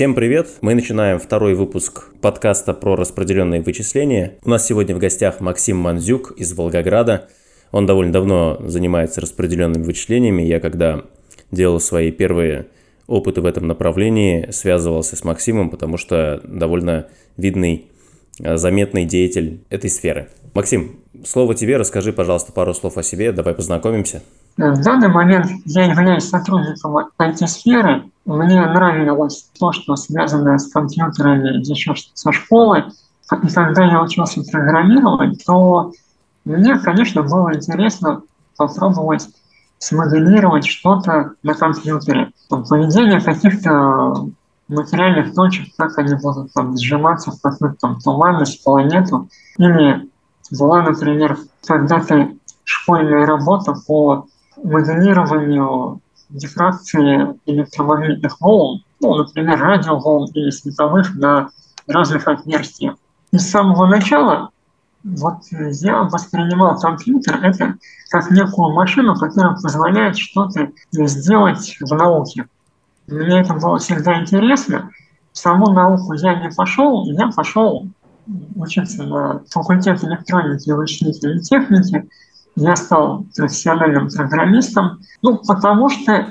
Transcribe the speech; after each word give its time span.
Всем 0.00 0.14
привет! 0.14 0.48
Мы 0.62 0.74
начинаем 0.74 1.18
второй 1.18 1.52
выпуск 1.52 2.06
подкаста 2.22 2.72
про 2.72 2.96
распределенные 2.96 3.60
вычисления. 3.60 4.38
У 4.42 4.48
нас 4.48 4.66
сегодня 4.66 4.96
в 4.96 4.98
гостях 4.98 5.40
Максим 5.40 5.76
Манзюк 5.76 6.32
из 6.38 6.54
Волгограда. 6.54 7.28
Он 7.70 7.84
довольно 7.84 8.10
давно 8.10 8.56
занимается 8.66 9.20
распределенными 9.20 9.82
вычислениями. 9.82 10.40
Я 10.40 10.58
когда 10.58 11.04
делал 11.50 11.80
свои 11.80 12.12
первые 12.12 12.68
опыты 13.08 13.42
в 13.42 13.44
этом 13.44 13.66
направлении, 13.66 14.50
связывался 14.52 15.16
с 15.16 15.24
Максимом, 15.24 15.68
потому 15.68 15.98
что 15.98 16.40
довольно 16.44 17.08
видный, 17.36 17.90
э, 18.42 18.56
заметный 18.56 19.04
деятель 19.04 19.60
этой 19.68 19.90
сферы. 19.90 20.28
Максим, 20.54 21.00
слово 21.26 21.54
тебе, 21.54 21.76
расскажи, 21.76 22.14
пожалуйста, 22.14 22.52
пару 22.52 22.72
слов 22.72 22.96
о 22.96 23.02
себе, 23.02 23.32
давай 23.32 23.52
познакомимся. 23.52 24.22
В 24.56 24.82
данный 24.82 25.08
момент 25.08 25.46
я 25.64 25.84
являюсь 25.86 26.28
сотрудником 26.28 27.08
IT-сферы. 27.18 28.10
Мне 28.26 28.60
нравилось 28.60 29.48
то, 29.58 29.72
что 29.72 29.96
связано 29.96 30.58
с 30.58 30.70
компьютерами 30.70 31.66
еще 31.66 31.94
со 32.14 32.32
школы. 32.32 32.84
И 33.42 33.48
когда 33.48 33.84
я 33.86 34.02
учился 34.02 34.42
программировать, 34.50 35.44
то 35.46 35.92
мне, 36.44 36.78
конечно, 36.78 37.22
было 37.22 37.54
интересно 37.54 38.22
попробовать 38.56 39.28
смоделировать 39.78 40.66
что-то 40.66 41.32
на 41.42 41.54
компьютере. 41.54 42.32
Там, 42.50 42.64
поведение 42.64 43.20
каких-то 43.20 44.28
материальных 44.68 45.34
точек, 45.34 45.68
как 45.76 45.96
они 45.98 46.14
будут 46.14 46.52
там 46.52 46.76
сжиматься 46.76 47.30
в 47.30 47.40
какую-то 47.40 47.76
там 47.80 47.98
туманность, 48.00 48.62
планету. 48.62 49.28
Или 49.56 50.08
была, 50.50 50.82
например, 50.82 51.38
когда-то 51.66 52.30
школьная 52.64 53.26
работа 53.26 53.74
по 53.86 54.26
моделированию 54.62 56.00
дифракции 56.28 57.36
электромагнитных 57.46 58.40
волн, 58.40 58.82
ну, 59.00 59.14
например, 59.14 59.58
радиоволн 59.58 60.30
или 60.32 60.50
световых 60.50 61.14
на 61.14 61.50
разных 61.86 62.28
отверстиях. 62.28 62.96
И 63.32 63.38
с 63.38 63.50
самого 63.50 63.86
начала 63.86 64.50
вот 65.02 65.38
я 65.50 66.02
воспринимал 66.02 66.78
компьютер 66.78 67.42
это 67.42 67.76
как 68.10 68.30
некую 68.30 68.74
машину, 68.74 69.16
которая 69.16 69.54
позволяет 69.54 70.18
что-то 70.18 70.70
сделать 70.92 71.76
в 71.80 71.94
науке. 71.94 72.46
Мне 73.06 73.40
это 73.40 73.54
было 73.54 73.78
всегда 73.78 74.20
интересно. 74.20 74.90
В 75.32 75.38
саму 75.38 75.72
науку 75.72 76.12
я 76.14 76.34
не 76.34 76.50
пошел, 76.50 77.06
я 77.06 77.28
пошел 77.28 77.86
учиться 78.56 79.04
на 79.04 79.42
факультет 79.50 80.04
электроники 80.04 80.68
и 80.68 80.72
вычислительной 80.72 81.40
техники. 81.40 82.08
Я 82.56 82.76
стал 82.76 83.24
профессиональным 83.36 84.08
программистом, 84.08 85.00
ну, 85.22 85.38
потому 85.38 85.88
что 85.88 86.28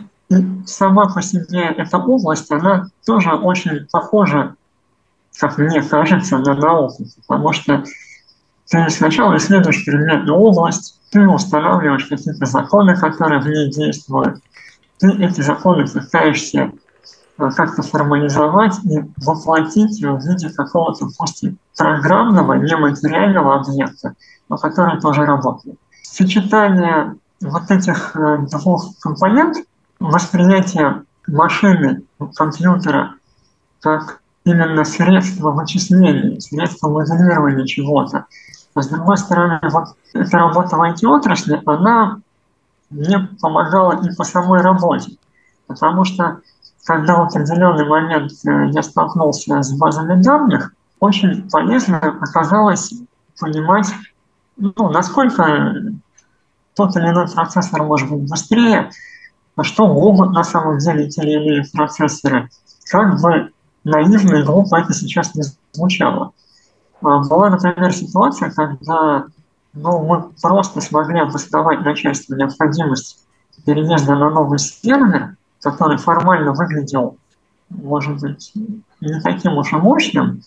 сама 0.66 1.08
по 1.08 1.22
себе 1.22 1.74
эта 1.78 1.98
область, 1.98 2.52
она 2.52 2.88
тоже 3.06 3.32
очень 3.34 3.88
похожа, 3.92 4.56
как 5.40 5.58
мне 5.58 5.82
кажется, 5.82 6.38
на 6.38 6.54
науку, 6.54 7.06
потому 7.28 7.54
что 7.54 7.84
ты 8.70 8.90
сначала 8.90 9.38
исследуешь 9.38 9.84
предметную 9.84 10.38
область, 10.38 11.00
ты 11.12 11.28
устанавливаешь 11.28 12.06
какие-то 12.06 12.46
законы, 12.46 12.96
которые 12.96 13.42
в 13.42 13.48
ней 13.48 13.72
действуют, 13.72 14.40
ты 15.00 15.12
эти 15.24 15.42
законы 15.42 15.88
пытаешься 15.88 16.72
э, 17.40 17.50
как-то 17.56 17.82
формализовать 17.82 18.76
и 18.84 19.00
воплотить 19.18 20.04
в 20.04 20.20
виде 20.28 20.50
какого-то 20.50 21.08
пусть 21.18 21.46
программного, 21.76 22.54
нематериального 22.54 23.62
объекта, 23.62 24.14
но 24.50 24.58
который 24.58 25.00
тоже 25.00 25.26
работает. 25.26 25.80
Сочетание 26.12 27.16
вот 27.42 27.70
этих 27.70 28.16
э, 28.16 28.38
двух 28.52 28.98
компонентов, 29.00 29.64
восприятие 30.00 31.04
машины, 31.28 32.04
компьютера 32.36 33.16
как 33.80 34.22
именно 34.44 34.84
средство 34.84 35.52
вычисления, 35.52 36.40
средство 36.40 36.90
моделирования 36.90 37.66
чего-то, 37.66 38.26
с 38.76 38.88
другой 38.88 39.18
стороны, 39.18 39.60
вот 39.72 39.96
эта 40.14 40.38
работа 40.38 40.78
в 40.78 40.82
IT-отрасли, 40.82 41.62
она 41.66 42.20
мне 42.90 43.30
помогала 43.42 44.04
и 44.04 44.16
по 44.16 44.24
самой 44.24 44.62
работе. 44.62 45.18
Потому 45.68 46.06
что 46.06 46.40
когда 46.86 47.16
в 47.18 47.22
определенный 47.22 47.86
момент 47.88 48.32
э, 48.46 48.70
я 48.72 48.82
столкнулся 48.82 49.62
с 49.62 49.72
базами 49.78 50.22
данных, 50.22 50.74
очень 51.00 51.48
полезно 51.50 52.00
оказалось 52.00 52.94
понимать, 53.40 53.88
ну, 54.60 54.90
насколько 54.90 55.74
тот 56.76 56.96
или 56.96 57.10
иной 57.10 57.28
процессор 57.28 57.84
может 57.84 58.10
быть 58.10 58.30
быстрее, 58.30 58.92
а 59.56 59.64
что 59.64 59.88
могут 59.88 60.32
на 60.32 60.44
самом 60.44 60.78
деле 60.80 61.10
те 61.10 61.22
или 61.22 61.32
иные 61.32 61.64
процессоры. 61.74 62.50
Как 62.90 63.20
бы 63.22 63.52
наивно 63.84 64.38
и 64.38 64.44
глупо 64.44 64.76
это 64.76 64.94
сейчас 64.94 65.34
не 65.36 65.44
звучало. 65.74 66.32
А, 67.02 67.20
была, 67.20 67.50
например, 67.50 67.92
ситуация, 67.94 68.52
когда 68.52 69.26
ну, 69.74 70.06
мы 70.06 70.30
просто 70.42 70.82
смогли 70.82 71.20
обосновать 71.20 71.82
начальству 71.82 72.36
необходимость 72.36 73.26
переезда 73.66 74.16
на 74.16 74.30
новый 74.30 74.60
сервер, 74.60 75.36
который 75.62 75.98
формально 75.98 76.54
выглядел, 76.54 77.18
может 77.70 78.20
быть, 78.20 78.52
не 79.02 79.22
таким 79.22 79.58
уж 79.58 79.72
и 79.74 79.76
мощным, 79.76 80.42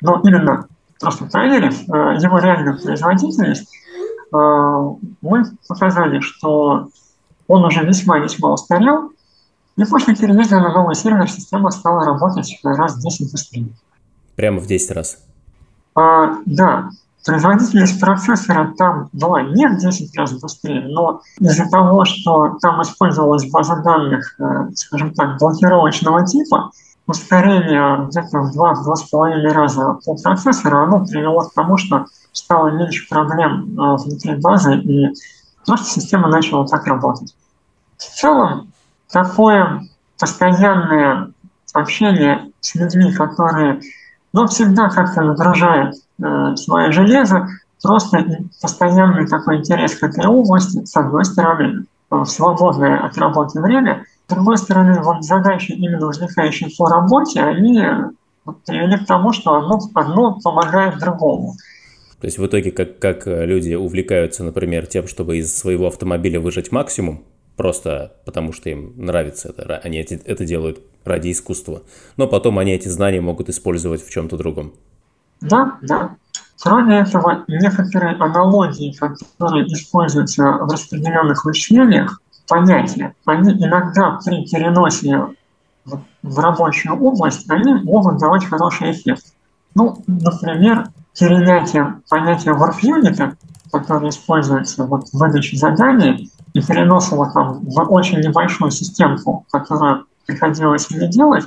но 0.00 0.20
именно 0.24 0.66
просто 1.00 1.26
проверив 1.26 1.88
э, 1.88 2.18
его 2.22 2.38
реальную 2.38 2.80
производительность, 2.80 3.68
э, 4.32 4.36
мы 5.22 5.44
показали, 5.68 6.20
что 6.20 6.88
он 7.48 7.64
уже 7.64 7.84
весьма-весьма 7.84 8.52
устарел, 8.52 9.12
и 9.76 9.84
после 9.84 10.16
переезда 10.16 10.60
на 10.60 10.72
новый 10.72 10.94
сервер 10.94 11.28
система 11.28 11.70
стала 11.70 12.04
работать 12.04 12.58
раз 12.64 12.96
в 12.96 13.02
10 13.02 13.30
быстрее. 13.30 13.68
Прямо 14.34 14.58
в 14.58 14.66
10 14.66 14.90
раз? 14.92 15.18
А, 15.94 16.36
да, 16.46 16.90
производительность 17.24 18.00
процессора 18.00 18.72
там 18.78 19.08
была 19.12 19.42
не 19.42 19.68
в 19.68 19.78
10 19.78 20.16
раз 20.16 20.32
быстрее, 20.32 20.86
но 20.88 21.20
из-за 21.40 21.68
того, 21.68 22.04
что 22.04 22.56
там 22.60 22.80
использовалась 22.82 23.50
база 23.50 23.76
данных, 23.82 24.34
э, 24.38 24.70
скажем 24.74 25.12
так, 25.12 25.38
блокировочного 25.38 26.24
типа, 26.26 26.70
ускорение 27.06 28.06
где-то 28.08 28.40
в 28.40 28.56
2-2,5 28.56 29.52
раза 29.52 29.98
по 30.04 30.14
процессору, 30.16 30.82
оно 30.82 31.04
привело 31.04 31.40
к 31.40 31.54
тому, 31.54 31.76
что 31.76 32.06
стало 32.32 32.70
меньше 32.70 33.08
проблем 33.08 33.78
э, 33.78 33.96
внутри 33.96 34.36
базы, 34.36 34.76
и 34.76 35.14
просто 35.64 36.00
система 36.00 36.28
начала 36.28 36.66
так 36.66 36.86
работать. 36.86 37.34
В 37.96 38.02
целом, 38.02 38.72
такое 39.10 39.82
постоянное 40.18 41.30
общение 41.72 42.50
с 42.60 42.74
людьми, 42.74 43.12
которые 43.12 43.80
но 44.36 44.46
всегда 44.46 44.90
как-то 44.90 45.22
нагружает 45.22 45.94
э, 46.22 46.56
свое 46.56 46.92
железо, 46.92 47.48
просто 47.82 48.22
постоянный 48.60 49.26
такой 49.26 49.60
интерес 49.60 49.94
к 49.94 50.02
этой 50.02 50.26
области, 50.26 50.84
с 50.84 50.94
одной 50.94 51.24
стороны, 51.24 51.86
в 52.10 52.26
свободное 52.26 52.98
от 52.98 53.16
работы 53.16 53.62
время, 53.62 54.04
с 54.26 54.34
другой 54.34 54.58
стороны, 54.58 55.00
вот 55.02 55.24
задачи, 55.24 55.72
именно 55.72 56.06
возникающие 56.06 56.68
по 56.76 56.88
работе, 56.88 57.40
они 57.40 57.80
привели 58.66 58.96
к 58.96 59.06
тому, 59.06 59.32
что 59.32 59.54
одно, 59.54 59.80
одно 59.94 60.40
помогает 60.42 60.98
другому. 60.98 61.54
То 62.20 62.26
есть 62.26 62.38
в 62.38 62.46
итоге, 62.46 62.72
как, 62.72 62.98
как 62.98 63.26
люди 63.26 63.74
увлекаются, 63.74 64.42
например, 64.42 64.86
тем, 64.86 65.06
чтобы 65.06 65.38
из 65.38 65.56
своего 65.56 65.86
автомобиля 65.86 66.40
выжать 66.40 66.72
максимум, 66.72 67.24
просто 67.56 68.14
потому 68.24 68.52
что 68.52 68.68
им 68.68 68.94
нравится 68.96 69.50
это, 69.50 69.76
они 69.76 69.98
это 69.98 70.44
делают 70.44 70.80
ради 71.04 71.30
искусства. 71.30 71.82
Но 72.16 72.26
потом 72.26 72.58
они 72.58 72.72
эти 72.72 72.88
знания 72.88 73.20
могут 73.20 73.48
использовать 73.48 74.04
в 74.04 74.10
чем-то 74.10 74.36
другом. 74.36 74.74
Да, 75.40 75.78
да. 75.82 76.16
Кроме 76.60 77.00
этого, 77.00 77.44
некоторые 77.48 78.16
аналогии, 78.16 78.92
которые 78.92 79.66
используются 79.66 80.42
в 80.42 80.72
распределенных 80.72 81.44
вычислениях, 81.44 82.20
понятия, 82.46 83.14
они 83.24 83.52
иногда 83.52 84.18
при 84.24 84.46
переносе 84.46 85.34
в 86.22 86.38
рабочую 86.38 87.00
область, 87.00 87.48
они 87.50 87.74
могут 87.74 88.18
давать 88.18 88.44
хороший 88.44 88.92
эффект. 88.92 89.24
Ну, 89.74 90.02
например, 90.06 90.88
перенятие 91.18 92.00
понятия 92.08 92.52
warp 92.52 93.36
которое 93.72 94.10
используется 94.10 94.84
вот 94.84 95.08
в 95.08 95.18
выдаче 95.18 95.56
заданий, 95.56 96.30
и 96.54 96.62
перенос 96.62 97.12
его 97.12 97.26
там 97.30 97.60
в 97.60 97.92
очень 97.92 98.20
небольшую 98.20 98.70
системку, 98.70 99.44
которую 99.50 100.06
приходилось 100.26 100.90
мне 100.90 101.08
делать 101.08 101.44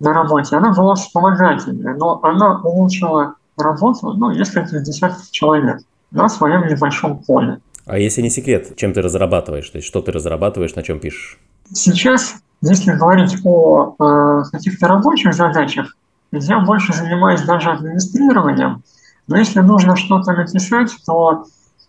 на 0.00 0.12
работе, 0.12 0.56
она 0.56 0.72
была 0.72 0.94
вспомогательная, 0.94 1.94
но 1.94 2.20
она 2.22 2.60
улучшила 2.60 3.34
работу 3.56 4.12
ну, 4.12 4.30
нескольких 4.32 4.82
десятков 4.82 5.30
человек 5.30 5.80
на 6.10 6.28
своем 6.28 6.66
небольшом 6.66 7.18
поле. 7.18 7.60
А 7.86 7.98
если 7.98 8.22
не 8.22 8.30
секрет, 8.30 8.76
чем 8.76 8.92
ты 8.92 9.02
разрабатываешь? 9.02 9.68
То 9.68 9.76
есть 9.78 9.88
что 9.88 10.00
ты 10.00 10.12
разрабатываешь, 10.12 10.74
на 10.74 10.82
чем 10.82 11.00
пишешь? 11.00 11.38
Сейчас, 11.72 12.36
если 12.62 12.92
говорить 12.92 13.36
о 13.44 13.94
э, 13.98 14.42
каких-то 14.50 14.88
рабочих 14.88 15.34
задачах, 15.34 15.96
я 16.32 16.60
больше 16.60 16.92
занимаюсь 16.92 17.42
даже 17.42 17.70
администрированием. 17.70 18.82
Но 19.26 19.38
если 19.38 19.60
нужно 19.60 19.96
что-то 19.96 20.32
написать, 20.32 20.90
то 21.06 21.46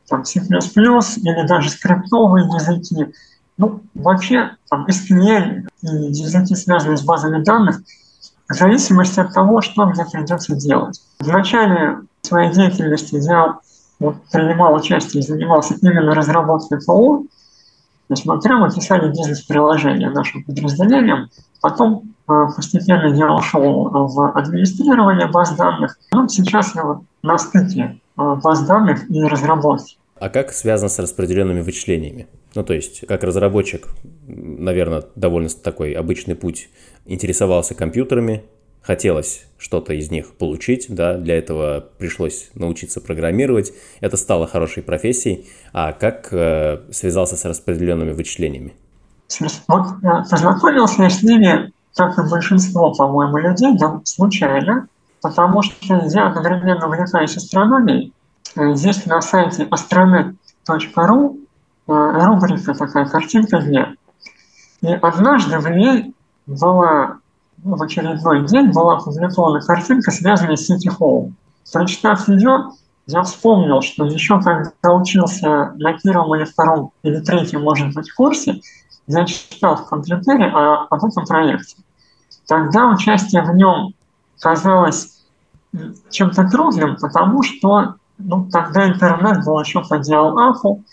там, 0.09 0.23
C++ 0.23 0.39
или 0.39 1.47
даже 1.47 1.69
скриптовые 1.69 2.45
языки, 2.45 3.13
ну, 3.57 3.81
вообще, 3.93 4.51
там, 4.69 4.85
SQL 4.87 5.67
и 5.81 5.87
языки, 5.87 6.55
связанные 6.55 6.97
с 6.97 7.01
базами 7.01 7.43
данных, 7.43 7.81
в 8.47 8.53
зависимости 8.53 9.19
от 9.19 9.33
того, 9.33 9.61
что 9.61 9.85
мне 9.85 10.05
придется 10.05 10.55
делать. 10.55 11.01
В 11.19 11.27
начале 11.27 11.99
своей 12.21 12.51
деятельности 12.51 13.15
я 13.15 13.57
вот, 13.99 14.15
принимал 14.31 14.75
участие 14.75 15.21
и 15.21 15.25
занимался 15.25 15.75
именно 15.81 16.13
разработкой 16.13 16.79
ПО. 16.85 17.25
То 18.07 18.13
есть 18.13 18.25
мы 18.25 18.39
прямо 18.39 18.71
писали 18.71 19.09
бизнес-приложение 19.09 20.09
нашим 20.11 20.43
подразделениям. 20.43 21.29
Потом 21.61 22.13
э, 22.29 22.47
постепенно 22.55 23.07
я 23.15 23.33
ушел 23.33 23.89
в 23.89 24.37
администрирование 24.37 25.27
баз 25.27 25.55
данных. 25.55 25.97
Ну, 26.11 26.27
сейчас 26.29 26.75
я 26.75 26.83
вот 26.83 26.99
на 27.23 27.37
стыке 27.37 27.99
э, 28.17 28.35
баз 28.43 28.67
данных 28.67 29.09
и 29.09 29.23
разработки. 29.23 29.97
А 30.19 30.29
как 30.29 30.53
связано 30.53 30.89
с 30.89 30.99
распределенными 30.99 31.61
вычислениями? 31.61 32.27
Ну, 32.53 32.63
то 32.63 32.73
есть, 32.73 33.05
как 33.05 33.23
разработчик, 33.23 33.89
наверное, 34.27 35.03
довольно 35.15 35.49
такой 35.49 35.91
обычный 35.91 36.35
путь, 36.35 36.69
интересовался 37.05 37.75
компьютерами, 37.75 38.43
хотелось 38.85 39.45
что-то 39.57 39.93
из 39.93 40.11
них 40.11 40.35
получить, 40.35 40.87
да, 40.89 41.17
для 41.17 41.37
этого 41.37 41.83
пришлось 41.97 42.49
научиться 42.53 43.01
программировать, 43.01 43.73
это 43.99 44.17
стало 44.17 44.47
хорошей 44.47 44.83
профессией, 44.83 45.47
а 45.73 45.91
как 45.93 46.29
э, 46.31 46.81
связался 46.91 47.35
с 47.35 47.45
распределенными 47.45 48.11
вычислениями? 48.11 48.73
Вот 49.67 49.87
э, 50.03 50.29
познакомился 50.29 51.09
с 51.09 51.23
ними, 51.23 51.71
как 51.95 52.17
и 52.19 52.29
большинство, 52.29 52.93
по-моему, 52.93 53.37
людей, 53.37 53.77
да, 53.77 54.01
случайно, 54.03 54.87
потому 55.21 55.63
что 55.63 55.75
я 56.13 56.27
одновременно 56.27 56.87
увлекаюсь 56.87 57.35
астрономией. 57.37 58.13
Э, 58.55 58.75
здесь 58.75 59.05
на 59.05 59.21
сайте 59.21 59.63
astronet.ru 59.63 61.39
Э, 61.87 62.25
рубрика 62.25 62.73
такая, 62.73 63.05
картинка 63.05 63.61
дня. 63.61 63.95
И 64.81 64.87
однажды 64.87 65.59
в 65.59 65.69
ней 65.69 66.15
была, 66.47 67.19
в 67.65 67.81
очередной 67.81 68.45
день 68.45 68.71
была 68.71 68.97
опубликована 68.97 69.59
картинка, 69.59 70.11
связанная 70.11 70.55
с 70.55 70.69
City 70.69 70.95
Hall. 70.99 71.31
Прочитав 71.73 72.27
ее, 72.29 72.69
я 73.07 73.23
вспомнил, 73.23 73.81
что 73.81 74.05
еще 74.05 74.39
когда 74.39 74.93
учился 74.93 75.73
на 75.75 75.93
первом 75.93 76.35
или 76.35 76.43
втором 76.43 76.91
или 77.01 77.19
третьем, 77.19 77.63
может 77.63 77.93
быть, 77.93 78.11
курсе, 78.11 78.61
я 79.07 79.25
читал 79.25 79.77
в 79.77 79.87
компьютере 79.87 80.45
о, 80.45 80.87
об 80.89 81.03
этом 81.03 81.25
проекте. 81.25 81.77
Тогда 82.47 82.87
участие 82.87 83.41
в 83.41 83.55
нем 83.55 83.93
казалось 84.39 85.23
чем-то 86.11 86.47
трудным, 86.49 86.97
потому 86.97 87.41
что 87.41 87.95
ну, 88.19 88.47
тогда 88.51 88.87
интернет 88.87 89.43
был 89.43 89.59
еще 89.59 89.83
по 89.83 89.97
диал-апу, 89.97 90.83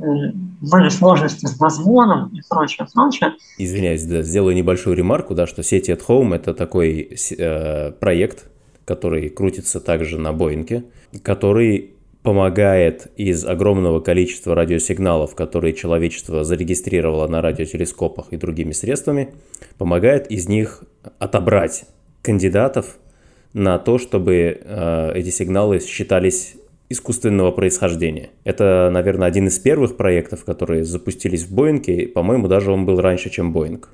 были 0.00 0.88
сложности 0.88 1.46
с 1.46 1.56
дозвоном 1.56 2.28
и 2.28 2.40
прочее, 2.48 2.86
прочее. 2.92 3.34
Извиняюсь, 3.58 4.04
да, 4.04 4.22
сделаю 4.22 4.54
небольшую 4.54 4.96
ремарку, 4.96 5.34
да, 5.34 5.46
что 5.46 5.62
сеть 5.62 5.88
at 5.88 6.02
Home– 6.08 6.34
это 6.36 6.54
такой 6.54 7.16
э, 7.38 7.92
проект, 7.92 8.50
который 8.84 9.28
крутится 9.28 9.80
также 9.80 10.18
на 10.18 10.32
Боинге, 10.32 10.84
который 11.22 11.94
помогает 12.22 13.10
из 13.16 13.46
огромного 13.46 14.00
количества 14.00 14.54
радиосигналов, 14.54 15.34
которые 15.34 15.72
человечество 15.72 16.44
зарегистрировало 16.44 17.26
на 17.28 17.40
радиотелескопах 17.40 18.32
и 18.32 18.36
другими 18.36 18.72
средствами, 18.72 19.32
помогает 19.78 20.30
из 20.30 20.48
них 20.48 20.84
отобрать 21.18 21.84
кандидатов 22.22 22.98
на 23.54 23.78
то, 23.78 23.98
чтобы 23.98 24.60
э, 24.62 25.12
эти 25.14 25.30
сигналы 25.30 25.80
считались 25.80 26.56
искусственного 26.90 27.52
происхождения. 27.52 28.30
Это, 28.44 28.90
наверное, 28.92 29.28
один 29.28 29.46
из 29.46 29.58
первых 29.58 29.96
проектов, 29.96 30.44
которые 30.44 30.84
запустились 30.84 31.44
в 31.44 31.54
Боинге. 31.54 32.08
По-моему, 32.08 32.48
даже 32.48 32.72
он 32.72 32.84
был 32.84 33.00
раньше, 33.00 33.30
чем 33.30 33.52
Боинг. 33.52 33.88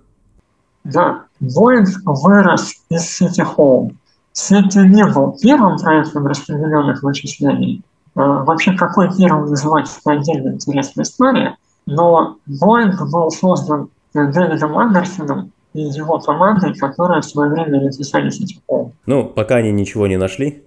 Да, 0.82 1.24
Боинг 1.38 1.88
вырос 2.04 2.74
из 2.88 3.20
City 3.20 3.46
Home. 3.56 3.90
City 4.34 4.82
не 4.86 5.04
был 5.06 5.36
первым 5.40 5.78
проектом 5.78 6.26
распределенных 6.26 7.02
вычислений. 7.02 7.82
А, 8.14 8.44
вообще, 8.44 8.72
какой 8.72 9.14
первым 9.14 9.50
называть, 9.50 9.88
это 10.00 10.18
отдельная 10.18 10.54
интересная 10.54 11.04
история. 11.04 11.56
Но 11.86 12.38
Боинг 12.46 13.00
был 13.10 13.30
создан 13.30 13.90
Дэвидом 14.14 14.76
Андерсоном 14.78 15.52
и 15.74 15.82
его 15.82 16.18
командой, 16.18 16.74
которая 16.74 17.20
в 17.20 17.26
свое 17.26 17.50
время 17.50 17.82
написали 17.82 18.28
City 18.28 18.58
Home. 18.70 18.92
Ну, 19.04 19.24
пока 19.24 19.56
они 19.56 19.70
ничего 19.70 20.06
не 20.06 20.16
нашли, 20.16 20.62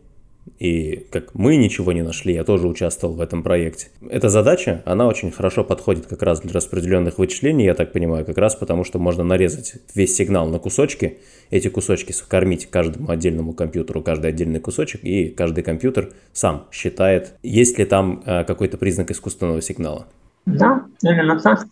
и 0.58 1.08
как 1.12 1.36
мы 1.36 1.58
ничего 1.58 1.92
не 1.92 2.02
нашли, 2.02 2.34
я 2.34 2.44
тоже 2.44 2.68
участвовал 2.68 3.16
в 3.16 3.22
этом 3.22 3.44
проекте. 3.44 3.88
Эта 4.10 4.30
задача, 4.30 4.82
она 4.86 5.08
очень 5.08 5.32
хорошо 5.32 5.64
подходит 5.64 6.08
как 6.08 6.24
раз 6.24 6.42
для 6.42 6.52
распределенных 6.52 7.18
вычислений, 7.18 7.66
я 7.66 7.76
так 7.76 7.92
понимаю, 7.92 8.26
как 8.26 8.38
раз 8.38 8.56
потому, 8.56 8.84
что 8.84 9.00
можно 9.00 9.24
нарезать 9.24 9.76
весь 9.94 10.16
сигнал 10.16 10.48
на 10.48 10.60
кусочки, 10.60 11.20
эти 11.50 11.68
кусочки 11.68 12.12
скормить 12.12 12.70
каждому 12.70 13.10
отдельному 13.10 13.54
компьютеру, 13.54 14.02
каждый 14.02 14.32
отдельный 14.32 14.60
кусочек, 14.60 15.04
и 15.04 15.30
каждый 15.30 15.64
компьютер 15.64 16.14
сам 16.34 16.66
считает, 16.72 17.34
есть 17.44 17.78
ли 17.78 17.86
там 17.86 18.24
э, 18.26 18.44
какой-то 18.44 18.78
признак 18.78 19.12
искусственного 19.12 19.62
сигнала. 19.62 20.08
Да, 20.46 20.86
именно 21.04 21.40
так. 21.40 21.68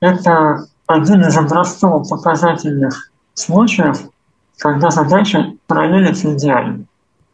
Это 0.00 0.66
один 0.86 1.20
из 1.22 1.36
образцов 1.36 2.08
показательных 2.08 3.10
случаев, 3.34 3.98
когда 4.58 4.90
задача 4.90 5.52
проверится 5.66 6.34
идеально 6.34 6.87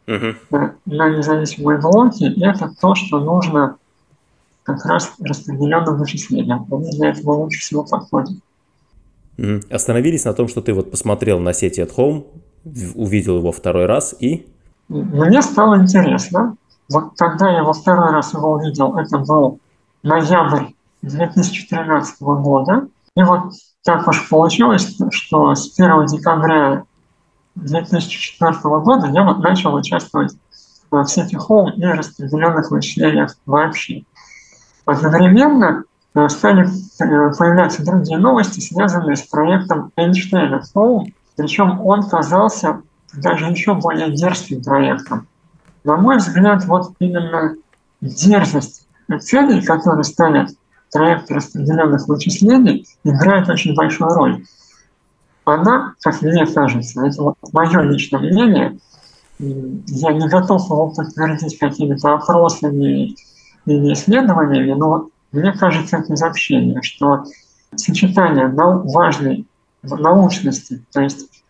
угу. 0.07 0.71
на 0.85 1.09
независимые 1.09 1.79
блоки, 1.79 2.33
это 2.43 2.71
то, 2.79 2.95
что 2.95 3.19
нужно 3.19 3.77
как 4.63 4.83
раз 4.85 5.13
распределенным 5.19 5.97
вычислением. 5.97 6.65
Они 6.71 6.91
для 6.91 7.09
этого 7.09 7.33
лучше 7.33 7.59
всего 7.59 7.83
подходят. 7.83 8.37
Угу. 9.37 9.61
Остановились 9.69 10.25
на 10.25 10.33
том, 10.33 10.47
что 10.47 10.61
ты 10.61 10.73
вот 10.73 10.91
посмотрел 10.91 11.39
на 11.39 11.53
сети 11.53 11.81
at 11.81 11.95
home, 11.95 12.25
увидел 12.95 13.37
его 13.37 13.51
второй 13.51 13.85
раз 13.85 14.15
и... 14.19 14.47
Мне 14.87 15.41
стало 15.41 15.81
интересно. 15.81 16.57
Вот 16.89 17.13
когда 17.17 17.51
я 17.51 17.63
во 17.63 17.73
второй 17.73 18.11
раз 18.11 18.33
его 18.33 18.53
увидел, 18.53 18.95
это 18.97 19.17
был 19.17 19.59
ноябрь 20.03 20.67
2013 21.01 22.21
года. 22.21 22.87
И 23.15 23.23
вот 23.23 23.53
так 23.83 24.07
уж 24.07 24.29
получилось, 24.29 24.95
что 25.11 25.55
с 25.55 25.79
1 25.79 26.05
декабря 26.07 26.83
2004 27.55 28.53
года 28.81 29.07
я 29.07 29.23
вот 29.23 29.39
начал 29.39 29.73
участвовать 29.73 30.33
в 30.91 31.05
сети 31.05 31.35
Home 31.35 31.71
и 31.75 31.85
распределенных 31.85 32.71
вычислениях 32.71 33.35
вообще. 33.45 34.03
Одновременно 34.85 35.83
э, 36.13 36.29
стали 36.29 36.65
э, 36.65 37.33
появляться 37.37 37.83
другие 37.83 38.17
новости, 38.17 38.59
связанные 38.59 39.15
с 39.15 39.23
проектом 39.23 39.91
Эйнштейна 39.95 40.63
Home, 40.75 41.13
причем 41.35 41.81
он 41.81 42.03
казался 42.03 42.81
даже 43.13 43.45
еще 43.45 43.73
более 43.73 44.11
дерзким 44.11 44.63
проектом. 44.63 45.27
На 45.83 45.97
мой 45.97 46.17
взгляд, 46.17 46.65
вот 46.65 46.93
именно 46.99 47.55
дерзость 48.01 48.87
целей, 49.21 49.61
которые 49.61 50.03
ставят 50.03 50.49
проект 50.91 51.29
распределенных 51.31 52.07
вычислений, 52.07 52.87
играет 53.03 53.49
очень 53.49 53.75
большую 53.75 54.09
роль 54.11 54.45
она, 55.45 55.93
как 56.01 56.21
мне 56.21 56.45
кажется, 56.45 57.05
это 57.05 57.21
вот 57.21 57.37
мое 57.53 57.81
личное 57.81 58.19
мнение, 58.19 58.77
я 59.39 60.13
не 60.13 60.27
готов 60.27 60.65
его 60.65 60.89
подтвердить 60.89 61.57
какими-то 61.59 62.15
опросами 62.15 63.15
или 63.65 63.93
исследованиями, 63.93 64.73
но 64.73 65.09
мне 65.31 65.51
кажется 65.53 65.97
это 65.97 66.13
из 66.13 66.23
общения, 66.23 66.81
что 66.81 67.25
сочетание 67.75 68.47
нау- 68.47 68.89
важной 68.91 69.45
научности, 69.83 70.83
то 70.91 71.01
есть 71.01 71.43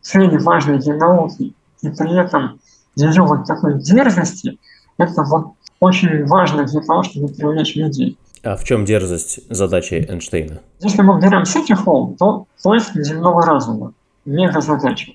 цели 0.00 0.36
важной 0.38 0.78
для 0.78 0.94
науки, 0.94 1.54
и 1.82 1.88
при 1.88 2.18
этом 2.18 2.60
ее 2.94 3.22
вот 3.22 3.46
такой 3.46 3.80
дерзости, 3.80 4.58
это 4.96 5.22
вот 5.24 5.54
очень 5.80 6.24
важно 6.26 6.64
для 6.64 6.80
того, 6.80 7.02
чтобы 7.02 7.28
привлечь 7.28 7.74
людей. 7.74 8.16
А 8.44 8.56
в 8.56 8.64
чем 8.64 8.84
дерзость 8.84 9.40
задачи 9.48 9.94
Эйнштейна? 9.94 10.60
Если 10.80 11.00
мы 11.00 11.18
берем 11.18 11.42
City 11.44 11.74
Hall, 11.74 12.14
то 12.18 12.46
поиск 12.62 12.92
земного 12.94 13.42
разума. 13.42 13.94
Мега 14.26 14.60
задача. 14.60 15.12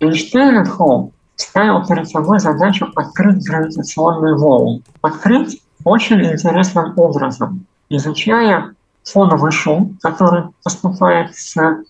Эйнштейн 0.00 0.64
Холм 0.64 1.12
ставил 1.36 1.86
перед 1.86 2.08
собой 2.08 2.38
задачу 2.38 2.86
открыть 2.96 3.46
гравитационный 3.46 4.38
волн. 4.38 4.82
Открыть 5.02 5.60
очень 5.84 6.22
интересным 6.24 6.94
образом, 6.96 7.66
изучая 7.90 8.74
фоновый 9.04 9.52
шум, 9.52 9.98
который 10.00 10.44
поступает 10.64 11.36
с 11.36 11.56
э, 11.58 11.82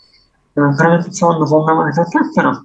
гравитационно-волновых 0.57 1.95
детекторов, 1.95 2.59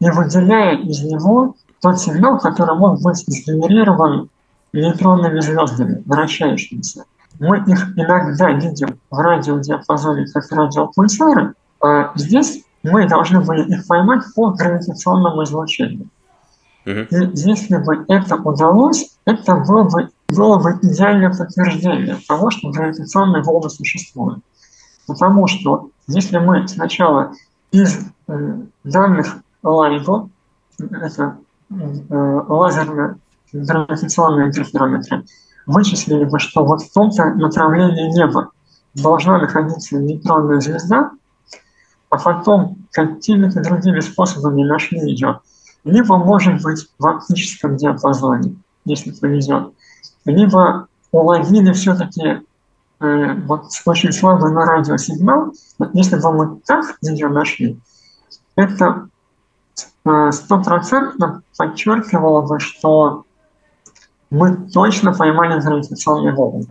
и 0.00 0.10
выделяя 0.10 0.76
из 0.76 1.00
него 1.02 1.54
тот 1.80 2.00
сигнал, 2.00 2.40
который 2.40 2.76
мог 2.76 3.00
быть 3.02 3.18
сгенерирован 3.18 4.30
нейтронными 4.72 5.40
звездами, 5.40 6.02
вращающимися. 6.06 7.04
Мы 7.38 7.58
их 7.58 7.96
иногда 7.96 8.50
видим 8.52 8.98
в 9.10 9.18
радиодиапазоне 9.18 10.26
как 10.32 10.50
радиопульсары, 10.50 11.54
а 11.80 12.12
здесь 12.14 12.64
мы 12.82 13.08
должны 13.08 13.40
были 13.40 13.62
их 13.62 13.86
поймать 13.86 14.22
по 14.34 14.50
гравитационному 14.50 15.44
излучению. 15.44 16.08
И 16.84 17.06
если 17.34 17.76
бы 17.78 18.04
это 18.08 18.36
удалось, 18.36 19.16
это 19.24 19.56
было 19.56 19.82
бы, 19.82 20.08
было 20.28 20.58
бы 20.58 20.78
идеальное 20.82 21.30
подтверждение 21.34 22.16
того, 22.28 22.50
что 22.50 22.70
гравитационные 22.70 23.42
волны 23.42 23.68
существуют. 23.70 24.38
Потому 25.06 25.48
что 25.48 25.90
если 26.06 26.38
мы 26.38 26.68
сначала 26.68 27.32
из 27.72 27.98
э, 28.28 28.54
данных 28.84 29.38
LIGO, 29.64 30.28
это 30.78 31.38
э, 31.70 31.74
лазерно-гравитационные 32.48 34.46
интерферометры, 34.46 35.24
вычислили 35.66 36.24
бы, 36.24 36.38
что 36.38 36.64
вот 36.64 36.82
в 36.82 36.92
том-то 36.92 37.34
направлении 37.34 38.10
неба 38.12 38.50
должна 38.94 39.38
находиться 39.38 39.96
нейтронная 39.96 40.60
звезда, 40.60 41.10
а 42.08 42.18
потом 42.18 42.78
какими-то 42.92 43.62
другими 43.62 44.00
способами 44.00 44.62
нашли 44.62 44.98
ее. 45.00 45.40
Либо, 45.84 46.16
может 46.16 46.62
быть, 46.62 46.88
в 46.98 47.06
оптическом 47.06 47.76
диапазоне, 47.76 48.56
если 48.84 49.10
повезет, 49.10 49.72
либо 50.24 50.88
уловили 51.12 51.72
все-таки 51.72 52.42
э, 53.00 53.34
вот 53.46 53.66
очень 53.84 54.12
слабый 54.12 54.52
на 54.52 54.64
радиосигнал. 54.64 55.52
Если 55.92 56.16
бы 56.16 56.32
мы 56.32 56.60
так 56.66 56.96
ее 57.02 57.28
нашли, 57.28 57.78
это 58.56 59.08
э, 60.04 60.32
стопроцентно 60.32 61.42
подчеркивало 61.56 62.42
бы, 62.42 62.58
что 62.58 63.25
мы 64.30 64.56
точно 64.72 65.12
поймали 65.12 65.60
гравитационные 65.60 66.34
волны. 66.34 66.66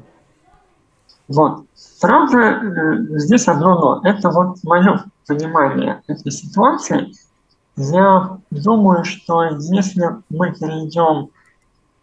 Вот. 1.28 1.66
Правда, 2.02 2.38
э, 2.38 3.20
здесь 3.20 3.48
одно 3.48 4.02
но. 4.04 4.10
Это 4.10 4.30
вот 4.30 4.58
мое 4.64 5.06
понимание 5.28 6.02
этой 6.08 6.32
ситуации. 6.32 7.12
Я 7.78 8.38
думаю, 8.52 9.04
что 9.04 9.44
если 9.44 10.06
мы 10.30 10.54
перейдем 10.54 11.30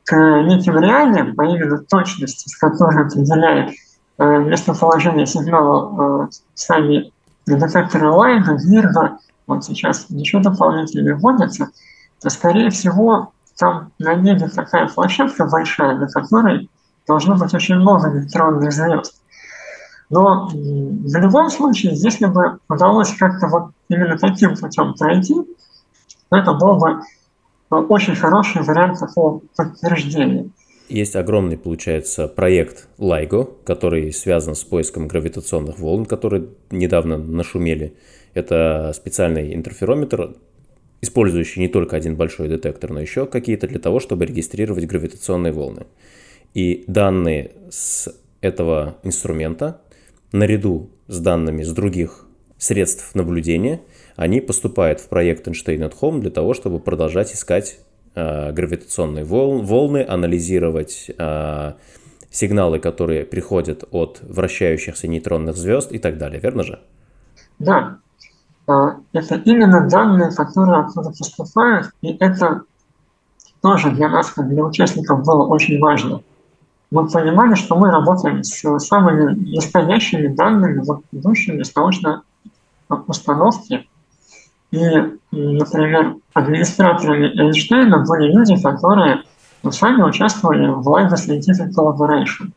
к 0.05 0.43
неким 0.43 0.79
реалиям, 0.79 1.35
а 1.39 1.45
именно 1.45 1.79
точности, 1.79 2.49
с 2.49 2.57
которой 2.57 3.07
определяет 3.07 3.75
э, 4.19 4.39
местоположение 4.39 5.27
сигнала 5.27 6.25
э, 6.25 6.29
сами 6.55 7.13
детекторы 7.47 8.11
Лайна, 8.11 8.59
Вирга, 8.65 9.19
вот 9.47 9.65
сейчас 9.65 10.07
еще 10.09 10.41
дополнительно 10.41 11.17
вводятся, 11.17 11.71
то, 12.21 12.31
скорее 12.31 12.71
всего, 12.71 13.33
там 13.57 13.93
на 13.99 14.15
небе 14.15 14.49
такая 14.49 14.89
площадка 14.89 15.47
большая, 15.47 15.97
на 15.97 16.09
которой 16.09 16.69
должно 17.07 17.37
быть 17.37 17.53
очень 17.55 17.77
много 17.77 18.11
нейтронных 18.11 18.73
звезд. 18.73 19.15
Но 20.11 20.49
в 20.49 21.17
любом 21.17 21.49
случае, 21.49 21.95
если 21.95 22.27
бы 22.27 22.59
удалось 22.69 23.15
как-то 23.15 23.49
вот 23.49 23.71
именно 23.89 24.19
таким 24.19 24.57
путем 24.57 24.95
пройти, 24.95 25.35
то 26.29 26.37
это 26.37 26.53
был 26.53 26.77
бы 26.77 27.01
очень 27.71 28.15
хороший 28.15 28.63
вариант 28.63 28.99
такого 28.99 29.41
подтверждения. 29.57 30.51
Есть 30.89 31.17
огромный, 31.17 31.57
получается, 31.57 32.29
проект 32.29 32.89
LIGO, 32.99 33.49
который 33.65 34.13
связан 34.13 34.55
с 34.55 34.63
поиском 34.63 35.09
гравитационных 35.09 35.79
волн, 35.79 36.05
которые 36.05 36.49
недавно 36.71 37.17
нашумели. 37.17 37.97
Это 38.35 38.93
специальный 38.95 39.55
интерферометр, 39.55 40.35
использующий 41.03 41.61
не 41.61 41.69
только 41.69 41.97
один 41.97 42.17
большой 42.17 42.49
детектор, 42.49 42.91
но 42.91 43.01
еще 43.01 43.27
какие-то 43.27 43.67
для 43.67 43.79
того, 43.79 44.01
чтобы 44.01 44.25
регистрировать 44.25 44.87
гравитационные 44.87 45.53
волны. 45.53 45.87
И 46.55 46.85
данные 46.87 47.51
с 47.71 48.09
этого 48.41 48.97
инструмента 49.03 49.81
наряду 50.33 50.91
с 51.09 51.19
данными 51.19 51.63
с 51.63 51.73
других 51.73 52.27
средств 52.57 53.15
наблюдения, 53.15 53.81
они 54.15 54.41
поступают 54.41 55.01
в 55.01 55.09
проект 55.09 55.49
Einstein 55.49 55.81
at 55.81 55.95
Home 56.01 56.21
для 56.21 56.31
того, 56.31 56.55
чтобы 56.55 56.79
продолжать 56.79 57.35
искать 57.35 57.81
э, 58.15 58.53
гравитационные 58.53 59.25
вол- 59.25 59.63
волны, 59.63 60.05
анализировать 60.09 61.11
э, 61.17 61.73
сигналы, 62.31 62.79
которые 62.79 63.25
приходят 63.25 63.85
от 63.91 64.21
вращающихся 64.23 65.09
нейтронных 65.09 65.57
звезд 65.57 65.91
и 65.91 65.99
так 65.99 66.19
далее, 66.19 66.41
верно 66.41 66.63
же? 66.63 66.81
Да, 67.59 67.99
это 68.67 69.35
именно 69.45 69.89
данные, 69.89 70.31
которые 70.31 70.81
оттуда 70.81 71.11
поступают, 71.11 71.91
и 72.01 72.17
это 72.21 72.63
тоже 73.61 73.91
для 73.91 74.09
нас, 74.09 74.31
как 74.31 74.49
для 74.49 74.65
участников, 74.65 75.25
было 75.25 75.47
очень 75.47 75.81
важно 75.81 76.23
мы 76.93 77.09
понимали, 77.09 77.55
что 77.55 77.75
мы 77.77 77.91
работаем 77.91 78.45
с 78.45 78.79
самыми 78.81 79.55
настоящими 79.55 80.29
данными, 80.29 80.83
вот, 80.85 81.01
идущими 81.11 81.63
с 81.63 81.75
научной 81.75 82.17
установки. 82.89 83.89
И, 84.73 84.79
например, 85.31 86.17
администраторами 86.35 87.29
Эйнштейна 87.29 88.05
были 88.07 88.31
люди, 88.31 88.61
которые 88.61 89.23
сами 89.71 90.03
участвовали 90.03 90.69
в 90.69 90.87
Live 90.87 91.15
Scientific 91.15 91.71
Collaboration. 91.75 92.53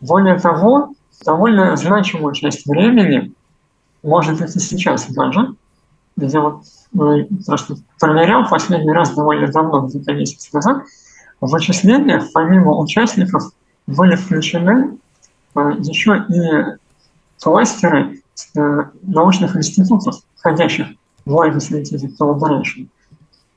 Более 0.00 0.40
того, 0.40 0.94
довольно 1.24 1.76
значимую 1.76 2.34
часть 2.34 2.66
времени, 2.66 3.32
может 4.02 4.38
быть 4.38 4.54
и 4.54 4.60
сейчас 4.60 5.06
даже, 5.10 5.54
где 6.16 6.38
вот 6.38 6.62
ну, 6.92 7.26
просто 7.46 7.76
проверял 7.98 8.48
последний 8.48 8.92
раз 8.92 9.14
довольно 9.14 9.50
давно, 9.50 9.86
где-то 9.86 10.12
месяц 10.12 10.52
назад, 10.52 10.84
в 11.40 11.50
вычислениях, 11.50 12.24
помимо 12.32 12.78
участников, 12.78 13.52
были 13.86 14.14
включены 14.14 14.98
э, 15.54 15.72
еще 15.80 16.24
и 16.28 16.76
кластеры 17.42 18.22
э, 18.54 18.60
научных 19.02 19.56
институтов, 19.56 20.16
входящих 20.36 20.88
в 21.24 21.34
Live 21.34 21.56
Scientific 21.56 22.12
Collaboration. 22.20 22.88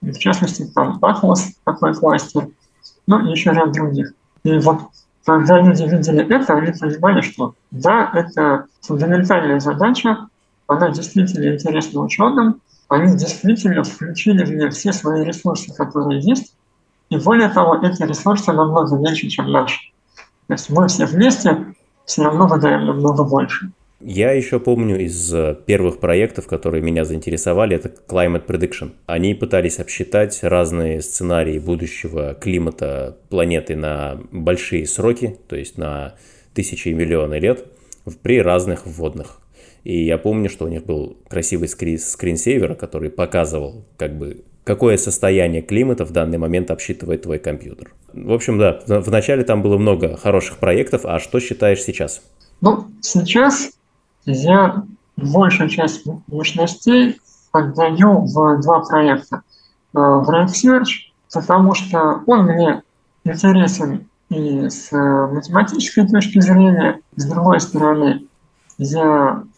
В 0.02 0.18
частности, 0.18 0.66
там 0.74 1.00
Atlas, 1.02 1.40
такой 1.64 1.94
кластер, 1.94 2.50
ну 3.08 3.28
и 3.28 3.32
еще 3.32 3.52
ряд 3.52 3.72
других. 3.72 4.14
И 4.44 4.58
вот 4.60 4.82
когда 5.26 5.60
люди 5.60 5.84
видели 5.84 6.24
это, 6.34 6.54
они 6.54 6.72
понимали, 6.72 7.22
что 7.22 7.56
да, 7.72 8.12
это 8.14 8.66
фундаментальная 8.82 9.60
задача, 9.60 10.28
она 10.68 10.90
действительно 10.90 11.54
интересна 11.54 12.02
ученым, 12.02 12.62
они 12.90 13.18
действительно 13.18 13.84
включили 13.84 14.44
в 14.44 14.52
нее 14.52 14.70
все 14.70 14.94
свои 14.94 15.24
ресурсы, 15.24 15.74
которые 15.74 16.22
есть, 16.22 16.56
и 17.10 17.18
более 17.18 17.50
того, 17.50 17.80
эти 17.86 18.04
ресурсы 18.04 18.52
намного 18.52 18.96
меньше, 18.98 19.28
чем 19.28 19.52
наши. 19.52 19.80
То 20.48 20.54
есть 20.54 20.70
мы 20.70 20.88
все 20.88 21.06
вместе 21.06 21.76
все 22.06 22.24
равно 22.24 22.48
выдаем 22.48 22.86
намного 22.86 23.24
больше. 23.24 23.72
Я 24.02 24.34
еще 24.34 24.60
помню 24.60 25.00
из 25.00 25.34
э, 25.34 25.56
первых 25.66 26.00
проектов, 26.00 26.48
которые 26.48 26.84
меня 26.84 27.06
заинтересовали, 27.06 27.78
это 27.78 27.92
Climate 28.08 28.46
Prediction. 28.46 28.92
Они 29.06 29.34
пытались 29.34 29.80
обсчитать 29.80 30.38
разные 30.44 31.02
сценарии 31.02 31.58
будущего 31.60 32.34
климата 32.36 33.18
планеты 33.30 33.76
на 33.76 34.20
большие 34.32 34.86
сроки, 34.86 35.40
то 35.48 35.56
есть 35.56 35.78
на 35.78 36.16
тысячи 36.54 36.90
и 36.90 36.94
миллионы 36.94 37.40
лет, 37.40 37.66
при 38.22 38.42
разных 38.42 38.86
вводных. 38.86 39.40
И 39.86 40.04
я 40.04 40.18
помню, 40.18 40.50
что 40.50 40.66
у 40.66 40.68
них 40.68 40.84
был 40.84 41.18
красивый 41.30 41.70
скрин 41.70 41.98
скринсейвер, 41.98 42.76
который 42.76 43.10
показывал, 43.10 43.86
как 43.98 44.18
бы, 44.18 44.44
какое 44.64 44.98
состояние 44.98 45.62
климата 45.62 46.06
в 46.06 46.12
данный 46.12 46.38
момент 46.38 46.72
обсчитывает 46.72 47.22
твой 47.22 47.40
компьютер. 47.40 47.94
В 48.12 48.34
общем, 48.34 48.58
да, 48.58 48.82
в 48.88 49.10
начале 49.12 49.44
там 49.44 49.62
было 49.62 49.78
много 49.78 50.18
хороших 50.18 50.58
проектов, 50.58 51.06
а 51.06 51.20
что 51.20 51.40
считаешь 51.40 51.82
сейчас? 51.84 52.22
Ну, 52.62 52.88
сейчас 53.02 53.72
я 54.26 54.84
большую 55.16 55.70
часть 55.70 56.04
мощностей 56.28 57.18
отдаю 57.52 58.26
в 58.26 58.62
два 58.62 58.82
проекта. 58.82 59.44
Э, 59.96 60.00
в 60.00 60.30
Research, 60.30 61.12
потому 61.34 61.74
что 61.74 62.22
он 62.26 62.46
мне 62.46 62.82
интересен 63.24 64.10
и 64.30 64.68
с 64.68 64.92
математической 64.92 66.08
точки 66.08 66.42
зрения, 66.42 67.00
с 67.16 67.26
другой 67.26 67.62
стороны, 67.62 68.24
я 68.78 69.44
э, 69.44 69.55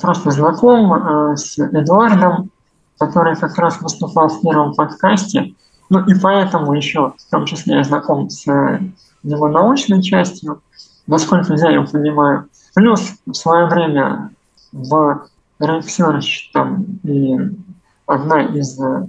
просто 0.00 0.30
знаком 0.30 0.92
э, 0.92 1.36
с 1.36 1.58
Эдуардом 1.58 2.50
который 2.98 3.36
как 3.36 3.56
раз 3.56 3.80
выступал 3.80 4.28
в 4.28 4.40
первом 4.42 4.74
подкасте. 4.74 5.54
Ну 5.88 6.04
и 6.04 6.14
поэтому 6.20 6.74
еще, 6.74 7.14
в 7.16 7.30
том 7.30 7.46
числе, 7.46 7.76
я 7.76 7.84
знаком 7.84 8.28
с 8.28 8.46
э, 8.46 8.80
его 9.22 9.48
научной 9.48 10.02
частью, 10.02 10.60
насколько 11.06 11.54
я 11.54 11.70
его 11.70 11.86
понимаю. 11.86 12.48
Плюс 12.74 13.14
в 13.24 13.34
свое 13.34 13.66
время 13.66 14.30
в 14.72 15.28
Research 15.60 16.50
там 16.52 16.84
и 17.04 17.38
одна 18.06 18.42
из 18.42 18.78
э, 18.80 19.06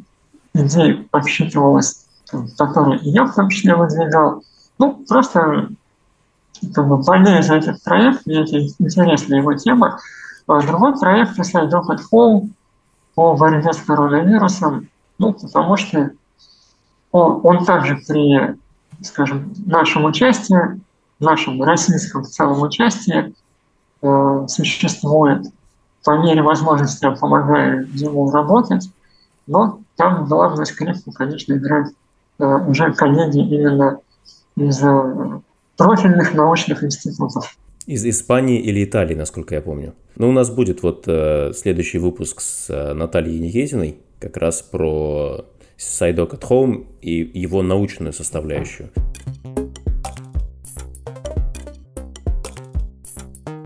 идей 0.53 1.07
подсчитывалась, 1.11 2.05
которую 2.57 2.99
я 3.01 3.25
в 3.25 3.35
том 3.35 3.49
числе 3.49 3.75
выдвигал. 3.75 4.43
Ну, 4.77 5.03
просто 5.07 5.69
как 6.73 6.87
бы 6.87 6.97
болею 6.97 7.43
за 7.43 7.55
этот 7.55 7.83
проект, 7.83 8.25
мне 8.25 8.41
это 8.41 8.59
интересна 8.59 9.35
его 9.35 9.53
тема. 9.55 9.99
А 10.49 10.61
другой 10.63 10.97
проект, 10.99 11.37
если 11.37 11.61
at 11.61 11.99
Home, 12.11 12.49
по 13.13 13.35
борьбе 13.35 13.71
с 13.71 13.77
коронавирусом, 13.77 14.89
ну, 15.19 15.33
потому 15.33 15.77
что 15.77 16.09
он, 17.11 17.41
он 17.43 17.65
также 17.65 17.97
при, 18.07 18.57
скажем, 19.03 19.53
нашем 19.67 20.05
участии, 20.05 20.81
нашем 21.19 21.61
российском 21.61 22.23
в 22.23 22.29
целом 22.29 22.63
участии 22.63 23.35
э, 24.01 24.45
существует. 24.47 25.45
По 26.03 26.17
мере 26.17 26.41
возможности 26.41 27.05
я 27.05 27.11
помогаю 27.11 27.87
ему 27.93 28.31
работать, 28.31 28.89
но 29.45 29.81
там 29.97 30.25
главную 30.25 30.65
скрипку, 30.65 31.11
конечно, 31.11 31.53
играют 31.53 31.93
э, 32.39 32.43
уже 32.67 32.91
коллеги 32.93 33.37
именно 33.37 33.99
из 34.55 34.81
э, 34.81 35.41
профильных 35.77 36.33
научных 36.33 36.83
институтов. 36.83 37.55
Из 37.89 38.05
Испании 38.05 38.59
или 38.59 38.83
Италии, 38.83 39.15
насколько 39.15 39.55
я 39.55 39.61
помню. 39.61 39.95
Но 40.15 40.29
у 40.29 40.31
нас 40.31 40.51
будет 40.51 40.83
вот 40.83 41.05
э, 41.07 41.53
следующий 41.55 41.97
выпуск 41.97 42.39
с 42.39 42.69
э, 42.69 42.93
Натальей 42.93 43.39
Никитиной, 43.39 43.95
как 44.19 44.37
раз 44.37 44.61
про 44.61 45.43
SciDoc 45.75 46.39
at 46.39 46.47
Home 46.47 46.85
и 47.01 47.31
его 47.33 47.63
научную 47.63 48.13
составляющую. 48.13 48.91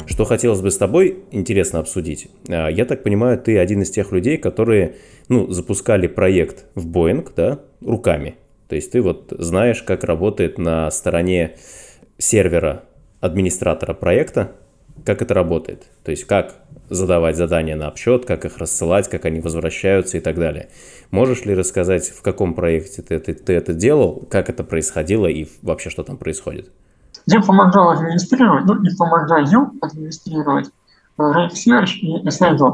Что 0.05 0.23
хотелось 0.23 0.61
бы 0.61 0.71
с 0.71 0.77
тобой 0.77 1.25
интересно 1.31 1.79
обсудить. 1.79 2.29
А, 2.47 2.69
я 2.69 2.85
так 2.85 3.03
понимаю, 3.03 3.37
ты 3.37 3.57
один 3.57 3.81
из 3.81 3.91
тех 3.91 4.13
людей, 4.13 4.37
которые 4.37 4.95
ну, 5.27 5.51
запускали 5.51 6.07
проект 6.07 6.63
в 6.75 6.89
Boeing 6.89 7.29
да, 7.35 7.59
руками. 7.81 8.35
То 8.69 8.75
есть 8.75 8.89
ты 8.89 9.01
вот 9.01 9.33
знаешь, 9.37 9.83
как 9.83 10.05
работает 10.05 10.57
на 10.57 10.89
стороне 10.91 11.57
сервера 12.17 12.85
администратора 13.23 13.93
проекта, 13.93 14.51
как 15.05 15.21
это 15.21 15.33
работает. 15.33 15.83
То 16.03 16.11
есть 16.11 16.25
как 16.25 16.55
задавать 16.89 17.37
задания 17.37 17.75
на 17.77 17.87
обсчет, 17.87 18.25
как 18.25 18.43
их 18.43 18.57
рассылать, 18.57 19.09
как 19.09 19.23
они 19.23 19.39
возвращаются 19.39 20.17
и 20.17 20.19
так 20.19 20.35
далее. 20.35 20.69
Можешь 21.09 21.45
ли 21.45 21.55
рассказать, 21.55 22.09
в 22.09 22.21
каком 22.21 22.53
проекте 22.53 23.01
ты, 23.01 23.19
ты, 23.19 23.33
ты 23.33 23.53
это 23.53 23.73
делал, 23.73 24.27
как 24.29 24.49
это 24.49 24.65
происходило 24.65 25.27
и 25.27 25.47
вообще 25.61 25.89
что 25.89 26.03
там 26.03 26.17
происходит? 26.17 26.69
Я 27.25 27.41
помогал 27.41 27.91
администрировать, 27.91 28.65
ну 28.65 28.83
и 28.83 28.93
помогаю 28.97 29.71
администрировать 29.81 30.69
RapeSearch 31.17 31.93
и 32.01 32.27
SIDOT. 32.27 32.73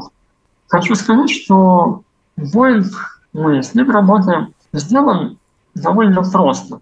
Хочу 0.66 0.96
сказать, 0.96 1.30
что 1.30 2.02
Boeing, 2.36 2.86
мы 3.32 3.62
с 3.62 3.72
ним 3.74 3.88
работаем, 3.88 4.52
сделан 4.72 5.38
довольно 5.76 6.22
просто. 6.22 6.80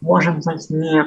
Может 0.00 0.36
быть, 0.36 0.70
не 0.70 1.04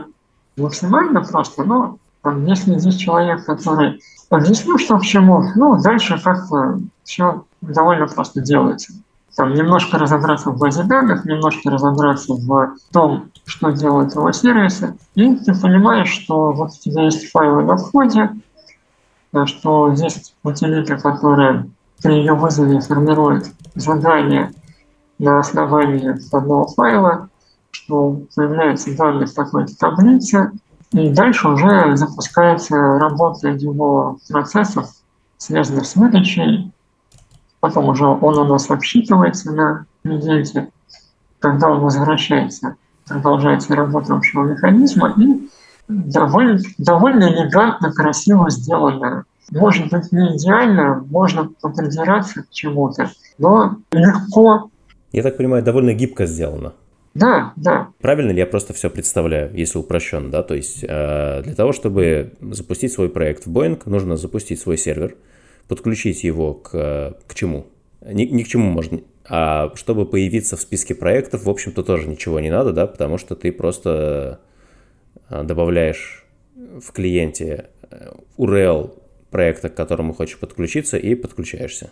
максимально 0.57 1.23
просто, 1.23 1.63
но 1.63 1.97
там, 2.23 2.45
если 2.45 2.73
есть 2.73 2.99
человек, 2.99 3.45
который 3.45 4.01
объяснил, 4.29 4.77
что 4.79 4.97
к 4.97 5.03
чему, 5.03 5.43
ну, 5.55 5.79
дальше 5.81 6.19
как-то 6.23 6.79
все 7.03 7.43
довольно 7.61 8.07
просто 8.07 8.41
делается. 8.41 8.93
Там 9.35 9.53
немножко 9.53 9.97
разобраться 9.97 10.51
в 10.51 10.57
базе 10.57 10.83
данных, 10.83 11.25
немножко 11.25 11.69
разобраться 11.69 12.33
в 12.33 12.75
том, 12.91 13.29
что 13.45 13.71
делают 13.71 14.15
его 14.15 14.31
сервисы, 14.31 14.95
и 15.15 15.35
ты 15.35 15.53
понимаешь, 15.59 16.09
что 16.09 16.53
вот 16.53 16.69
у 16.69 16.79
тебя 16.79 17.03
есть 17.03 17.29
файлы 17.31 17.63
на 17.63 17.75
входе, 17.75 18.29
что 19.45 19.91
есть 19.91 20.35
утилита, 20.43 20.97
которая 20.97 21.67
при 22.01 22.13
ее 22.13 22.35
вызове 22.35 22.79
формирует 22.79 23.51
задание 23.75 24.51
на 25.19 25.39
основании 25.39 26.15
одного 26.31 26.67
файла, 26.67 27.29
что 27.71 28.21
появляются 28.35 28.95
данные 28.95 29.25
в 29.25 29.33
такой-то 29.33 29.75
таблице, 29.77 30.51
и 30.93 31.09
дальше 31.09 31.49
уже 31.49 31.97
запускается 31.97 32.75
работа 32.75 33.49
его 33.49 34.17
процессов, 34.29 34.89
связанных 35.37 35.85
с 35.85 35.95
выдачей. 35.95 36.71
Потом 37.59 37.89
уже 37.89 38.05
он 38.05 38.37
у 38.37 38.43
нас 38.45 38.69
обсчитывается 38.69 39.51
на 39.51 39.85
клиенте. 40.03 40.69
Когда 41.39 41.69
он 41.69 41.79
возвращается, 41.79 42.75
продолжается 43.07 43.75
работа 43.75 44.13
общего 44.13 44.43
механизма 44.43 45.13
и 45.17 45.49
довольно, 45.87 46.59
довольно 46.77 47.23
элегантно, 47.23 47.91
красиво 47.91 48.49
сделано. 48.49 49.25
Может 49.51 49.89
быть, 49.89 50.11
не 50.11 50.37
идеально, 50.37 51.03
можно 51.09 51.49
попридираться 51.61 52.43
к 52.43 52.49
чему-то, 52.51 53.09
но 53.37 53.77
легко. 53.91 54.69
Я 55.11 55.23
так 55.23 55.37
понимаю, 55.37 55.63
довольно 55.63 55.93
гибко 55.93 56.25
сделано. 56.25 56.73
Да, 57.13 57.53
да. 57.55 57.89
Правильно 58.01 58.31
ли 58.31 58.39
я 58.39 58.47
просто 58.47 58.73
все 58.73 58.89
представляю, 58.89 59.53
если 59.53 59.77
упрощенно, 59.77 60.31
да? 60.31 60.41
То 60.41 60.55
есть 60.55 60.83
э, 60.83 61.41
для 61.43 61.53
того, 61.53 61.71
чтобы 61.71 62.33
запустить 62.41 62.91
свой 62.91 63.09
проект 63.09 63.45
в 63.45 63.51
Boeing, 63.51 63.81
нужно 63.85 64.17
запустить 64.17 64.59
свой 64.59 64.77
сервер, 64.77 65.15
подключить 65.67 66.23
его 66.23 66.55
к, 66.55 67.17
к 67.27 67.35
чему? 67.35 67.67
Ни, 68.01 68.23
ни 68.23 68.43
к 68.43 68.47
чему 68.47 68.69
можно. 68.69 69.01
А 69.29 69.71
чтобы 69.75 70.05
появиться 70.05 70.57
в 70.57 70.61
списке 70.61 70.95
проектов, 70.95 71.43
в 71.43 71.49
общем-то, 71.49 71.83
тоже 71.83 72.07
ничего 72.07 72.39
не 72.39 72.49
надо, 72.49 72.73
да, 72.73 72.87
потому 72.87 73.17
что 73.17 73.35
ты 73.35 73.51
просто 73.51 74.39
э, 75.29 75.43
добавляешь 75.43 76.25
в 76.55 76.91
клиенте 76.91 77.69
э, 77.89 78.11
URL 78.37 78.99
проекта, 79.29 79.69
к 79.69 79.75
которому 79.75 80.13
хочешь 80.13 80.39
подключиться, 80.39 80.97
и 80.97 81.13
подключаешься. 81.13 81.91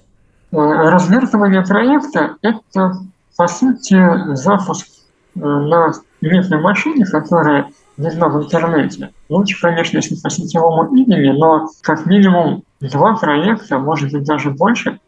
Э, 0.52 0.58
развертывание 0.58 1.64
проекта– 1.64 2.38
это, 2.42 2.94
по 3.38 3.48
сути, 3.48 4.36
запуск 4.36 4.88
на 5.36 5.92
виртуальной 6.22 6.62
машине, 6.62 7.06
которая 7.06 7.72
видна 7.98 8.28
в 8.28 8.44
интернете. 8.44 9.12
Лучше, 9.30 9.60
конечно, 9.62 9.98
если 9.98 10.16
по 10.16 10.30
сетевому 10.30 10.96
имени, 10.96 11.32
но 11.38 11.70
как 11.82 12.06
минимум 12.06 12.64
два 12.80 13.16
проекта, 13.16 13.80
может 13.80 14.12
быть 14.12 14.24
даже 14.24 14.52
больше, 14.52 15.00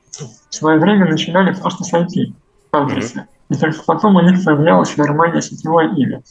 в 0.49 0.53
свое 0.53 0.79
время 0.79 1.09
начинали 1.09 1.53
просто 1.53 1.83
с 1.83 1.93
IP 1.93 2.33
адреса. 2.71 3.27
И 3.49 3.55
только 3.55 3.83
потом 3.85 4.15
у 4.15 4.21
них 4.21 4.43
появлялось 4.43 4.95
нормальное 4.97 5.41
сетевое 5.41 5.89
имя. 5.95 6.21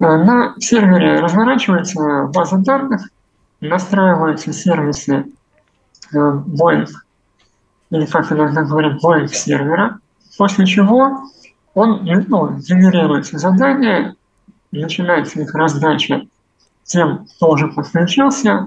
Э, 0.00 0.16
на 0.16 0.54
сервере 0.58 1.20
разворачивается 1.20 2.30
база 2.32 2.58
данных, 2.58 3.08
настраиваются 3.60 4.52
сервисы 4.52 5.26
э, 6.12 6.16
Boeing, 6.16 6.88
или 7.90 8.06
как 8.06 8.30
иногда 8.32 8.62
говорят, 8.62 9.02
Boeing 9.02 9.28
сервера, 9.28 9.98
после 10.36 10.66
чего 10.66 11.22
он 11.78 12.04
ну, 12.04 12.58
генерируется 12.58 13.38
задание, 13.38 14.14
начинается 14.72 15.40
их 15.40 15.54
раздача 15.54 16.22
тем, 16.84 17.26
кто 17.36 17.50
уже 17.50 17.68
подключился. 17.68 18.66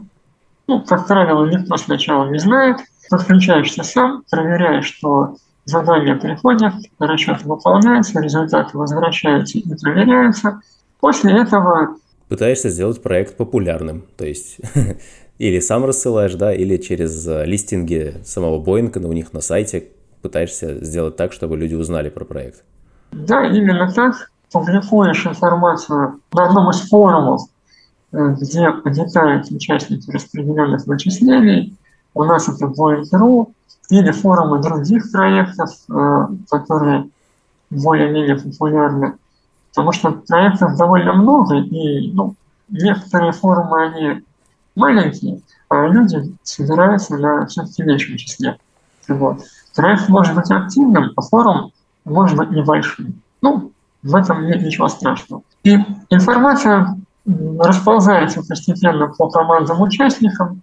Ну, 0.68 0.82
как 0.82 1.08
правило, 1.08 1.46
никто 1.46 1.76
сначала 1.78 2.30
не 2.30 2.40
знает. 2.40 2.78
Подключаешься 3.10 3.84
сам, 3.84 4.24
проверяешь, 4.30 4.86
что 4.86 5.36
задания 5.66 6.16
приходят, 6.16 6.74
расчет 7.00 7.44
выполняется, 7.44 8.22
результаты 8.22 8.78
возвращаются 8.78 9.58
и 9.58 9.76
проверяются. 9.76 10.62
После 11.02 11.42
этого... 11.42 11.98
Пытаешься 12.30 12.70
сделать 12.70 13.04
проект 13.04 13.36
популярным, 13.36 14.06
то 14.16 14.26
есть 14.26 14.60
или 15.38 15.60
сам 15.60 15.84
рассылаешь, 15.84 16.36
да, 16.36 16.54
или 16.54 16.78
через 16.78 17.28
э, 17.28 17.46
листинги 17.46 18.16
самого 18.24 18.60
Боинга 18.60 19.00
у 19.00 19.12
них 19.12 19.34
на 19.34 19.42
сайте 19.42 19.90
пытаешься 20.22 20.86
сделать 20.86 21.18
так, 21.18 21.34
чтобы 21.34 21.58
люди 21.58 21.76
узнали 21.76 22.10
про 22.10 22.24
проект. 22.24 22.64
Да, 23.12 23.46
именно 23.46 23.92
так. 23.92 24.32
Публикуешь 24.52 25.26
информацию 25.26 26.20
на 26.34 26.46
одном 26.46 26.70
из 26.72 26.82
форумов, 26.90 27.44
э, 28.12 28.36
где 28.40 28.68
обитают 28.68 29.50
участники 29.50 30.12
распределенных 30.12 30.86
вычислений. 30.88 31.78
У 32.14 32.24
нас 32.26 32.50
это 32.50 32.66
Boeing.ru 32.66 33.54
или 33.90 34.12
форумы 34.12 34.62
других 34.62 35.10
проектов, 35.12 35.70
э, 35.90 36.28
которые 36.50 37.10
более-менее 37.70 38.36
популярны. 38.36 39.14
Потому 39.70 39.94
что 39.94 40.12
проектов 40.12 40.78
довольно 40.78 41.14
много, 41.14 41.56
и 41.56 42.12
ну, 42.12 42.36
некоторые 42.68 43.32
форумы, 43.32 43.84
они 43.84 44.22
маленькие, 44.76 45.42
а 45.70 45.88
люди 45.88 46.36
собираются 46.44 47.18
на 47.18 47.46
все-таки 47.46 47.84
меньшем 47.84 48.18
числе. 48.18 48.58
Вот. 49.08 49.40
Проект 49.76 50.10
может 50.10 50.36
быть 50.36 50.52
активным, 50.52 51.14
а 51.16 51.22
форум 51.22 51.72
может 52.06 52.38
быть 52.38 52.52
небольшим. 52.52 53.22
Ну, 53.42 53.72
в 54.04 54.16
этом 54.16 54.46
нет 54.46 54.62
ничего 54.62 54.88
страшного. 54.88 55.44
И 55.64 55.78
информация 56.10 56.98
расползается 57.60 58.42
постепенно 58.48 59.08
по 59.08 59.30
командам 59.30 59.82
участникам, 59.82 60.62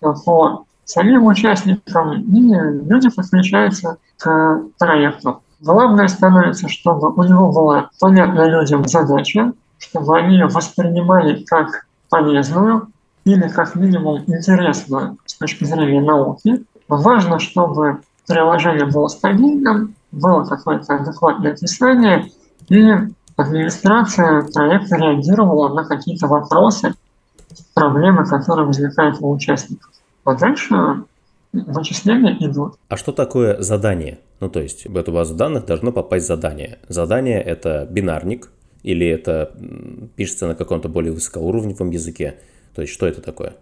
по 0.00 0.64
самим 0.84 1.26
участникам, 1.26 2.22
и 2.22 2.54
люди 2.88 3.08
подключаются 3.10 3.96
к 4.18 4.62
проекту. 4.78 5.42
Главное 5.60 6.08
становится, 6.08 6.68
чтобы 6.68 7.12
у 7.12 7.22
него 7.24 7.50
была 7.50 7.90
понятная 8.00 8.48
людям 8.48 8.86
задача, 8.86 9.52
чтобы 9.78 10.16
они 10.18 10.34
ее 10.34 10.46
воспринимали 10.46 11.42
как 11.44 11.86
полезную 12.08 12.88
или 13.24 13.48
как 13.48 13.74
минимум 13.74 14.22
интересную 14.26 15.18
с 15.24 15.34
точки 15.34 15.64
зрения 15.64 16.00
науки. 16.00 16.64
Важно, 16.88 17.38
чтобы 17.38 18.00
приложение 18.26 18.86
было 18.86 19.08
стабильным, 19.08 19.94
было 20.12 20.44
какое-то 20.44 20.94
адекватное 20.94 21.52
описание, 21.52 22.30
и 22.68 22.92
администрация 23.36 24.42
проекта 24.42 24.96
реагировала 24.96 25.74
на 25.74 25.84
какие-то 25.84 26.26
вопросы, 26.26 26.94
проблемы, 27.74 28.26
которые 28.26 28.66
возникают 28.66 29.18
у 29.20 29.30
участников. 29.30 29.90
А 30.24 30.34
дальше 30.34 31.04
вычисления 31.52 32.36
идут. 32.40 32.74
А 32.88 32.96
что 32.96 33.12
такое 33.12 33.60
задание? 33.60 34.18
Ну, 34.40 34.48
то 34.48 34.60
есть 34.60 34.86
в 34.86 34.96
эту 34.96 35.12
базу 35.12 35.34
данных 35.34 35.66
должно 35.66 35.92
попасть 35.92 36.26
задание. 36.26 36.78
Задание— 36.88 37.40
это 37.42 37.86
бинарник, 37.90 38.50
или 38.82 39.06
это 39.06 39.52
пишется 40.16 40.46
на 40.46 40.54
каком-то 40.54 40.88
более 40.88 41.12
высокоуровневом 41.12 41.90
языке? 41.90 42.38
То 42.74 42.82
есть 42.82 42.92
что 42.92 43.06
это 43.06 43.20
такое? 43.20 43.54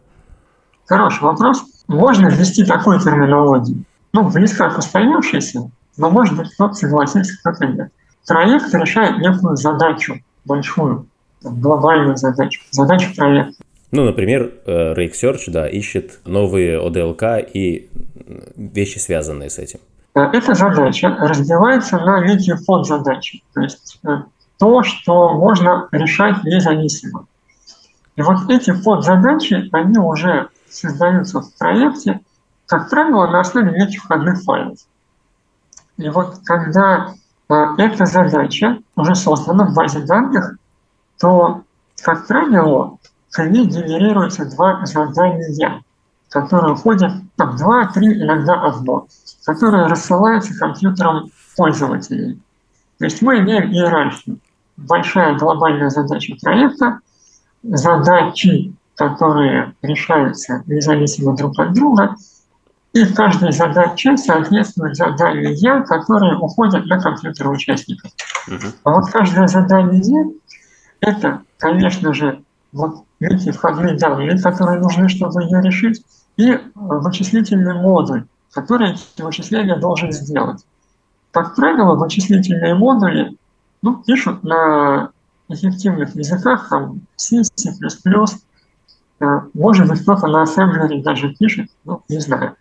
Хороший 0.87 1.23
вопрос. 1.23 1.65
Можно 1.89 2.29
ввести 2.29 2.65
такую 2.65 3.01
терминологию. 3.01 3.85
Ну, 4.13 4.29
близко 4.29 4.71
к 4.71 4.79
устоявшейся, 4.79 5.71
но 5.97 6.11
может 6.11 6.37
быть 6.37 6.53
кто-то 6.55 6.75
согласится, 6.75 7.37
кто-то 7.41 7.67
нет. 7.67 7.91
Проект 8.27 8.75
решает 8.75 9.19
некую 9.19 9.57
задачу 9.57 10.17
большую, 10.45 11.07
глобальную 11.43 12.17
задачу, 12.17 12.61
задачу 12.71 13.15
проекта. 13.15 13.63
Ну, 13.93 14.05
например, 14.05 14.53
э, 14.67 14.95
Rake 14.95 15.13
Search, 15.13 15.45
да, 15.49 15.69
ищет 15.69 16.21
новые 16.25 16.79
ODLK 16.79 17.51
и 17.53 17.89
вещи, 18.57 18.99
связанные 18.99 19.51
с 19.51 19.59
этим. 19.59 19.79
эта 20.15 20.55
задача 20.55 21.17
разбивается 21.21 21.99
на 21.99 22.27
некие 22.27 22.57
подзадачи. 22.67 23.43
То 23.55 23.61
есть 23.61 24.01
то, 24.59 24.83
что 24.83 25.35
можно 25.35 25.89
решать 25.93 26.43
независимо. 26.45 27.27
И 28.17 28.23
вот 28.23 28.39
эти 28.49 28.73
подзадачи, 28.83 29.69
они 29.73 29.99
уже 29.99 30.49
создаются 30.69 31.41
в 31.41 31.55
проекте, 31.59 32.21
как 32.67 32.91
правило, 32.91 33.27
на 33.27 33.41
основе 33.41 33.79
неких 33.79 34.03
входных 34.03 34.43
файлов. 34.43 34.79
И 35.97 36.09
вот 36.09 36.41
когда 36.45 37.15
а, 37.49 37.75
эта 37.79 38.07
задача 38.07 38.79
уже 38.97 39.15
создана 39.15 39.67
в 39.67 39.75
базе 39.75 40.01
данных, 40.01 40.57
то, 41.19 41.63
как 42.03 42.27
правило, 42.27 42.99
к 43.31 43.45
ней 43.45 43.67
генерируются 43.67 44.45
два 44.51 44.85
задания, 44.85 45.83
которые 46.29 46.75
входят 46.77 47.13
там, 47.37 47.57
два, 47.57 47.87
три, 47.87 48.23
иногда 48.23 48.55
одно, 48.63 49.07
которые 49.45 49.87
рассылаются 49.87 50.59
компьютерам 50.59 51.31
пользователей. 51.57 52.41
То 52.99 53.05
есть 53.05 53.23
мы 53.23 53.39
имеем 53.39 53.71
иерархию. 53.71 54.39
Большая 54.77 55.39
глобальная 55.39 55.89
задача 55.89 56.35
проекта, 56.43 56.99
задачи, 57.63 58.75
которые 58.95 59.75
решаются 59.83 60.63
независимо 60.67 61.35
друг 61.35 61.59
от 61.59 61.73
друга, 61.73 62.17
и 62.97 63.05
в 63.05 63.15
каждой 63.15 63.53
задаче 63.53 64.17
соответствуют 64.17 64.97
задания, 64.97 65.83
которые 65.83 66.39
уходят 66.39 66.87
на 66.87 66.99
компьютеры 66.99 67.51
участников. 67.51 68.11
Uh-huh. 68.49 68.75
А 68.85 68.91
вот 68.91 69.11
каждое 69.11 69.47
задание– 69.49 70.33
это, 71.01 71.43
конечно 71.59 72.15
же, 72.15 72.43
вот 72.73 73.05
эти 73.21 73.53
входные 73.53 73.99
данные, 73.99 74.41
которые 74.41 74.81
нужны, 74.81 75.11
чтобы 75.11 75.43
ее 75.43 75.61
решить, 75.61 76.03
и 76.39 76.59
вычислительный 76.75 77.75
модуль, 77.75 78.25
который 78.51 78.93
эти 78.93 79.21
вычисления 79.21 79.77
должен 79.77 80.11
сделать. 80.13 80.65
Как 81.33 81.55
правило, 81.55 81.97
вычислительные 81.97 82.77
модули 82.77 83.37
ну, 83.83 84.03
пишут 84.07 84.43
на 84.43 85.11
эффективных 85.51 86.17
языках, 86.17 86.71
там, 86.71 87.03
C, 87.17 87.43
C++, 87.57 87.75
э, 89.21 89.41
может 89.53 89.87
быть, 89.87 90.01
кто-то 90.01 90.29
на 90.29 90.43
ассемблере 90.43 91.03
даже 91.03 91.35
пишет, 91.35 91.69
ну, 91.85 92.03
не 92.09 92.21
знаю. 92.21 92.57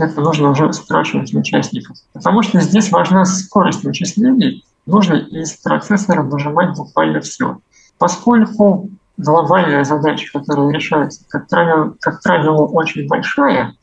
Это 0.00 0.20
нужно 0.20 0.50
уже 0.50 0.72
спрашивать 0.72 1.34
участников. 1.34 1.96
Потому 2.12 2.42
что 2.42 2.60
здесь 2.60 2.90
важна 2.90 3.24
скорость 3.24 3.84
вычислений, 3.84 4.64
нужно 4.86 5.14
из 5.14 5.52
процессора 5.52 6.22
выжимать 6.22 6.76
буквально 6.76 7.20
все. 7.20 7.58
Поскольку 7.98 8.88
глобальная 9.18 9.84
задача, 9.84 10.26
которая 10.32 10.70
решается, 10.70 11.22
как 11.28 11.48
правило, 11.48 11.94
как 12.00 12.22
правило, 12.22 12.66
очень 12.66 13.06
большая, 13.06 13.74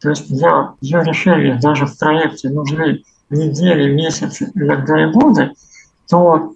то 0.00 0.10
есть 0.10 0.28
для 0.28 0.74
ее 0.80 1.02
решения 1.02 1.58
даже 1.60 1.86
в 1.86 1.98
проекте 1.98 2.50
нужны 2.50 3.02
недели, 3.30 3.92
месяцы, 3.92 4.50
иногда 4.54 5.02
и 5.02 5.12
годы, 5.12 5.52
то 6.08 6.52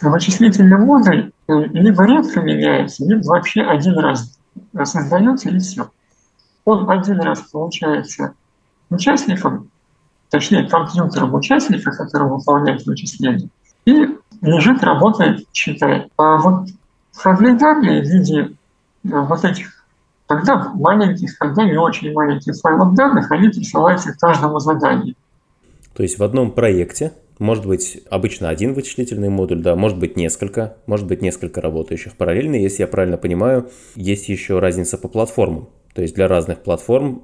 вычислительный 0.00 0.78
модуль 0.78 1.32
э, 1.48 1.52
либо 1.72 2.06
редко 2.06 2.40
меняется, 2.40 3.04
либо 3.04 3.24
вообще 3.24 3.62
один 3.62 3.98
раз 3.98 4.38
создается 4.84 5.50
и 5.50 5.58
все. 5.58 5.90
Он 6.64 6.90
один 6.90 7.20
раз 7.20 7.40
получается 7.40 8.34
участником, 8.90 9.70
точнее 10.28 10.68
компьютером 10.68 11.34
участника, 11.34 11.92
который 11.92 12.28
выполняет 12.28 12.84
вычисление, 12.86 13.48
и 13.84 14.08
лежит, 14.42 14.82
работает, 14.82 15.50
читает. 15.52 16.10
А 16.16 16.36
вот 16.38 16.68
данные 17.24 18.02
в 18.02 18.06
виде 18.06 18.52
э, 19.04 19.08
вот 19.08 19.44
этих 19.44 19.80
когда 20.30 20.72
маленьких, 20.74 21.36
когда 21.38 21.64
не 21.64 21.76
очень 21.76 22.12
маленьких 22.12 22.54
файлов 22.54 22.94
данных, 22.94 23.32
они 23.32 23.48
присылаются 23.48 24.12
к 24.12 24.18
каждому 24.18 24.60
заданию. 24.60 25.16
То 25.92 26.04
есть 26.04 26.20
в 26.20 26.22
одном 26.22 26.52
проекте 26.52 27.12
может 27.40 27.66
быть 27.66 28.00
обычно 28.08 28.48
один 28.48 28.74
вычислительный 28.74 29.28
модуль, 29.28 29.60
да, 29.60 29.74
может 29.74 29.98
быть 29.98 30.16
несколько, 30.16 30.76
может 30.86 31.08
быть 31.08 31.20
несколько 31.20 31.60
работающих 31.60 32.16
параллельно. 32.16 32.54
Если 32.54 32.82
я 32.82 32.86
правильно 32.86 33.16
понимаю, 33.16 33.70
есть 33.96 34.28
еще 34.28 34.60
разница 34.60 34.98
по 34.98 35.08
платформам. 35.08 35.68
То 35.94 36.02
есть 36.02 36.14
для 36.14 36.28
разных 36.28 36.62
платформ 36.62 37.22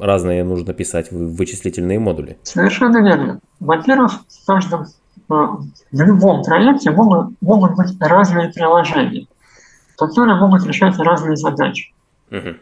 разные 0.00 0.42
нужно 0.44 0.72
писать 0.72 1.12
вычислительные 1.12 1.98
модули. 1.98 2.38
Совершенно 2.42 2.98
верно. 2.98 3.40
Во-первых, 3.60 4.12
в 4.12 4.46
каждом 4.46 4.86
в 5.28 5.68
любом 5.92 6.42
проекте 6.42 6.90
могут, 6.90 7.40
могут 7.40 7.76
быть 7.76 7.94
разные 8.00 8.48
приложения, 8.48 9.26
которые 9.96 10.36
могут 10.36 10.66
решать 10.66 10.98
разные 10.98 11.36
задачи. 11.36 11.92
Угу. 12.30 12.56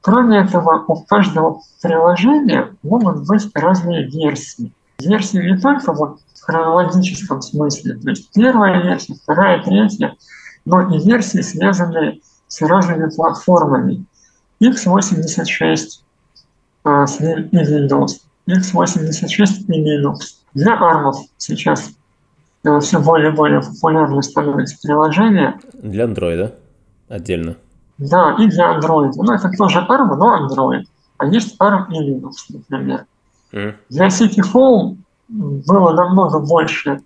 Кроме 0.00 0.38
этого, 0.40 0.84
у 0.88 0.96
каждого 1.04 1.60
приложения 1.80 2.74
могут 2.82 3.28
быть 3.28 3.48
разные 3.54 4.06
версии. 4.08 4.72
Версии 4.98 5.38
не 5.38 5.58
только 5.58 5.92
вот 5.92 6.20
в 6.34 6.42
хронологическом 6.42 7.42
смысле, 7.42 7.94
то 7.94 8.10
есть 8.10 8.30
первая 8.32 8.82
версия, 8.82 9.14
вторая, 9.14 9.62
третья, 9.62 10.16
но 10.64 10.94
и 10.94 10.98
версии, 10.98 11.42
связанные 11.42 12.20
с 12.48 12.60
разными 12.62 13.08
платформами. 13.10 14.04
X86 14.62 15.78
а, 16.84 17.04
Windows, 17.04 18.20
x86 18.48 19.64
и 19.68 19.96
Linux. 19.96 20.16
Для 20.54 20.74
ARM 20.76 21.12
сейчас 21.38 21.90
все 22.80 23.00
более 23.00 23.32
и 23.32 23.34
более 23.34 23.62
популярно 23.62 24.20
становится 24.22 24.76
приложение. 24.82 25.58
Для 25.74 26.04
Android 26.04 26.52
отдельно. 27.08 27.56
Да, 27.98 28.36
и 28.38 28.46
для 28.46 28.78
Android. 28.78 29.12
Ну, 29.16 29.32
это 29.32 29.50
тоже 29.56 29.78
ARM, 29.80 30.16
но 30.16 30.46
Android. 30.46 30.84
А 31.18 31.26
есть 31.26 31.56
ARM 31.60 31.86
и 31.90 32.10
Linux, 32.10 32.32
например. 32.48 33.06
Mm. 33.52 33.74
Для 33.88 34.06
City 34.08 34.40
Home 34.54 34.96
было 35.28 35.92
намного 35.92 36.40
больше 36.40 37.00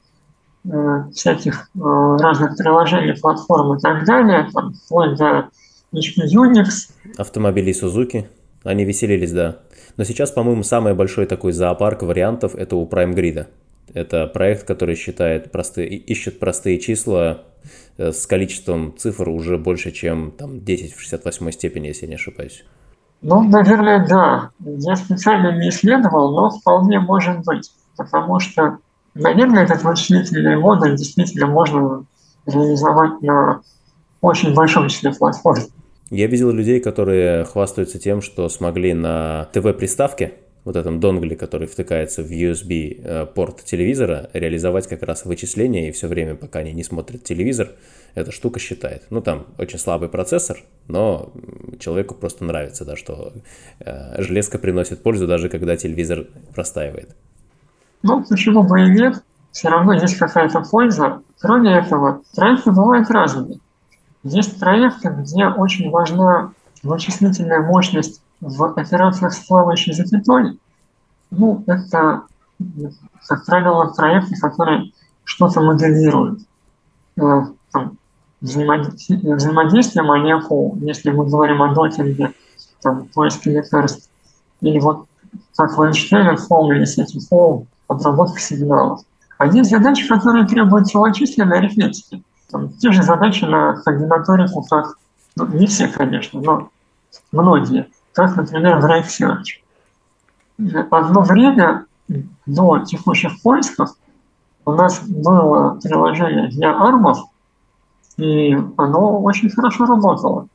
э, 0.64 1.04
всяких 1.12 1.68
э, 1.74 2.16
разных 2.20 2.56
приложений, 2.56 3.20
платформ 3.20 3.76
и 3.76 3.80
так 3.80 4.04
далее, 4.04 4.48
там, 4.52 4.72
вплоть 4.72 5.16
до 5.16 5.48
HP 5.94 6.26
Unix. 6.34 6.90
Автомобили 7.16 7.72
Suzuki, 7.72 8.26
они 8.62 8.84
веселились, 8.84 9.32
да. 9.32 9.58
Но 9.96 10.04
сейчас, 10.04 10.30
по-моему, 10.30 10.62
самый 10.62 10.94
большой 10.94 11.26
такой 11.26 11.52
зоопарк 11.52 12.02
вариантов 12.02 12.54
это 12.54 12.76
у 12.76 12.86
Prime 12.86 13.14
Grid. 13.14 13.46
Это 13.92 14.26
проект, 14.26 14.66
который 14.66 14.96
считает 14.96 15.52
простые, 15.52 15.88
ищет 15.88 16.40
простые 16.40 16.80
числа 16.80 17.42
э, 17.96 18.12
с 18.12 18.26
количеством 18.26 18.96
цифр 18.96 19.28
уже 19.28 19.58
больше, 19.58 19.92
чем 19.92 20.32
там, 20.32 20.64
10 20.64 20.94
в 20.94 21.00
68 21.00 21.50
степени, 21.52 21.88
если 21.88 22.06
не 22.06 22.14
ошибаюсь. 22.14 22.64
Ну, 23.22 23.42
наверное, 23.42 24.06
да. 24.06 24.50
Я 24.58 24.96
специально 24.96 25.58
не 25.58 25.68
исследовал, 25.68 26.34
но 26.34 26.50
вполне 26.50 26.98
может 26.98 27.44
быть. 27.44 27.70
Потому 27.96 28.40
что, 28.40 28.78
наверное, 29.14 29.64
этот 29.64 29.82
вычислительный 29.82 30.56
модуль 30.56 30.96
действительно 30.96 31.46
можно 31.46 32.04
реализовать 32.46 33.22
на 33.22 33.62
очень 34.20 34.54
большом 34.54 34.88
числе 34.88 35.12
платформ. 35.12 35.62
Я 36.10 36.26
видел 36.26 36.50
людей, 36.50 36.80
которые 36.80 37.44
хвастаются 37.44 37.98
тем, 37.98 38.20
что 38.20 38.48
смогли 38.48 38.92
на 38.92 39.48
ТВ-приставке 39.52 40.34
вот 40.64 40.76
этом 40.76 40.98
донгле, 40.98 41.36
который 41.36 41.66
втыкается 41.66 42.22
в 42.22 42.30
USB 42.30 43.00
э, 43.02 43.26
порт 43.26 43.64
телевизора, 43.64 44.30
реализовать 44.32 44.86
как 44.86 45.02
раз 45.02 45.24
вычисления, 45.24 45.88
и 45.88 45.92
все 45.92 46.08
время, 46.08 46.34
пока 46.34 46.60
они 46.60 46.72
не 46.72 46.82
смотрят 46.82 47.22
телевизор, 47.22 47.72
эта 48.14 48.32
штука 48.32 48.60
считает. 48.60 49.02
Ну, 49.10 49.20
там 49.20 49.46
очень 49.58 49.78
слабый 49.78 50.08
процессор, 50.08 50.58
но 50.88 51.32
человеку 51.78 52.14
просто 52.14 52.44
нравится, 52.44 52.84
да, 52.84 52.96
что 52.96 53.32
э, 53.80 54.22
железка 54.22 54.58
приносит 54.58 55.02
пользу, 55.02 55.26
даже 55.26 55.48
когда 55.48 55.76
телевизор 55.76 56.26
простаивает. 56.54 57.14
Ну, 58.02 58.24
почему 58.24 58.62
бы 58.62 58.86
и 58.86 58.90
нет? 58.90 59.22
Все 59.52 59.68
равно 59.68 59.92
есть 59.92 60.16
какая-то 60.16 60.62
польза. 60.62 61.22
Кроме 61.40 61.78
этого, 61.78 62.22
проекты 62.34 62.70
бывают 62.70 63.10
разными. 63.10 63.60
Есть 64.24 64.58
проекты, 64.58 65.10
где 65.10 65.46
очень 65.46 65.90
важна 65.90 66.52
вычислительная 66.82 67.60
мощность 67.60 68.22
в 68.40 68.64
операциях 68.64 69.32
с 69.34 69.46
плавающей 69.46 69.92
запятой, 69.92 70.58
ну, 71.30 71.62
это, 71.66 72.22
как 73.26 73.44
правило, 73.44 73.92
проекты, 73.94 74.36
которые 74.40 74.92
что-то 75.24 75.60
моделируют. 75.60 76.40
Э, 77.16 77.42
взаимодействие 78.40 80.04
молекул, 80.04 80.76
если 80.80 81.10
мы 81.10 81.26
говорим 81.26 81.62
о 81.62 81.74
дотинге, 81.74 82.32
там, 82.82 83.06
поиске 83.14 83.50
лекарств, 83.50 84.10
или 84.60 84.78
вот 84.78 85.06
как 85.56 85.76
в 85.76 85.82
Эйнштейне 85.82 86.36
фоум 86.36 86.72
или 86.72 86.84
сети 86.84 87.18
фоум, 87.28 87.66
обработка 87.88 88.40
сигналов. 88.40 89.00
А 89.38 89.46
есть 89.46 89.70
задачи, 89.70 90.06
которые 90.06 90.46
требуют 90.46 90.88
целочисленной 90.88 91.58
арифметики. 91.58 92.22
Те 92.80 92.92
же 92.92 93.02
задачи 93.02 93.44
на 93.44 93.74
комбинаторику, 93.82 94.64
как, 94.68 94.96
ну, 95.36 95.46
не 95.46 95.66
все, 95.66 95.88
конечно, 95.88 96.40
но 96.40 96.68
многие 97.32 97.88
как, 98.14 98.36
например, 98.36 98.78
в 98.78 98.84
Research. 98.84 99.60
Одно 100.90 101.22
время 101.22 101.86
до 102.46 102.78
текущих 102.80 103.42
поисков 103.42 103.90
у 104.64 104.72
нас 104.72 105.02
было 105.06 105.78
приложение 105.82 106.48
для 106.48 106.70
армов, 106.70 107.18
и 108.16 108.54
оно 108.76 109.20
очень 109.20 109.50
хорошо 109.50 109.86
работало. 109.86 110.46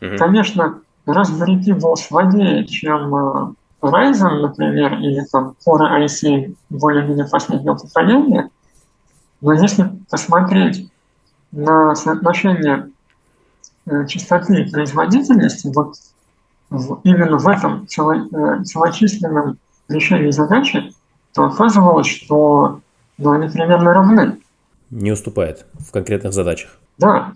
Mm-hmm. 0.00 0.16
Конечно, 0.16 0.80
Pi 1.06 1.74
был 1.74 1.96
слабее, 1.96 2.64
чем 2.66 3.56
Ryzen, 3.82 4.40
например, 4.40 4.94
или 5.00 5.24
там 5.32 5.54
Core 5.66 6.04
i7 6.04 6.54
более-менее 6.70 7.26
последнего 7.26 7.74
поколения, 7.74 8.50
но 9.40 9.52
если 9.52 9.90
посмотреть 10.08 10.88
на 11.52 11.94
соотношение 11.94 12.90
э, 13.86 14.06
частоты 14.06 14.62
и 14.62 14.70
производительности, 14.70 15.70
вот 15.74 15.94
в, 16.70 17.00
именно 17.04 17.38
в 17.38 17.48
этом 17.48 17.84
э, 17.84 18.64
целочисленном 18.64 19.58
решении 19.88 20.30
задачи, 20.30 20.92
то 21.32 21.44
оказывалось, 21.44 22.06
что 22.06 22.80
ну, 23.16 23.32
они 23.32 23.48
примерно 23.48 23.94
равны. 23.94 24.40
Не 24.90 25.12
уступает 25.12 25.66
в 25.74 25.90
конкретных 25.92 26.32
задачах. 26.32 26.78
Да. 26.98 27.32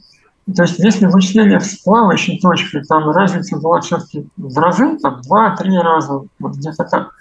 То 0.55 0.62
есть 0.62 0.79
если 0.79 1.07
вычисление 1.07 1.61
с 1.61 1.79
плавающей 1.79 2.40
точкой, 2.40 2.85
там 2.85 3.09
разница 3.11 3.57
была 3.57 3.81
все-таки 3.81 4.29
в 4.37 4.59
разы, 4.59 4.98
там 4.98 5.20
два-три 5.22 5.77
раза, 5.79 6.22
вот 6.38 6.55
где-то 6.55 6.85
так. 6.85 7.12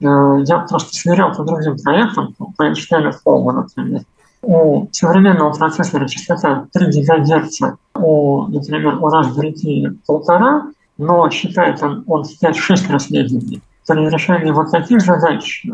Э, 0.00 0.42
я 0.44 0.58
просто 0.68 0.94
сверял 0.94 1.34
по 1.34 1.44
другим 1.44 1.76
проектам, 1.78 2.34
по 2.34 2.62
Эйнштейну 2.62 3.12
Холма, 3.12 3.52
например. 3.52 4.02
У 4.42 4.88
современного 4.90 5.52
процессора 5.52 6.08
частота 6.08 6.66
3 6.72 7.02
ГГц, 7.02 7.60
у, 7.94 8.46
например, 8.48 8.96
у 8.96 9.08
Raspberry 9.08 9.54
Pi 9.54 9.96
полтора, 10.06 10.66
но 10.98 11.30
считает 11.30 11.82
он, 11.82 12.04
он 12.06 12.24
в 12.24 12.42
5-6 12.42 12.90
раз 12.90 13.10
медленнее. 13.10 13.60
При 13.86 14.08
решении 14.08 14.50
вот 14.50 14.70
таких 14.70 15.00
задач 15.00 15.64
э, 15.64 15.70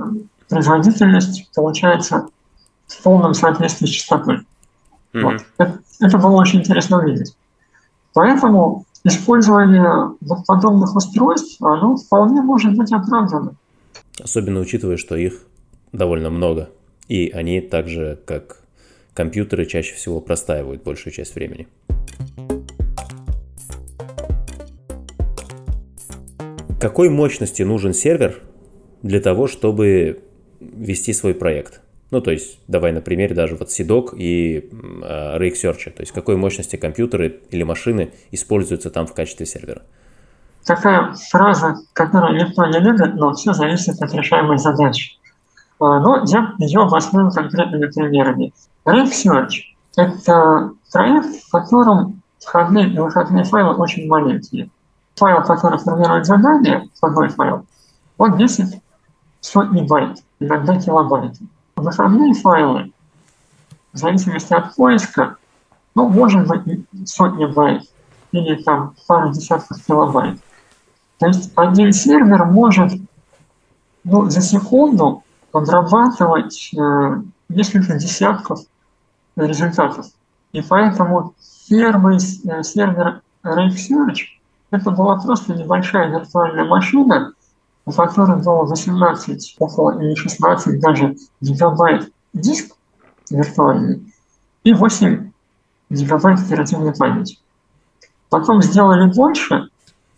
производительность 0.49 1.51
получается 1.55 2.29
в 2.87 3.03
полном 3.03 3.35
соответствии 3.35 3.87
с 3.87 3.91
частотой. 3.91 4.37
Mm-hmm. 5.13 5.23
Вот. 5.23 5.45
Это, 5.59 5.79
это 6.01 6.19
было 6.19 6.37
очень 6.37 6.61
интересно 6.61 6.99
увидеть. 6.99 7.35
Поэтому 8.15 8.85
использование 9.05 10.15
вот 10.21 10.47
подобных 10.47 10.95
устройств, 10.97 11.63
оно 11.63 11.97
вполне 11.97 12.43
может 12.43 12.75
быть 12.77 12.93
оправдано. 12.93 13.55
Особенно 14.23 14.61
учитывая, 14.61 14.97
что 14.97 15.17
их 15.17 15.43
довольно 15.93 16.31
много. 16.31 16.71
И 17.09 17.31
они 17.31 17.61
так 17.61 17.89
же, 17.89 18.19
как 18.27 18.59
компьютеры, 19.15 19.65
чаще 19.67 19.95
всего 19.95 20.21
простаивают 20.21 20.83
большую 20.83 21.13
часть 21.13 21.35
времени. 21.35 21.67
Какой 26.81 27.09
мощности 27.09 27.63
нужен 27.63 27.93
сервер 27.93 28.41
для 29.03 29.21
того, 29.21 29.49
чтобы 29.49 30.23
вести 30.61 31.13
свой 31.13 31.35
проект? 31.35 31.81
Ну, 32.11 32.21
то 32.21 32.31
есть, 32.31 32.61
давай 32.69 32.93
на 32.93 33.01
примере 33.01 33.35
даже 33.35 33.57
вот 33.57 33.71
Сидок 33.71 34.15
и 34.17 34.71
э, 34.71 35.39
Rake 35.39 35.55
Search. 35.55 35.91
То 35.91 36.01
есть, 36.01 36.13
какой 36.13 36.37
мощности 36.37 36.77
компьютеры 36.77 37.41
или 37.51 37.65
машины 37.65 38.13
используются 38.31 38.91
там 38.91 39.07
в 39.07 39.13
качестве 39.13 39.45
сервера? 39.45 39.83
Такая 40.65 41.15
фраза, 41.31 41.77
которую 41.93 42.39
никто 42.39 42.65
не 42.67 42.79
любит, 42.79 43.15
но 43.15 43.35
все 43.35 43.53
зависит 43.53 44.01
от 44.01 44.15
решаемой 44.15 44.59
задачи. 44.59 45.19
А, 45.81 46.01
но 46.01 46.25
я 46.27 46.55
ее 46.59 46.81
обосную 46.83 47.31
конкретными 47.31 47.87
примерами. 47.87 48.53
Rake 48.85 49.13
Search– 49.13 49.53
это 49.97 50.73
проект, 50.93 51.45
в 51.45 51.51
котором 51.51 52.23
входные 52.41 52.89
и 52.91 52.99
выходные 52.99 53.45
файлы 53.45 53.75
очень 53.75 54.09
маленькие 54.09 54.71
файл, 55.19 55.43
который 55.43 55.79
формирует 55.79 56.27
задание, 56.27 56.89
входной 56.95 57.29
файл, 57.29 57.67
он 58.17 58.37
весит 58.37 58.81
сотни 59.41 59.87
байт, 59.87 60.19
иногда 60.41 60.79
килобайт. 60.81 61.37
Выходные 61.77 62.35
файлы, 62.35 62.93
в 63.93 63.99
зависимости 63.99 64.53
от 64.53 64.75
поиска, 64.75 65.37
ну, 65.95 66.09
может 66.09 66.47
быть, 66.47 66.87
сотни 67.07 67.47
байт 67.47 67.83
или 68.33 68.63
там 68.63 68.95
пару 69.07 69.31
десятков 69.33 69.85
килобайт. 69.85 70.39
То 71.19 71.27
есть 71.27 71.53
один 71.57 71.93
сервер 71.93 72.45
может 72.45 72.93
ну, 74.05 74.31
за 74.31 74.41
секунду 74.41 75.25
обрабатывать 75.53 76.71
э, 76.75 77.23
несколько 77.49 77.95
десятков 77.99 78.61
результатов. 79.37 80.07
И 80.53 80.63
поэтому 80.63 81.35
первый 81.69 82.17
э, 82.17 82.63
сервер 82.63 83.23
RaveSearch 83.45 84.39
это 84.71 84.91
была 84.91 85.17
просто 85.17 85.55
небольшая 85.55 86.11
виртуальная 86.11 86.65
машина, 86.65 87.33
у 87.87 87.93
которой 87.93 88.43
было 88.43 88.65
18, 88.65 89.57
около 89.59 89.99
или 90.01 90.15
16 90.15 90.81
даже 90.81 91.17
гигабайт 91.41 92.13
диск 92.35 92.77
виртуальный 93.31 94.13
и 94.65 94.75
8 94.75 95.33
гигабайт 95.91 96.41
оперативной 96.41 96.95
памяти. 96.95 97.39
Потом 98.29 98.63
сделали 98.63 99.11
больше, 99.11 99.71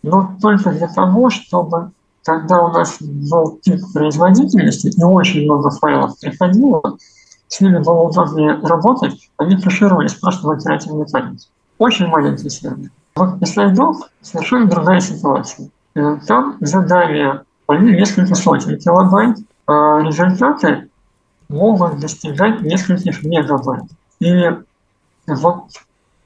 но 0.03 0.35
только 0.41 0.71
для 0.71 0.89
того, 0.89 1.29
чтобы 1.29 1.91
когда 2.23 2.61
у 2.61 2.71
нас 2.71 2.97
был 3.01 3.59
пик 3.63 3.81
производительности 3.93 4.87
и 4.95 5.03
очень 5.03 5.43
много 5.45 5.69
файлов 5.71 6.19
приходило, 6.19 6.97
с 7.47 7.59
ними 7.59 7.79
было 7.79 8.03
удобнее 8.03 8.59
работать, 8.63 9.29
они 9.37 9.57
кэшировались 9.57 10.13
просто 10.13 10.47
в 10.47 10.51
оперативной 10.51 11.05
памяти. 11.05 11.47
Очень 11.77 12.07
маленький 12.07 12.49
сервер. 12.49 12.91
Вот 13.15 13.41
из 13.41 13.53
слайдов 13.53 13.97
совершенно 14.21 14.67
другая 14.67 14.99
ситуация. 14.99 15.69
Э, 15.95 16.17
там 16.25 16.57
задания, 16.61 17.43
они 17.67 17.91
несколько 17.91 18.35
сотен 18.35 18.77
килобайт, 18.77 19.37
а 19.67 19.99
результаты 20.01 20.89
могут 21.49 21.99
достигать 21.99 22.61
нескольких 22.61 23.23
мегабайт. 23.23 23.83
И 24.19 24.49
вот 25.27 25.65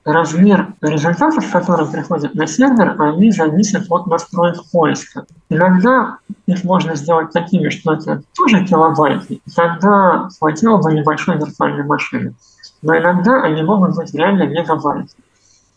размер 0.05 0.73
результатов, 0.81 1.51
которые 1.51 1.89
приходят 1.89 2.35
на 2.35 2.45
сервер, 2.45 2.95
они 3.01 3.31
зависят 3.31 3.87
от 3.89 4.05
настроек 4.05 4.57
поиска. 4.71 5.25
Иногда 5.49 6.19
их 6.45 6.63
можно 6.63 6.95
сделать 6.95 7.31
такими, 7.31 7.69
что 7.69 7.93
это 7.93 8.21
тоже 8.35 8.63
килобайты, 8.65 9.41
и 9.45 9.51
тогда 9.53 10.29
хватило 10.37 10.77
бы 10.77 10.93
небольшой 10.93 11.37
виртуальной 11.37 11.83
машины. 11.83 12.35
Но 12.83 12.95
иногда 12.95 13.41
они 13.41 13.63
могут 13.63 13.95
быть 13.95 14.13
реально 14.13 14.43
мегабайты. 14.43 15.09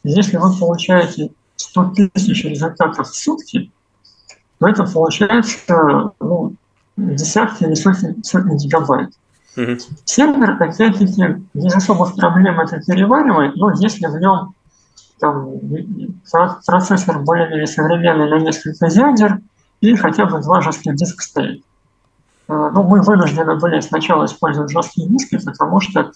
Если 0.05 0.37
вы 0.37 0.55
получаете 0.59 1.31
100 1.57 1.95
тысяч 2.15 2.45
результатов 2.45 3.09
в 3.09 3.17
сутки, 3.17 3.73
то 4.59 4.69
это 4.69 4.85
получается 4.85 6.13
ну, 6.21 6.55
десятки 6.97 7.65
или 7.65 7.75
сотни, 7.75 8.15
сотни 8.23 8.57
гигабайт. 8.59 9.11
Mm-hmm. 9.59 9.81
Сервер, 10.05 10.51
опять-таки, 10.53 11.45
без 11.53 11.75
особых 11.75 12.15
проблем 12.15 12.61
это 12.61 12.81
переваривает, 12.81 13.57
но 13.57 13.73
если 13.73 14.07
в 14.07 14.21
нем 14.21 14.55
там, 15.19 15.51
процессор 16.65 17.19
более-менее 17.19 17.67
современный 17.67 18.31
на 18.31 18.39
несколько 18.39 18.87
ядер 18.87 19.41
и 19.81 19.97
хотя 19.97 20.27
бы 20.27 20.41
два 20.41 20.61
жестких 20.61 20.95
диска 20.95 21.23
стоит. 21.23 21.65
А, 22.47 22.71
ну, 22.71 22.85
мы 22.85 23.03
вынуждены 23.03 23.57
были 23.57 23.81
сначала 23.81 24.27
использовать 24.27 24.71
жесткие 24.71 25.09
диски, 25.09 25.45
потому 25.45 25.81
что 25.81 26.13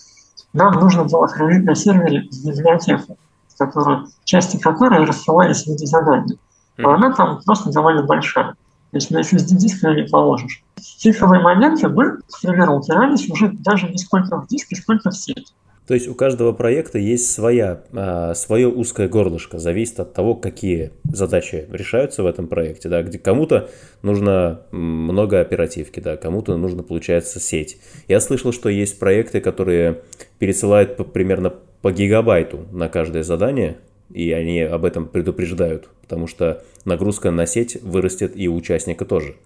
нам 0.52 0.74
нужно 0.74 1.04
было 1.04 1.26
хранить 1.26 1.64
на 1.64 1.74
сервере 1.74 2.28
библиотеку 2.44 3.16
которую, 3.58 4.08
части 4.24 4.58
которой 4.58 5.04
рассылались 5.04 5.64
в 5.64 5.66
виде 5.68 5.86
заданий. 5.86 6.38
А 6.78 6.94
она 6.94 7.12
там 7.12 7.40
просто 7.44 7.70
довольно 7.70 8.02
большая. 8.02 8.54
То 8.92 8.98
есть 8.98 9.10
на 9.10 9.20
SSD-диск 9.20 9.82
ее 9.84 10.02
не 10.02 10.08
положишь. 10.08 10.62
Цифровые 10.76 11.40
моменты 11.40 11.88
мы, 11.88 12.18
к 12.18 12.40
примеру, 12.42 12.76
упирались 12.76 13.28
уже 13.30 13.48
даже 13.48 13.88
не 13.88 13.96
сколько 13.96 14.38
в 14.38 14.46
диск, 14.48 14.68
сколько 14.76 15.10
в 15.10 15.16
сеть. 15.16 15.54
То 15.86 15.94
есть 15.94 16.08
у 16.08 16.14
каждого 16.14 16.52
проекта 16.52 16.98
есть 16.98 17.32
своя, 17.32 17.82
а, 17.92 18.34
свое 18.34 18.68
узкое 18.68 19.08
горлышко, 19.08 19.58
зависит 19.58 19.98
от 19.98 20.12
того, 20.12 20.34
какие 20.34 20.92
задачи 21.04 21.66
решаются 21.72 22.22
в 22.22 22.26
этом 22.26 22.48
проекте, 22.48 22.90
да, 22.90 23.02
где 23.02 23.18
кому-то 23.18 23.70
нужно 24.02 24.60
много 24.70 25.40
оперативки, 25.40 25.98
да, 25.98 26.18
кому-то 26.18 26.56
нужно, 26.58 26.82
получается, 26.82 27.40
сеть. 27.40 27.78
Я 28.08 28.20
слышал, 28.20 28.52
что 28.52 28.68
есть 28.68 28.98
проекты, 28.98 29.40
которые 29.40 30.02
пересылают 30.38 30.96
по, 30.98 31.04
примерно 31.04 31.54
по 31.80 31.90
гигабайту 31.90 32.66
на 32.70 32.88
каждое 32.88 33.22
задание, 33.22 33.78
и 34.14 34.32
они 34.32 34.60
об 34.60 34.84
этом 34.84 35.06
предупреждают, 35.06 35.88
потому 36.02 36.26
что 36.26 36.62
нагрузка 36.84 37.30
на 37.30 37.46
сеть 37.46 37.82
вырастет 37.82 38.32
и 38.36 38.48
у 38.48 38.56
участника 38.56 39.04
тоже. 39.04 39.36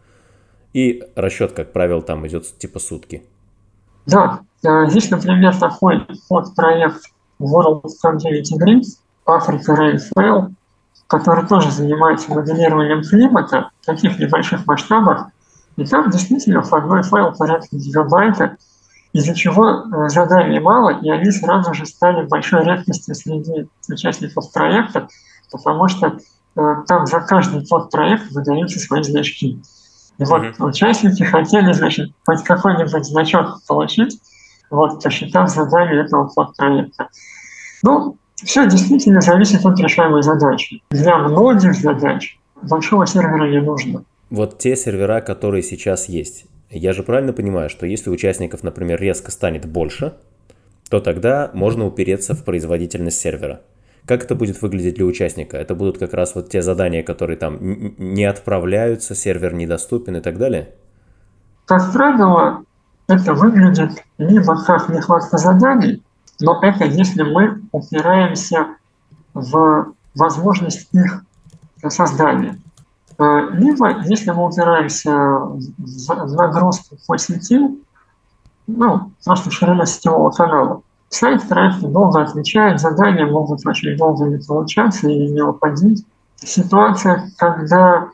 И 0.73 1.03
расчет, 1.15 1.53
как 1.53 1.73
правило, 1.73 2.03
там 2.03 2.27
идет 2.27 2.47
типа 2.59 2.79
сутки. 2.79 3.23
Да, 4.07 4.41
здесь, 4.89 5.11
например, 5.11 5.57
такой 5.57 6.07
вот 6.29 6.55
проект 6.55 7.07
World 7.41 7.83
Continuity 8.05 8.59
Grid, 8.61 8.83
Africa 9.27 9.75
Rainfall, 9.77 10.53
который 11.07 11.47
тоже 11.47 11.71
занимается 11.71 12.33
моделированием 12.33 13.03
климата 13.03 13.71
в 13.81 13.87
таких 13.87 14.19
небольших 14.19 14.67
масштабах. 14.67 15.29
И 15.77 15.85
там 15.85 16.11
действительно 16.11 16.63
входной 16.63 17.03
файл 17.03 17.33
порядка 17.37 17.77
гигабайта, 17.77 18.57
из-за 19.17 19.35
чего 19.35 19.67
э, 19.67 20.09
заданий 20.11 20.61
мало, 20.61 21.01
и 21.01 21.09
они 21.09 21.31
сразу 21.31 21.73
же 21.73 21.87
стали 21.87 22.27
большой 22.27 22.65
редкостью 22.65 23.15
среди 23.15 23.69
участников 23.89 24.53
проекта, 24.53 25.09
потому 25.51 25.89
что 25.89 26.19
э, 26.57 26.75
там 26.87 27.07
за 27.07 27.21
каждый 27.21 27.67
подпроект 27.67 28.31
выдаются 28.33 28.79
свои 28.79 29.03
значки. 29.03 29.63
И 30.19 30.25
вот 30.25 30.43
mm-hmm. 30.43 30.65
участники 30.69 31.23
хотели, 31.23 31.73
значит, 31.73 32.11
хоть 32.27 32.43
какой-нибудь 32.45 33.07
значок 33.07 33.63
получить, 33.67 34.21
вот, 34.71 35.03
посчитав 35.03 35.49
задание 35.49 36.05
этого 36.05 36.29
подпроекта. 36.35 37.09
Ну, 37.83 38.19
все 38.35 38.69
действительно 38.69 39.23
зависит 39.23 39.65
от 39.65 39.79
решаемой 39.81 40.23
задачи. 40.23 40.83
Для 40.91 41.17
многих 41.17 41.75
задач 41.75 42.39
большого 42.61 43.07
сервера 43.07 43.49
не 43.49 43.63
нужно. 43.63 44.05
Вот 44.29 44.59
те 44.59 44.77
сервера, 44.77 45.23
которые 45.23 45.63
сейчас 45.63 46.09
есть, 46.09 46.47
я 46.71 46.93
же 46.93 47.03
правильно 47.03 47.33
понимаю, 47.33 47.71
что 47.71 47.87
если 47.87 48.11
участников, 48.11 48.63
например, 48.63 49.01
резко 49.01 49.31
станет 49.31 49.67
больше, 49.67 50.15
то 50.91 51.01
тогда 51.01 51.51
можно 51.55 51.87
упереться 51.87 52.35
в 52.35 52.45
производительность 52.45 53.21
сервера. 53.21 53.61
Как 54.05 54.25
это 54.25 54.37
будет 54.37 54.63
выглядеть 54.63 54.95
для 54.95 55.05
участника? 55.05 55.57
Это 55.57 55.75
будут 55.75 55.99
как 55.99 56.15
раз 56.15 56.35
вот 56.35 56.49
те 56.49 56.63
задания, 56.63 57.03
которые 57.03 57.37
там 57.37 57.59
не 57.99 58.25
отправляются, 58.25 59.15
сервер 59.17 59.53
недоступен 59.55 60.17
и 60.17 60.21
так 60.21 60.39
далее? 60.39 60.75
Как 61.65 61.93
правило, 61.93 62.63
это 63.09 63.35
выглядит 63.35 64.05
либо 64.19 64.65
как 64.65 64.89
нехватка 64.89 65.39
заданий, 65.39 66.05
но 66.41 66.61
это 66.63 66.85
если 66.85 67.23
мы 67.23 67.63
упираемся 67.73 68.77
в 69.35 69.93
возможность 70.15 70.89
их 70.93 71.25
создания. 71.89 72.59
Э, 73.19 73.49
либо 73.53 74.03
если 74.03 74.31
мы 74.31 74.47
упираемся 74.47 75.11
в 75.11 76.35
нагрузку 76.35 76.97
по 77.07 77.17
сети, 77.19 77.61
ну, 78.67 79.11
просто 79.25 79.51
ширина 79.51 79.87
сетевого 79.87 80.31
канала. 80.31 80.83
Сайт 81.09 81.49
проекта 81.49 81.87
долго 81.87 82.23
отвечает, 82.23 82.81
задания 82.81 83.27
могут 83.27 83.65
очень 83.67 83.97
долго 83.97 84.27
не 84.27 84.39
получаться 84.39 85.09
и 85.09 85.29
не 85.29 85.43
выходить. 85.43 86.05
Ситуация, 86.37 87.31
когда 87.39 88.09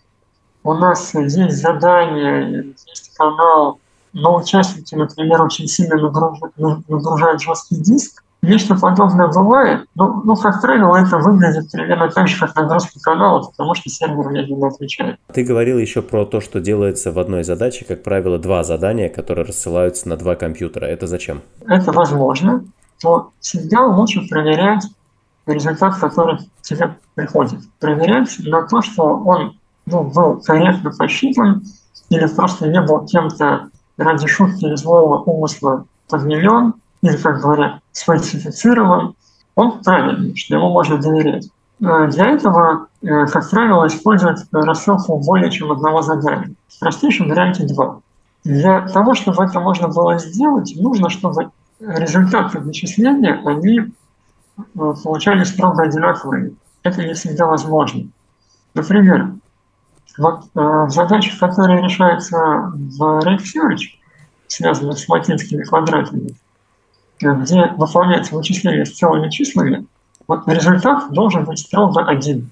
у 0.62 0.74
нас 0.74 1.14
есть 1.14 1.56
задание, 1.60 2.74
есть 2.86 3.16
канал, 3.16 3.80
но 4.12 4.36
участники, 4.36 4.94
например, 4.94 5.42
очень 5.42 5.66
сильно 5.66 5.96
нагружают, 5.96 6.56
нагружают 6.56 7.40
жесткий 7.40 7.76
диск, 7.76 8.22
Нечто 8.42 8.74
подобное 8.74 9.28
бывает, 9.28 9.86
но, 9.94 10.20
ну, 10.24 10.34
как 10.34 10.60
правило, 10.60 10.96
это 10.96 11.16
выглядит 11.18 11.70
примерно 11.70 12.10
так 12.10 12.26
же, 12.26 12.40
как 12.40 12.56
нагрузка 12.56 12.98
канала, 13.00 13.48
потому 13.48 13.74
что 13.74 13.88
сервер 13.88 14.30
медленно 14.30 14.66
отвечает. 14.66 15.20
Ты 15.32 15.44
говорил 15.44 15.78
еще 15.78 16.02
про 16.02 16.24
то, 16.24 16.40
что 16.40 16.60
делается 16.60 17.12
в 17.12 17.20
одной 17.20 17.44
задаче, 17.44 17.84
как 17.84 18.02
правило, 18.02 18.38
два 18.38 18.64
задания, 18.64 19.08
которые 19.08 19.46
рассылаются 19.46 20.08
на 20.08 20.16
два 20.16 20.34
компьютера. 20.34 20.86
Это 20.86 21.06
зачем? 21.06 21.42
Это 21.68 21.92
возможно, 21.92 22.64
то 23.00 23.30
всегда 23.38 23.86
лучше 23.86 24.26
проверять 24.28 24.86
результат, 25.46 25.96
который 25.98 26.38
тебе 26.62 26.96
приходит. 27.14 27.60
Проверять 27.78 28.36
на 28.40 28.62
то, 28.66 28.82
что 28.82 29.04
он 29.04 29.56
ну, 29.86 30.02
был 30.02 30.40
корректно 30.40 30.90
посчитан 30.90 31.62
или 32.08 32.26
просто 32.26 32.68
не 32.68 32.80
был 32.80 33.06
кем-то 33.06 33.70
ради 33.96 34.26
шутки 34.26 34.64
или 34.64 34.74
злого 34.74 35.22
умысла 35.22 35.86
подменен, 36.08 36.74
или, 37.02 37.16
как 37.16 37.40
говорят, 37.40 37.80
он 39.54 39.82
правильный, 39.82 40.36
что 40.36 40.54
ему 40.54 40.70
можно 40.70 40.98
доверять. 40.98 41.48
Э, 41.80 42.06
для 42.08 42.30
этого, 42.30 42.86
э, 43.02 43.26
как 43.26 43.50
правило, 43.50 43.86
используют 43.86 44.38
рассылку 44.52 45.18
более 45.18 45.50
чем 45.50 45.72
одного 45.72 46.02
задания. 46.02 46.54
В 46.68 46.78
простейшем 46.78 47.28
варианте 47.28 47.66
два. 47.66 48.00
Для 48.44 48.88
того, 48.88 49.14
чтобы 49.14 49.44
это 49.44 49.60
можно 49.60 49.88
было 49.88 50.18
сделать, 50.18 50.74
нужно, 50.76 51.10
чтобы 51.10 51.50
результаты 51.80 52.60
вычисления, 52.60 53.40
они 53.44 53.80
э, 53.80 53.84
получались 54.74 55.48
строго 55.48 55.82
одинаковыми. 55.82 56.54
Это 56.84 57.04
не 57.04 57.14
всегда 57.14 57.46
возможно. 57.46 58.08
Например, 58.74 59.34
вот 60.18 60.44
в 60.54 60.90
задачах, 60.90 61.38
которые 61.38 61.82
решаются 61.82 62.36
в 62.36 63.02
RateSearch, 63.24 63.98
связанных 64.46 64.98
с 64.98 65.08
латинскими 65.08 65.62
квадратами, 65.62 66.34
где 67.22 67.66
выполняется 67.76 68.34
вычисление 68.34 68.84
с 68.84 68.92
целыми 68.92 69.30
числами, 69.30 69.86
вот 70.26 70.46
результат 70.48 71.12
должен 71.12 71.44
быть 71.44 71.58
строго 71.58 72.04
один. 72.04 72.50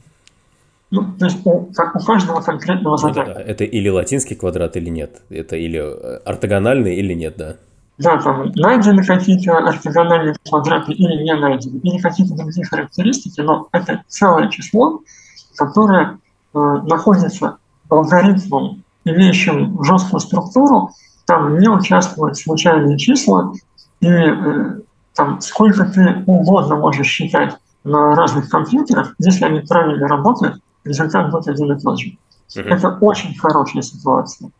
Ну, 0.91 1.07
то 1.19 1.27
есть 1.27 1.39
у, 1.45 1.67
как 1.75 1.95
у 1.95 2.01
каждого 2.01 2.41
конкретного 2.41 2.97
задания. 2.97 3.33
Это, 3.33 3.41
это 3.41 3.65
или 3.65 3.89
латинский 3.89 4.35
квадрат, 4.35 4.77
или 4.77 4.89
нет. 4.89 5.23
Это 5.31 5.57
или 5.57 5.81
э, 5.81 6.17
ортогональный, 6.25 6.97
или 6.97 7.15
нет, 7.15 7.35
да. 7.37 7.57
Да, 7.99 8.17
там 8.17 8.51
найдены 8.57 9.05
какие-то 9.05 9.59
ортогональные 9.59 10.35
квадраты 10.49 10.93
или 10.93 11.23
не 11.23 11.35
найдены, 11.35 11.79
или 11.79 11.99
какие-то 11.99 12.35
другие 12.35 12.65
характеристики, 12.65 13.41
но 13.41 13.69
это 13.73 14.03
целое 14.09 14.49
число, 14.49 15.01
которое 15.55 16.19
э, 16.55 16.59
находится 16.59 17.59
алгоритмом, 17.89 18.83
имеющим 19.05 19.83
жесткую 19.85 20.21
структуру, 20.21 20.91
там 21.27 21.59
не 21.59 21.69
участвуют 21.69 22.39
случайные 22.39 22.99
числа, 22.99 23.53
и 24.01 24.09
э, 24.09 24.81
там 25.15 25.41
сколько 25.41 25.85
ты 25.85 26.25
угодно 26.27 26.77
можешь 26.77 27.07
считать 27.07 27.57
на 27.85 28.15
разных 28.15 28.49
компьютерах, 28.49 29.15
если 29.19 29.45
они 29.45 29.61
правильно 29.61 30.07
работают, 30.09 30.63
результат 30.85 31.31
будет 31.31 31.49
один 31.49 31.73
и 31.73 31.81
тот 31.81 31.99
же. 31.99 32.17
Uh-huh. 32.57 32.63
Это 32.63 32.89
очень 33.01 33.39
хорошая 33.39 33.83
ситуация. 33.83 34.51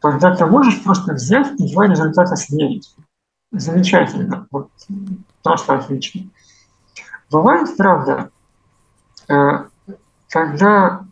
Когда 0.00 0.34
ты 0.34 0.46
можешь 0.46 0.82
просто 0.82 1.14
взять 1.14 1.58
и 1.60 1.72
два 1.72 1.86
результата 1.86 2.36
сверить. 2.36 2.94
Замечательно. 3.50 4.46
Вот, 4.50 4.68
просто 5.42 5.74
отлично. 5.74 6.22
Бывает, 7.30 7.76
правда, 7.76 8.30
э, 9.28 9.64
когда 10.28 11.04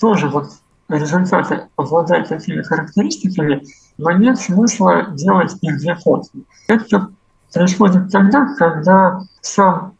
тоже 0.00 0.28
вот 0.28 0.50
результаты 0.88 1.68
обладают 1.76 2.28
такими 2.28 2.62
характеристиками, 2.62 3.62
но 4.00 4.12
нет 4.12 4.38
смысла 4.38 5.08
делать 5.12 5.54
их 5.60 6.02
копии. 6.02 6.44
Это 6.68 7.10
происходит 7.52 8.10
тогда, 8.10 8.46
когда 8.56 9.20
сам 9.42 9.92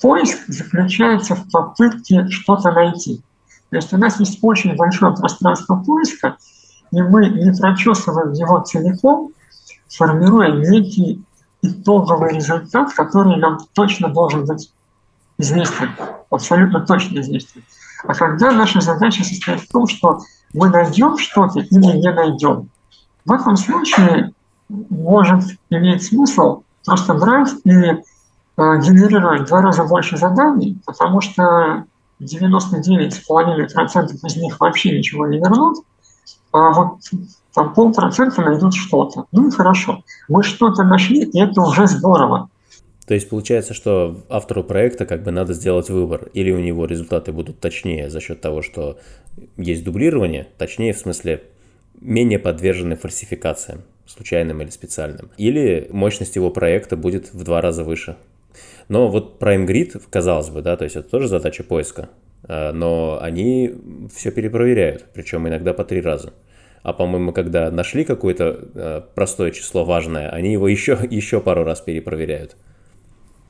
поиск 0.00 0.38
заключается 0.46 1.34
в 1.34 1.50
попытке 1.50 2.28
что-то 2.28 2.70
найти. 2.70 3.20
То 3.70 3.76
есть 3.76 3.92
у 3.92 3.98
нас 3.98 4.20
есть 4.20 4.38
очень 4.42 4.76
большое 4.76 5.14
пространство 5.14 5.82
поиска, 5.84 6.36
и 6.92 7.02
мы 7.02 7.28
не 7.28 7.52
прочесываем 7.52 8.32
его 8.32 8.60
целиком, 8.60 9.32
формируя 9.88 10.52
некий 10.52 11.22
итоговый 11.60 12.34
результат, 12.34 12.92
который 12.94 13.36
нам 13.36 13.58
точно 13.74 14.08
должен 14.08 14.46
быть 14.46 14.72
известен, 15.36 15.90
абсолютно 16.30 16.86
точно 16.86 17.18
известен. 17.20 17.64
А 18.04 18.14
когда 18.14 18.52
наша 18.52 18.80
задача 18.80 19.24
состоит 19.24 19.62
в 19.62 19.68
том, 19.68 19.88
что 19.88 20.20
мы 20.54 20.68
найдем 20.68 21.18
что-то 21.18 21.58
или 21.58 21.96
не 21.96 22.12
найдем, 22.12 22.70
в 23.28 23.32
этом 23.32 23.56
случае 23.56 24.32
может 24.68 25.44
иметь 25.68 26.02
смысл 26.02 26.62
просто 26.84 27.12
брать 27.12 27.50
и 27.64 27.70
э, 27.70 27.96
генерировать 28.56 29.42
в 29.42 29.48
два 29.48 29.60
раза 29.60 29.84
больше 29.84 30.16
заданий, 30.16 30.78
потому 30.86 31.20
что 31.20 31.84
99,5% 32.22 33.12
из 34.24 34.36
них 34.36 34.58
вообще 34.58 34.96
ничего 34.96 35.26
не 35.26 35.36
вернут, 35.38 35.84
а 36.52 36.70
вот 36.70 37.00
там 37.54 37.74
полпроцента 37.74 38.40
найдут 38.40 38.74
что-то. 38.74 39.26
Ну 39.32 39.48
и 39.48 39.50
хорошо. 39.50 40.02
Мы 40.28 40.42
что-то 40.42 40.84
нашли, 40.84 41.24
и 41.24 41.38
это 41.38 41.60
уже 41.60 41.86
здорово. 41.86 42.48
То 43.06 43.12
есть 43.12 43.28
получается, 43.28 43.74
что 43.74 44.24
автору 44.30 44.64
проекта 44.64 45.04
как 45.04 45.22
бы 45.22 45.32
надо 45.32 45.52
сделать 45.52 45.90
выбор. 45.90 46.30
Или 46.32 46.50
у 46.50 46.60
него 46.60 46.86
результаты 46.86 47.32
будут 47.32 47.60
точнее 47.60 48.08
за 48.08 48.20
счет 48.20 48.40
того, 48.40 48.62
что 48.62 48.98
есть 49.56 49.84
дублирование, 49.84 50.48
точнее 50.56 50.94
в 50.94 50.98
смысле 50.98 51.42
менее 52.00 52.38
подвержены 52.38 52.96
фальсификациям, 52.96 53.82
случайным 54.06 54.62
или 54.62 54.70
специальным. 54.70 55.30
Или 55.36 55.88
мощность 55.90 56.36
его 56.36 56.50
проекта 56.50 56.96
будет 56.96 57.32
в 57.32 57.44
два 57.44 57.60
раза 57.60 57.84
выше. 57.84 58.16
Но 58.88 59.08
вот 59.08 59.40
Prime 59.40 59.66
Grid, 59.66 60.02
казалось 60.10 60.48
бы, 60.48 60.62
да, 60.62 60.76
то 60.76 60.84
есть 60.84 60.96
это 60.96 61.08
тоже 61.08 61.28
задача 61.28 61.62
поиска, 61.62 62.08
а, 62.44 62.72
но 62.72 63.18
они 63.20 63.74
все 64.14 64.30
перепроверяют, 64.30 65.06
причем 65.12 65.46
иногда 65.46 65.74
по 65.74 65.84
три 65.84 66.00
раза. 66.00 66.32
А 66.82 66.92
по-моему, 66.92 67.32
когда 67.32 67.70
нашли 67.70 68.04
какое-то 68.04 68.58
а, 68.74 69.00
простое 69.14 69.50
число 69.50 69.84
важное, 69.84 70.30
они 70.30 70.52
его 70.52 70.68
еще, 70.68 70.98
еще 71.10 71.40
пару 71.40 71.64
раз 71.64 71.80
перепроверяют. 71.80 72.56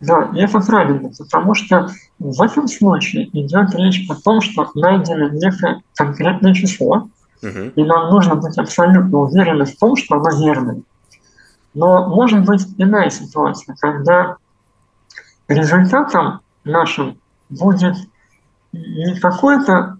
Да, 0.00 0.30
и 0.34 0.40
это 0.40 0.60
правильно, 0.60 1.10
потому 1.18 1.54
что 1.54 1.88
в 2.20 2.40
этом 2.40 2.68
случае 2.68 3.28
идет 3.32 3.74
речь 3.74 4.06
о 4.08 4.14
том, 4.14 4.40
что 4.40 4.70
найдено 4.76 5.28
некое 5.30 5.82
конкретное 5.96 6.54
число, 6.54 7.08
Uh-huh. 7.42 7.72
И 7.74 7.84
нам 7.84 8.10
нужно 8.10 8.34
быть 8.34 8.58
абсолютно 8.58 9.18
уверены 9.18 9.64
в 9.64 9.76
том, 9.76 9.96
что 9.96 10.16
оно 10.16 10.44
верное. 10.44 10.82
Но 11.74 12.08
может 12.08 12.44
быть 12.44 12.66
иная 12.78 13.10
ситуация, 13.10 13.76
когда 13.78 14.36
результатом 15.46 16.40
нашим 16.64 17.18
будет 17.48 17.96
не 18.72 19.18
какое-то, 19.20 19.98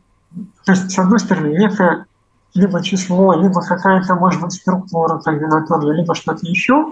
то 0.65 0.73
есть, 0.73 0.91
с 0.91 0.99
одной 0.99 1.21
стороны, 1.21 1.49
некое 1.49 2.07
либо 2.55 2.83
число, 2.83 3.35
либо 3.35 3.61
какая-то, 3.61 4.15
может 4.15 4.41
быть, 4.41 4.53
структура 4.53 5.19
комбинаторная, 5.19 5.95
либо 5.95 6.15
что-то 6.15 6.47
еще, 6.47 6.91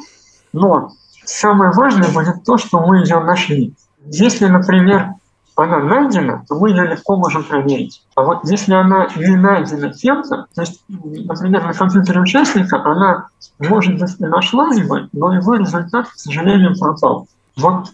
но 0.53 0.93
самое 1.25 1.73
важное 1.73 2.11
будет 2.11 2.45
то, 2.45 2.57
что 2.57 2.81
мы 2.87 2.99
ее 2.99 3.21
нашли. 3.21 3.75
Если, 4.05 4.47
например, 4.47 5.15
она 5.57 5.79
найдена, 5.79 6.45
то 6.49 6.55
мы 6.55 6.71
ее 6.71 6.87
легко 6.87 7.17
можем 7.17 7.43
проверить. 7.43 8.03
А 8.15 8.23
вот 8.23 8.41
если 8.45 8.75
она 8.75 9.09
не 9.17 9.37
найдена 9.37 9.91
кем-то, 9.91 10.47
то 10.55 10.61
есть, 10.61 10.83
например, 10.89 11.65
на 11.65 11.73
компьютере 11.73 12.21
участника 12.21 12.83
она, 12.85 13.29
может 13.59 13.99
быть, 13.99 14.15
и 14.19 14.25
нашлась 14.25 14.87
бы, 14.87 15.09
но 15.13 15.35
его 15.35 15.55
результат, 15.55 16.09
к 16.09 16.17
сожалению, 16.17 16.79
пропал. 16.79 17.27
Вот 17.57 17.89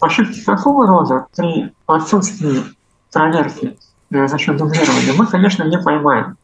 ошибки 0.00 0.40
такого 0.40 0.86
рода 0.86 1.26
при 1.34 1.72
отсутствии 1.86 2.62
проверки 3.10 3.78
э, 4.10 4.28
за 4.28 4.38
счет 4.38 4.58
дублирования 4.58 5.14
мы, 5.16 5.26
конечно, 5.26 5.62
не 5.64 5.78
поймаем. 5.78 6.36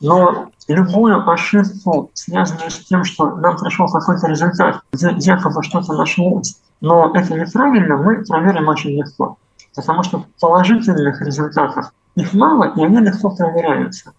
Но 0.00 0.50
любую 0.68 1.30
ошибку, 1.30 2.10
связанную 2.14 2.70
с 2.70 2.78
тем, 2.86 3.04
что 3.04 3.36
нам 3.36 3.58
пришел 3.58 3.88
какой-то 3.88 4.26
результат, 4.28 4.80
где 4.92 5.10
якобы 5.18 5.62
что-то 5.62 5.92
нашлось, 5.92 6.56
но 6.80 7.12
это 7.14 7.34
неправильно, 7.34 7.98
мы 7.98 8.24
проверим 8.24 8.68
очень 8.68 8.92
легко. 8.92 9.36
Потому 9.74 10.02
что 10.02 10.26
положительных 10.40 11.20
результатов 11.22 11.92
их 12.16 12.32
мало, 12.32 12.72
и 12.76 12.84
они 12.84 12.98
легко 12.98 13.30
проверяются. 13.30 14.12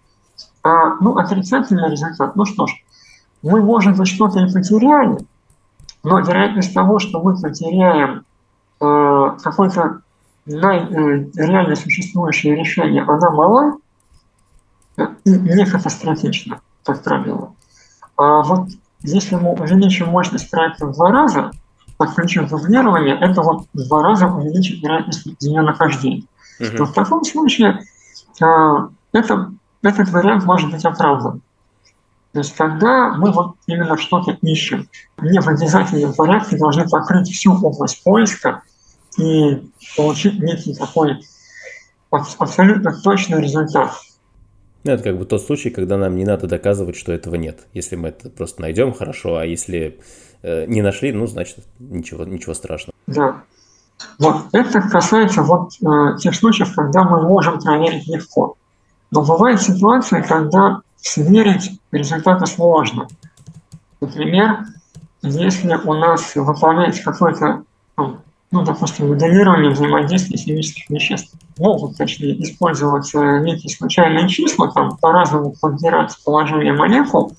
А, 0.64 0.96
ну, 1.02 1.18
отрицательный 1.18 1.90
результат, 1.90 2.36
ну 2.36 2.46
что 2.46 2.68
ж, 2.68 2.72
мы, 3.42 3.62
может 3.62 3.98
быть, 3.98 4.08
что-то 4.08 4.40
и 4.40 4.52
потеряли, 4.52 5.26
но 6.04 6.20
вероятность 6.20 6.74
того, 6.74 7.00
что 7.00 7.22
мы 7.22 7.40
потеряем 7.40 8.26
э, 8.80 9.38
какое-то 9.44 10.02
э, 10.46 10.52
реально 10.52 11.76
существующее 11.76 12.56
решение, 12.56 13.04
она 13.04 13.32
мала 13.32 13.78
и 14.98 15.30
не 15.32 15.66
катастрофична, 15.66 16.62
как 16.84 17.04
правило. 17.04 17.56
А 18.18 18.42
вот 18.44 18.70
если 19.02 19.36
мы 19.36 19.54
увеличим 19.54 20.10
мощность 20.10 20.50
проекта 20.52 20.86
в 20.86 20.94
два 20.94 21.12
раза, 21.12 21.52
подключим 22.02 22.48
дублирование, 22.48 23.16
это 23.20 23.42
вот 23.42 23.66
в 23.74 23.88
два 23.88 24.02
раза 24.02 24.28
увеличит 24.28 24.82
вероятность 24.82 25.28
ее 25.40 25.62
нахождения. 25.62 26.24
Uh-huh. 26.60 26.78
То 26.78 26.86
в 26.86 26.94
таком 26.94 27.24
случае 27.24 27.84
э, 28.42 28.46
это, 29.14 29.52
этот 29.84 30.10
вариант 30.10 30.46
может 30.46 30.72
быть 30.72 30.84
оправдан. 30.84 31.42
То 32.34 32.40
есть 32.40 32.56
когда 32.56 33.10
мы 33.10 33.32
вот 33.32 33.56
именно 33.68 33.98
что-то 33.98 34.38
ищем, 34.42 34.88
не 35.22 35.40
в 35.40 35.48
обязательном 35.48 36.14
порядке 36.14 36.58
должны 36.58 36.88
покрыть 36.90 37.30
всю 37.30 37.54
область 37.54 38.04
поиска 38.04 38.64
и 39.18 39.70
получить 39.96 40.40
некий 40.40 40.74
такой 40.74 41.24
абсолютно 42.10 43.00
точный 43.02 43.42
результат. 43.42 43.92
Ну, 44.84 44.94
это 44.94 45.04
как 45.04 45.18
бы 45.20 45.26
тот 45.26 45.44
случай, 45.44 45.70
когда 45.70 45.98
нам 45.98 46.16
не 46.16 46.26
надо 46.26 46.48
доказывать, 46.48 46.96
что 46.96 47.12
этого 47.12 47.36
нет. 47.36 47.68
Если 47.74 47.96
мы 47.96 48.08
это 48.08 48.30
просто 48.30 48.62
найдем, 48.62 48.94
хорошо, 48.94 49.38
а 49.38 49.46
если 49.46 50.00
не 50.44 50.82
нашли, 50.82 51.12
ну, 51.12 51.28
значит, 51.28 51.60
ничего, 51.80 52.26
ничего 52.26 52.54
страшного. 52.54 52.94
Да. 53.08 53.44
Вот 54.18 54.46
это 54.52 54.82
касается 54.82 55.44
вот 55.44 55.74
э, 55.82 56.18
тех 56.20 56.36
случаев, 56.36 56.74
когда 56.76 57.04
мы 57.04 57.22
можем 57.22 57.60
проверить 57.60 58.08
легко. 58.08 58.56
Но 59.12 59.24
бывают 59.24 59.62
ситуации, 59.62 60.22
когда 60.22 60.82
сверить 60.98 61.80
результаты 61.92 62.46
сложно. 62.46 63.08
Например, 64.00 64.66
если 65.22 65.76
у 65.76 65.94
нас 65.94 66.36
выполняется 66.36 67.04
какое-то, 67.04 67.64
ну, 67.98 68.18
ну, 68.52 68.64
допустим, 68.64 69.10
моделирование 69.10 69.72
взаимодействия 69.72 70.38
химических 70.38 70.90
веществ, 70.90 71.34
могут, 71.58 71.98
точнее, 71.98 72.42
использоваться 72.44 73.40
некие 73.40 73.74
случайные 73.74 74.28
числа, 74.28 74.72
там 74.72 74.98
по-разному 74.98 75.54
подбирать 75.62 76.16
положение 76.26 76.74
молекул, 76.74 77.34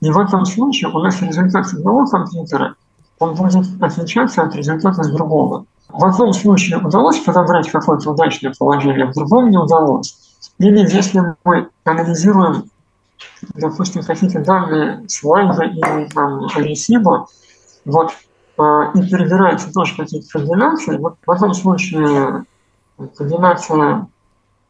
и 0.00 0.10
в 0.10 0.18
этом 0.18 0.46
случае 0.46 0.90
у 0.90 0.98
нас 0.98 1.20
результат 1.20 1.66
одного 1.66 2.06
компьютера, 2.06 2.74
он 3.18 3.34
будет 3.34 3.66
отличаться 3.82 4.42
от 4.42 4.54
результата 4.54 5.02
другого. 5.12 5.66
В 5.88 6.04
одном 6.04 6.32
случае 6.32 6.78
удалось 6.78 7.18
подобрать 7.18 7.70
какое-то 7.70 8.12
удачное 8.12 8.54
положение, 8.58 9.06
в 9.06 9.14
другом 9.14 9.50
не 9.50 9.58
удалось. 9.58 10.16
Или 10.58 10.78
если 10.78 11.34
мы 11.44 11.68
анализируем, 11.84 12.70
допустим, 13.54 14.02
какие-то 14.02 14.40
данные 14.40 15.04
слайда 15.08 15.64
или 15.64 16.08
там 16.14 16.46
ресиба, 16.56 17.26
вот, 17.84 18.12
э, 18.58 18.62
и 18.94 19.02
перебираются 19.02 19.72
тоже 19.72 19.96
какие-то 19.96 20.28
комбинации, 20.30 20.96
вот 20.96 21.16
в 21.26 21.30
этом 21.30 21.52
случае 21.52 22.44
комбинация 23.16 24.06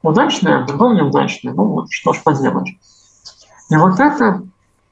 удачная, 0.02 0.62
в 0.62 0.66
другом 0.66 0.96
неудачная, 0.96 1.52
ну 1.52 1.64
вот 1.66 1.86
что 1.90 2.12
ж 2.14 2.22
поделать. 2.22 2.70
И 3.68 3.76
вот 3.76 4.00
это 4.00 4.42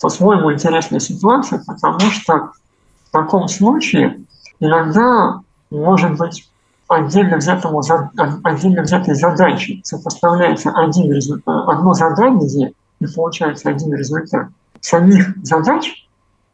по-своему 0.01 0.53
интересная 0.53 1.01
ситуация, 1.01 1.63
потому 1.67 2.01
что 2.01 2.53
в 3.09 3.11
таком 3.11 3.49
случае 3.49 4.21
иногда 4.61 5.41
может 5.71 6.17
быть 6.17 6.49
отдельно, 6.89 7.37
взятому, 7.37 7.83
отдельно 8.45 8.83
взятой 8.83 9.15
задачи 9.15 9.81
сопоставляется 9.85 10.71
один 10.71 11.13
одно 11.47 11.95
задание 11.95 12.73
и 13.01 13.07
получается 13.07 13.71
один 13.71 13.95
результат. 13.95 14.49
Самих 14.81 15.37
задач 15.45 16.07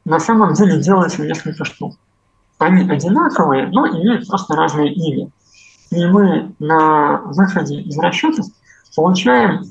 на 0.05 0.19
самом 0.19 0.55
деле 0.55 0.81
делается 0.81 1.23
несколько 1.23 1.65
штук. 1.65 1.95
Они 2.59 2.89
одинаковые, 2.91 3.69
но 3.69 3.87
имеют 3.87 4.29
просто 4.29 4.55
разные 4.55 4.93
имя. 4.93 5.29
И 5.91 6.07
мы 6.07 6.53
на 6.59 7.19
выходе 7.19 7.81
из 7.81 7.99
расчетов 7.99 8.47
получаем 8.97 9.65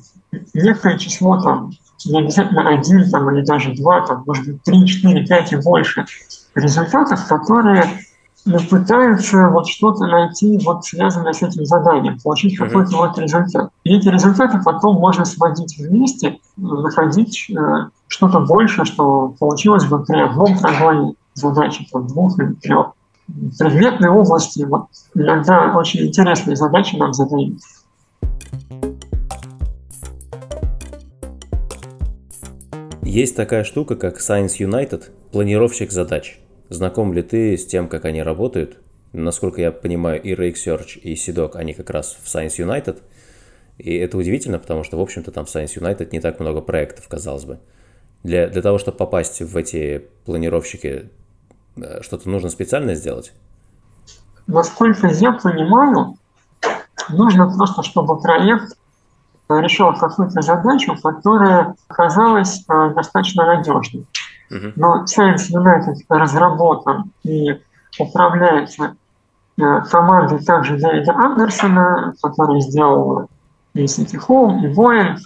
некое 0.53 0.97
число 0.97 1.41
там, 1.41 1.71
не 2.05 2.19
обязательно 2.19 2.67
один 2.67 3.09
там, 3.09 3.29
или 3.31 3.43
даже 3.43 3.73
два, 3.73 4.05
там, 4.05 4.23
может 4.25 4.45
быть, 4.45 4.63
три, 4.63 4.85
четыре, 4.85 5.25
пять 5.25 5.51
и 5.53 5.57
больше 5.57 6.05
результатов, 6.55 7.27
которые 7.27 7.85
ну, 8.45 8.59
пытаются 8.59 9.47
вот 9.49 9.67
что-то 9.67 10.05
найти, 10.05 10.59
вот 10.63 10.85
связанное 10.85 11.33
с 11.33 11.41
этим 11.41 11.65
заданием, 11.65 12.17
получить 12.21 12.59
mm-hmm. 12.59 12.67
какой-то 12.67 12.97
вот 12.97 13.17
результат. 13.17 13.69
И 13.83 13.95
эти 13.95 14.09
результаты 14.09 14.59
потом 14.63 14.97
можно 14.97 15.23
сводить 15.25 15.77
вместе, 15.77 16.39
находить 16.57 17.49
э, 17.49 17.89
что-то 18.07 18.41
больше, 18.41 18.85
что 18.85 19.33
получилось 19.39 19.85
бы 19.85 20.03
при 20.03 20.19
одном 20.19 20.57
прогоне 20.59 21.13
задачи, 21.33 21.87
там, 21.91 22.07
двух 22.07 22.37
или 22.39 22.53
трех. 22.53 22.91
В 23.27 23.57
предметной 23.57 24.09
области 24.09 24.65
вот, 24.65 24.87
иногда 25.15 25.73
очень 25.77 26.07
интересные 26.07 26.57
задачи 26.57 26.97
нам 26.97 27.13
задают. 27.13 27.53
Есть 33.13 33.35
такая 33.35 33.63
штука, 33.63 33.95
как 33.95 34.17
Science 34.17 34.57
United, 34.57 35.11
планировщик 35.31 35.91
задач. 35.91 36.39
Знаком 36.69 37.13
ли 37.13 37.21
ты 37.21 37.55
с 37.55 37.63
тем, 37.63 37.87
как 37.87 38.05
они 38.05 38.23
работают? 38.23 38.79
Насколько 39.11 39.61
я 39.61 39.71
понимаю, 39.71 40.19
и 40.19 40.33
Rake 40.33 40.55
Search, 40.55 40.97
и 40.97 41.13
Sidok, 41.13 41.51
они 41.53 41.75
как 41.75 41.91
раз 41.91 42.17
в 42.19 42.25
Science 42.25 42.57
United. 42.57 43.03
И 43.77 43.95
это 43.95 44.17
удивительно, 44.17 44.57
потому 44.57 44.83
что, 44.83 44.97
в 44.97 44.99
общем-то, 44.99 45.29
там 45.29 45.45
в 45.45 45.55
Science 45.55 45.77
United 45.77 46.09
не 46.11 46.21
так 46.21 46.39
много 46.39 46.61
проектов, 46.61 47.07
казалось 47.07 47.45
бы. 47.45 47.59
Для, 48.23 48.47
для 48.47 48.63
того, 48.63 48.79
чтобы 48.79 48.97
попасть 48.97 49.43
в 49.43 49.55
эти 49.57 50.07
планировщики, 50.25 51.11
э, 51.75 52.01
что-то 52.01 52.27
нужно 52.27 52.49
специально 52.49 52.95
сделать? 52.95 53.31
Насколько 54.47 55.09
я 55.09 55.33
понимаю, 55.33 56.17
нужно 57.09 57.55
просто, 57.55 57.83
чтобы 57.83 58.19
проект 58.19 58.75
решил 59.49 59.93
какую-то 59.93 60.41
задачу, 60.41 60.95
которая 61.01 61.75
оказалась 61.87 62.63
э, 62.69 62.93
достаточно 62.95 63.45
надежной. 63.45 64.07
Но 64.75 65.03
Science 65.05 65.51
United 65.51 65.95
разработан 66.09 67.11
и 67.23 67.59
управляется 67.99 68.95
э, 69.57 69.81
командой 69.89 70.43
также 70.43 70.77
Дэвида 70.77 71.13
Андерсона, 71.13 72.13
который 72.21 72.61
сделал 72.61 73.29
и 73.73 73.85
City 73.85 74.19
Home, 74.27 74.61
и 74.63 74.73
Воин. 74.73 75.17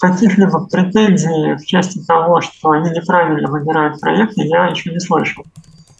Каких-либо 0.00 0.66
претензий 0.66 1.54
в 1.54 1.64
части 1.64 2.04
того, 2.04 2.40
что 2.40 2.72
они 2.72 2.90
неправильно 2.90 3.48
выбирают 3.48 4.00
проекты, 4.00 4.42
я 4.42 4.66
еще 4.66 4.90
не 4.90 4.98
слышал. 4.98 5.44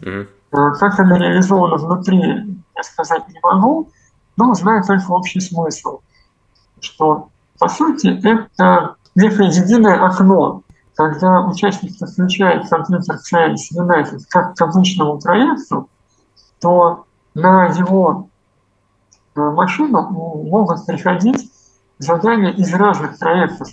Mm-hmm. 0.01 0.27
Как 0.51 0.99
это 0.99 1.14
реализовано 1.14 1.77
внутри, 1.77 2.18
я 2.20 2.83
сказать 2.83 3.22
не 3.29 3.39
могу, 3.43 3.89
но 4.37 4.53
знаю 4.55 4.83
только 4.85 5.11
общий 5.12 5.41
смысл, 5.41 6.01
что, 6.81 7.29
по 7.65 7.69
сути, 7.71 8.09
это 8.23 8.97
некое 9.15 9.49
единое 9.49 10.05
окно 10.05 10.61
когда 10.97 11.41
участник 11.41 11.99
подключает 11.99 12.69
компьютер 12.69 13.17
Science 13.17 13.77
United 13.77 14.21
как 14.29 14.55
к 14.55 14.62
обычному 14.62 15.19
проекту, 15.19 15.89
то 16.61 17.07
на 17.35 17.67
его 17.67 18.29
э, 19.35 19.41
машину 19.41 20.03
могут 20.45 20.87
приходить 20.87 21.51
задания 21.99 22.53
из 22.53 22.73
разных 22.73 23.19
проектов. 23.19 23.67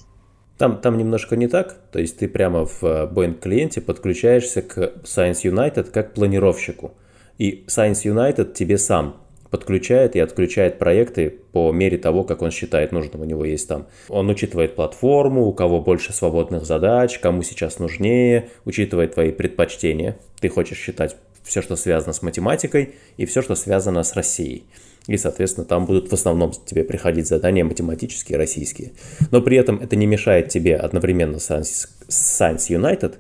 Там, 0.58 0.78
там 0.78 0.98
немножко 0.98 1.36
не 1.36 1.48
так, 1.48 1.76
то 1.92 2.00
есть 2.00 2.18
ты 2.18 2.28
прямо 2.28 2.66
в 2.66 2.84
э, 2.84 3.06
Boeing 3.06 3.40
клиенте 3.40 3.82
подключаешься 3.82 4.64
к 4.64 4.78
Science 5.04 5.44
United 5.44 5.92
как 5.92 6.16
планировщику. 6.16 6.94
И 7.38 7.66
Science 7.68 8.04
United 8.04 8.54
тебе 8.54 8.80
сам 8.80 9.18
подключает 9.52 10.16
и 10.16 10.20
отключает 10.20 10.80
проекты 10.80 11.36
по 11.52 11.72
мере 11.72 11.98
того, 11.98 12.24
как 12.24 12.42
он 12.42 12.50
считает 12.50 12.92
нужным. 12.92 13.22
У 13.22 13.26
него 13.26 13.46
есть 13.46 13.68
там, 13.68 13.88
он 14.08 14.30
учитывает 14.30 14.76
платформу, 14.76 15.46
у 15.46 15.54
кого 15.54 15.82
больше 15.82 16.14
свободных 16.14 16.66
задач, 16.66 17.20
кому 17.20 17.44
сейчас 17.44 17.78
нужнее, 17.78 18.50
учитывает 18.66 19.14
твои 19.14 19.32
предпочтения. 19.32 20.18
Ты 20.40 20.50
хочешь 20.50 20.78
считать 20.78 21.16
все, 21.44 21.62
что 21.62 21.76
связано 21.76 22.14
с 22.14 22.22
математикой 22.22 22.96
и 23.18 23.26
все, 23.26 23.42
что 23.42 23.56
связано 23.56 24.04
с 24.04 24.14
Россией. 24.16 24.64
И, 25.08 25.18
соответственно, 25.18 25.66
там 25.66 25.86
будут 25.86 26.10
в 26.10 26.14
основном 26.14 26.52
тебе 26.52 26.84
приходить 26.84 27.28
задания 27.28 27.66
математические, 27.66 28.38
российские. 28.38 28.92
Но 29.32 29.42
при 29.42 29.58
этом 29.58 29.80
это 29.80 29.96
не 29.96 30.06
мешает 30.06 30.50
тебе 30.50 30.76
одновременно 30.76 31.40
с 31.40 31.90
Science 32.08 32.70
United 32.70 33.16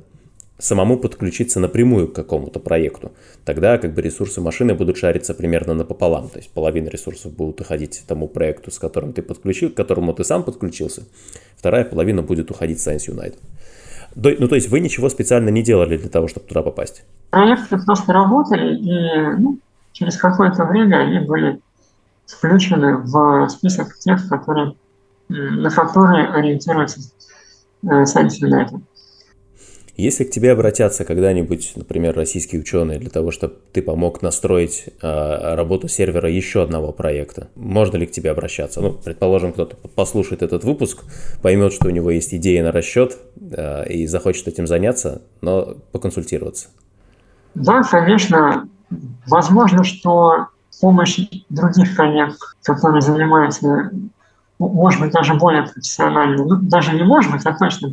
самому 0.61 0.97
подключиться 0.97 1.59
напрямую 1.59 2.07
к 2.07 2.13
какому-то 2.13 2.59
проекту. 2.59 3.11
Тогда 3.43 3.77
как 3.77 3.93
бы 3.93 4.01
ресурсы 4.01 4.41
машины 4.41 4.73
будут 4.75 4.97
шариться 4.97 5.33
примерно 5.33 5.73
напополам. 5.73 6.29
То 6.29 6.37
есть 6.37 6.51
половина 6.51 6.87
ресурсов 6.89 7.33
будут 7.33 7.61
уходить 7.61 8.03
тому 8.07 8.27
проекту, 8.27 8.71
с 8.71 8.79
которым 8.79 9.13
ты 9.13 9.21
подключил, 9.21 9.71
к 9.71 9.73
которому 9.73 10.13
ты 10.13 10.23
сам 10.23 10.43
подключился. 10.43 11.03
Вторая 11.57 11.83
половина 11.83 12.21
будет 12.21 12.51
уходить 12.51 12.77
Science 12.77 13.09
United. 13.09 13.37
Ну, 14.15 14.47
то 14.47 14.55
есть 14.55 14.69
вы 14.69 14.81
ничего 14.81 15.09
специально 15.09 15.49
не 15.49 15.63
делали 15.63 15.97
для 15.97 16.09
того, 16.09 16.27
чтобы 16.27 16.45
туда 16.45 16.61
попасть? 16.61 17.03
Проекты 17.29 17.77
просто 17.77 18.13
работали, 18.13 18.75
и 18.75 19.41
ну, 19.41 19.57
через 19.93 20.17
какое-то 20.17 20.65
время 20.65 20.97
они 20.97 21.19
были 21.19 21.59
включены 22.27 22.97
в 22.97 23.47
список 23.49 23.97
тех, 23.97 24.27
которые, 24.27 24.75
на 25.29 25.69
которые 25.69 26.27
ориентируется 26.27 26.99
э, 27.83 28.03
Science 28.03 28.41
United. 28.41 28.81
Если 30.01 30.23
к 30.23 30.31
тебе 30.31 30.51
обратятся 30.53 31.05
когда-нибудь, 31.05 31.73
например, 31.75 32.15
российские 32.15 32.59
ученые 32.61 32.97
для 32.97 33.11
того, 33.11 33.29
чтобы 33.29 33.57
ты 33.71 33.83
помог 33.83 34.23
настроить 34.23 34.85
э, 34.99 35.55
работу 35.55 35.87
сервера 35.87 36.27
еще 36.27 36.63
одного 36.63 36.91
проекта, 36.91 37.49
можно 37.53 37.97
ли 37.97 38.07
к 38.07 38.11
тебе 38.11 38.31
обращаться? 38.31 38.81
Ну, 38.81 38.93
предположим, 38.93 39.53
кто-то 39.53 39.75
послушает 39.75 40.41
этот 40.41 40.63
выпуск, 40.63 41.03
поймет, 41.43 41.71
что 41.71 41.87
у 41.87 41.91
него 41.91 42.09
есть 42.09 42.33
идея 42.33 42.63
на 42.63 42.71
расчет 42.71 43.15
э, 43.51 43.89
и 43.89 44.07
захочет 44.07 44.47
этим 44.47 44.65
заняться, 44.65 45.21
но 45.41 45.75
поконсультироваться. 45.91 46.69
Да, 47.53 47.83
конечно. 47.83 48.67
Возможно, 49.27 49.83
что 49.83 50.47
помощь 50.81 51.19
других 51.49 51.95
коллег, 51.95 52.57
которые 52.63 53.01
занимаются, 53.03 53.91
может 54.57 54.99
быть, 54.99 55.11
даже 55.11 55.35
более 55.35 55.61
профессионально, 55.61 56.43
ну, 56.43 56.55
даже 56.55 56.95
не 56.95 57.03
может 57.03 57.31
быть, 57.31 57.45
а 57.45 57.53
точно 57.53 57.89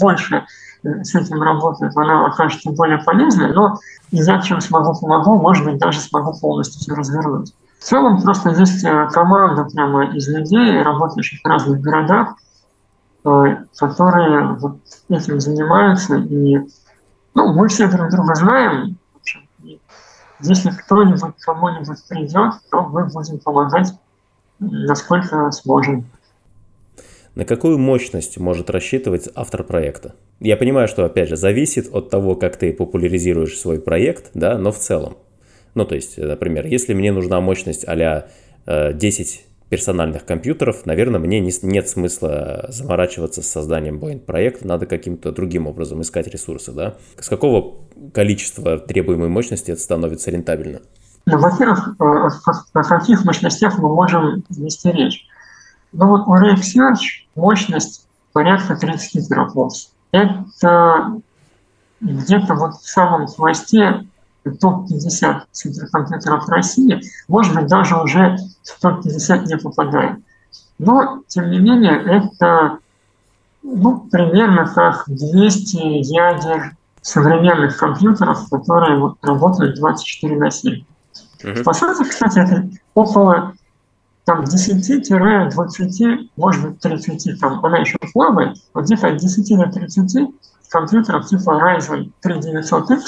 больше 0.00 0.44
с 0.82 1.14
этим 1.14 1.42
работает, 1.42 1.96
она 1.96 2.26
окажется 2.26 2.70
более 2.70 2.98
полезной, 2.98 3.52
но 3.52 3.78
я 4.10 4.40
чем 4.40 4.60
смогу, 4.60 4.98
помогу, 4.98 5.36
может 5.36 5.64
быть, 5.64 5.78
даже 5.78 6.00
смогу 6.00 6.38
полностью 6.38 6.80
все 6.80 6.94
развернуть. 6.94 7.54
В 7.78 7.84
целом 7.84 8.20
просто 8.20 8.50
есть 8.50 8.84
э, 8.84 9.08
команда 9.12 9.64
прямо 9.64 10.14
из 10.14 10.28
людей, 10.28 10.82
работающих 10.82 11.40
в 11.42 11.46
разных 11.46 11.80
городах, 11.80 12.34
э, 13.24 13.56
которые 13.76 14.54
вот 14.54 14.78
этим 15.08 15.40
занимаются. 15.40 16.16
И 16.16 16.58
ну, 17.34 17.52
мы 17.52 17.68
все 17.68 17.88
друг 17.88 18.10
друга 18.10 18.34
знаем. 18.34 18.98
Если 20.40 20.70
кто-нибудь 20.70 21.34
кому-нибудь 21.40 21.98
придет, 22.08 22.54
то 22.70 22.82
мы 22.82 23.06
будем 23.06 23.38
помогать, 23.38 23.92
насколько 24.58 25.50
сможем. 25.50 26.06
На 27.34 27.44
какую 27.44 27.78
мощность 27.78 28.38
может 28.38 28.70
рассчитывать 28.70 29.28
автор 29.34 29.62
проекта? 29.62 30.14
Я 30.40 30.56
понимаю, 30.56 30.86
что, 30.86 31.04
опять 31.04 31.28
же, 31.28 31.36
зависит 31.36 31.88
от 31.92 32.10
того, 32.10 32.36
как 32.36 32.56
ты 32.56 32.72
популяризируешь 32.72 33.58
свой 33.58 33.80
проект, 33.80 34.30
да, 34.34 34.56
но 34.56 34.70
в 34.70 34.78
целом. 34.78 35.16
Ну, 35.74 35.84
то 35.84 35.94
есть, 35.94 36.16
например, 36.18 36.66
если 36.66 36.94
мне 36.94 37.12
нужна 37.12 37.40
мощность 37.40 37.84
а 37.86 38.28
10 38.66 39.44
персональных 39.68 40.24
компьютеров, 40.24 40.86
наверное, 40.86 41.20
мне 41.20 41.40
не, 41.40 41.52
нет 41.62 41.88
смысла 41.88 42.66
заморачиваться 42.68 43.42
с 43.42 43.50
созданием 43.50 43.98
Boeing 43.98 44.20
проекта, 44.20 44.66
надо 44.66 44.86
каким-то 44.86 45.32
другим 45.32 45.66
образом 45.66 46.00
искать 46.02 46.28
ресурсы, 46.28 46.72
да? 46.72 46.94
С 47.18 47.28
какого 47.28 47.76
количества 48.14 48.78
требуемой 48.78 49.28
мощности 49.28 49.72
это 49.72 49.80
становится 49.80 50.30
рентабельно? 50.30 50.80
Ну, 51.26 51.38
во-первых, 51.38 51.96
э, 52.00 52.04
о 52.72 52.84
каких 52.84 53.24
мощностях 53.24 53.78
мы 53.78 53.94
можем 53.94 54.44
вести 54.48 54.90
речь? 54.90 55.26
Ну 55.92 56.06
вот 56.06 56.26
у 56.26 56.34
Research 56.34 57.26
мощность 57.34 58.06
порядка 58.32 58.76
30 58.76 59.28
терафлопс. 59.28 59.92
Это 60.12 61.20
где-то 62.00 62.54
вот 62.54 62.76
в 62.76 62.88
самом 62.88 63.26
хвосте 63.26 64.06
топ-50 64.44 65.42
суперкомпьютеров 65.52 66.48
России, 66.48 67.00
может 67.28 67.54
быть, 67.54 67.66
даже 67.66 67.96
уже 67.96 68.36
в 68.64 68.80
топ-50 68.80 69.46
не 69.46 69.56
попадает. 69.56 70.18
Но, 70.78 71.22
тем 71.26 71.50
не 71.50 71.58
менее, 71.58 72.00
это 72.02 72.78
ну, 73.62 74.06
примерно 74.10 74.66
как 74.66 75.04
200 75.06 75.76
ядер 75.76 76.76
современных 77.02 77.76
компьютеров, 77.76 78.48
которые 78.50 78.98
вот, 78.98 79.16
работают 79.22 79.76
24 79.76 80.36
на 80.36 80.50
7. 80.50 80.84
Uh-huh. 81.42 81.62
По 81.62 81.72
сути, 81.72 82.08
кстати, 82.08 82.38
это 82.38 82.68
около 82.94 83.54
там 84.28 84.44
10-20, 84.44 86.28
может 86.36 86.62
быть 86.62 86.80
30, 86.80 87.40
там 87.40 87.64
она 87.64 87.78
еще 87.78 87.96
слабая, 88.12 88.54
вот 88.74 88.84
где-то 88.84 89.08
от 89.08 89.16
10 89.16 89.56
до 89.56 89.72
30 89.72 90.28
компьютеров 90.68 91.26
типа 91.26 91.58
Ryzen 91.58 92.12
3900X, 92.22 93.00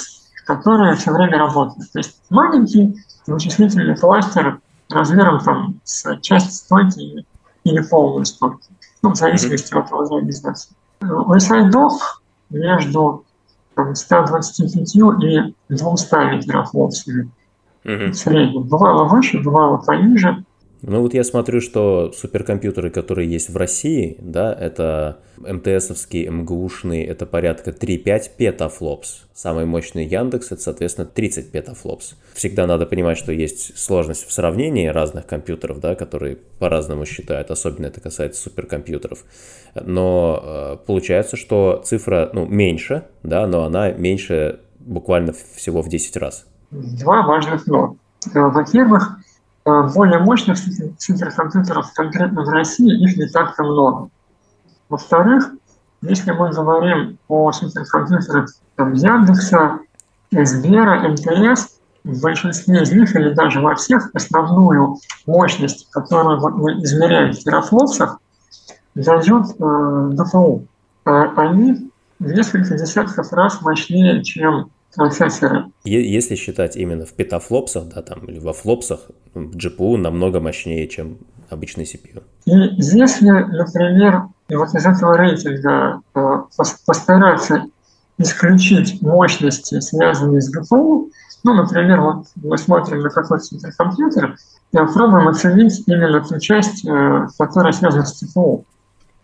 которые 0.47 0.95
все 0.95 1.13
время 1.13 1.37
работают. 1.37 1.93
То 1.93 1.99
есть 1.99 2.23
маленький 2.31 2.97
вычислительный 3.27 3.97
кластер 3.99 4.61
размером 4.89 5.41
там 5.41 5.79
с 5.85 6.19
часть 6.23 6.57
стойки 6.57 7.27
или 7.65 7.81
полную 7.83 8.25
стойки, 8.25 8.71
ну, 9.03 9.11
в 9.11 9.17
зависимости 9.17 9.75
от 9.75 9.93
организации. 9.93 10.75
У 11.03 11.39
сайдов 11.39 12.23
между 12.49 13.27
там, 13.75 13.95
125 13.95 14.97
и 14.97 15.55
200 15.69 16.41
терафлопсами 16.47 17.31
mm-hmm. 17.85 18.11
в 18.11 18.15
среднем. 18.15 18.63
Бывало 18.63 19.05
выше, 19.05 19.39
бывало 19.43 19.77
пониже. 19.77 20.47
Ну 20.83 21.03
вот 21.03 21.13
я 21.13 21.25
смотрю, 21.25 21.61
что 21.61 22.11
суперкомпьютеры, 22.13 22.91
которые 22.91 23.31
есть 23.31 23.51
в 23.51 23.57
России, 23.57 24.17
да, 24.19 24.53
это 24.53 25.19
МТСовские, 25.37 26.31
МГУшные, 26.31 27.07
это 27.07 27.27
порядка 27.27 27.71
3-5 27.71 28.31
петафлопс. 28.37 29.27
Самый 29.35 29.67
мощный 29.67 30.07
Яндекс, 30.07 30.53
это, 30.53 30.63
соответственно, 30.63 31.07
30 31.07 31.53
петафлопс. 31.53 32.15
Всегда 32.33 32.67
надо 32.67 32.87
понимать, 32.87 33.19
что 33.19 33.31
есть 33.33 33.79
сложность 33.79 34.27
в 34.27 34.33
сравнении 34.33 34.87
разных 34.87 35.27
компьютеров, 35.27 35.81
да, 35.81 35.95
которые 35.95 36.37
по-разному 36.59 37.05
считают, 37.05 37.51
особенно 37.51 37.87
это 37.87 38.01
касается 38.01 38.43
суперкомпьютеров. 38.43 39.25
Но 39.75 40.41
э, 40.43 40.77
получается, 40.87 41.37
что 41.37 41.83
цифра, 41.85 42.31
ну, 42.33 42.47
меньше, 42.47 43.05
да, 43.23 43.47
но 43.47 43.65
она 43.65 43.93
меньше 43.93 44.61
буквально 44.79 45.35
всего 45.55 45.83
в 45.83 45.89
10 45.89 46.17
раз. 46.17 46.47
Два 46.71 47.27
важных 47.27 47.67
но. 47.67 47.97
Во-первых, 48.33 49.19
более 49.95 50.19
мощных 50.19 50.59
суперкомпьютеров 50.99 51.93
конкретно 51.93 52.43
в 52.43 52.49
России 52.49 53.03
их 53.03 53.17
не 53.17 53.27
так-то 53.27 53.63
много. 53.63 54.09
Во-вторых, 54.89 55.51
если 56.03 56.33
мы 56.33 56.51
говорим 56.51 57.19
о 57.29 57.53
суперкомпьютерах 57.53 58.51
там, 58.77 58.93
Яндекса, 58.95 59.81
Сбера, 60.33 61.09
МТС, 61.09 61.81
в 62.05 62.23
большинстве 62.23 62.83
из 62.83 62.93
них 62.93 63.15
или 63.15 63.31
даже 63.35 63.61
во 63.61 63.75
всех 63.75 64.11
основную 64.15 64.97
мощность, 65.27 65.89
которую 65.91 66.41
мы 66.57 66.83
измеряем 66.83 67.33
в 67.33 67.39
терафлопсах, 67.39 68.19
дает 68.95 69.47
э, 69.59 70.11
ДФУ. 70.13 70.67
А 71.05 71.33
они 71.37 71.91
в 72.19 72.33
несколько 72.33 72.77
десятков 72.77 73.33
раз 73.33 73.61
мощнее, 73.63 74.23
чем. 74.23 74.71
Если 75.85 76.35
считать 76.35 76.77
именно 76.77 77.07
в 77.07 77.13
петафлопсах, 77.13 77.85
да, 77.95 78.03
там, 78.03 78.25
или 78.25 78.39
во 78.39 78.53
флопсах, 78.53 79.11
GPU 79.35 79.97
намного 79.97 80.41
мощнее, 80.41 80.89
чем 80.89 81.19
обычный 81.49 81.85
CPU. 81.85 82.23
И 82.47 82.53
если, 82.79 83.29
например, 83.29 84.25
вот 84.49 84.75
из 84.75 84.87
этого 84.87 85.17
рейтинга 85.17 86.01
э, 86.15 86.43
постараться 86.87 87.67
исключить 88.19 89.01
мощности, 89.03 89.81
связанные 89.81 90.41
с 90.41 90.55
GPU, 90.55 91.11
ну, 91.43 91.55
например, 91.55 92.01
вот 92.01 92.27
мы 92.37 92.59
смотрим 92.59 93.01
на 93.01 93.11
какой-то 93.11 93.45
суперкомпьютер, 93.45 94.37
и 94.73 94.77
пробуем 94.77 95.29
оценить 95.29 95.83
именно 95.87 96.21
ту 96.23 96.39
часть, 96.39 96.85
э, 96.87 97.27
которая 97.39 97.73
связана 97.73 98.05
с 98.05 98.23
CPU. 98.23 98.65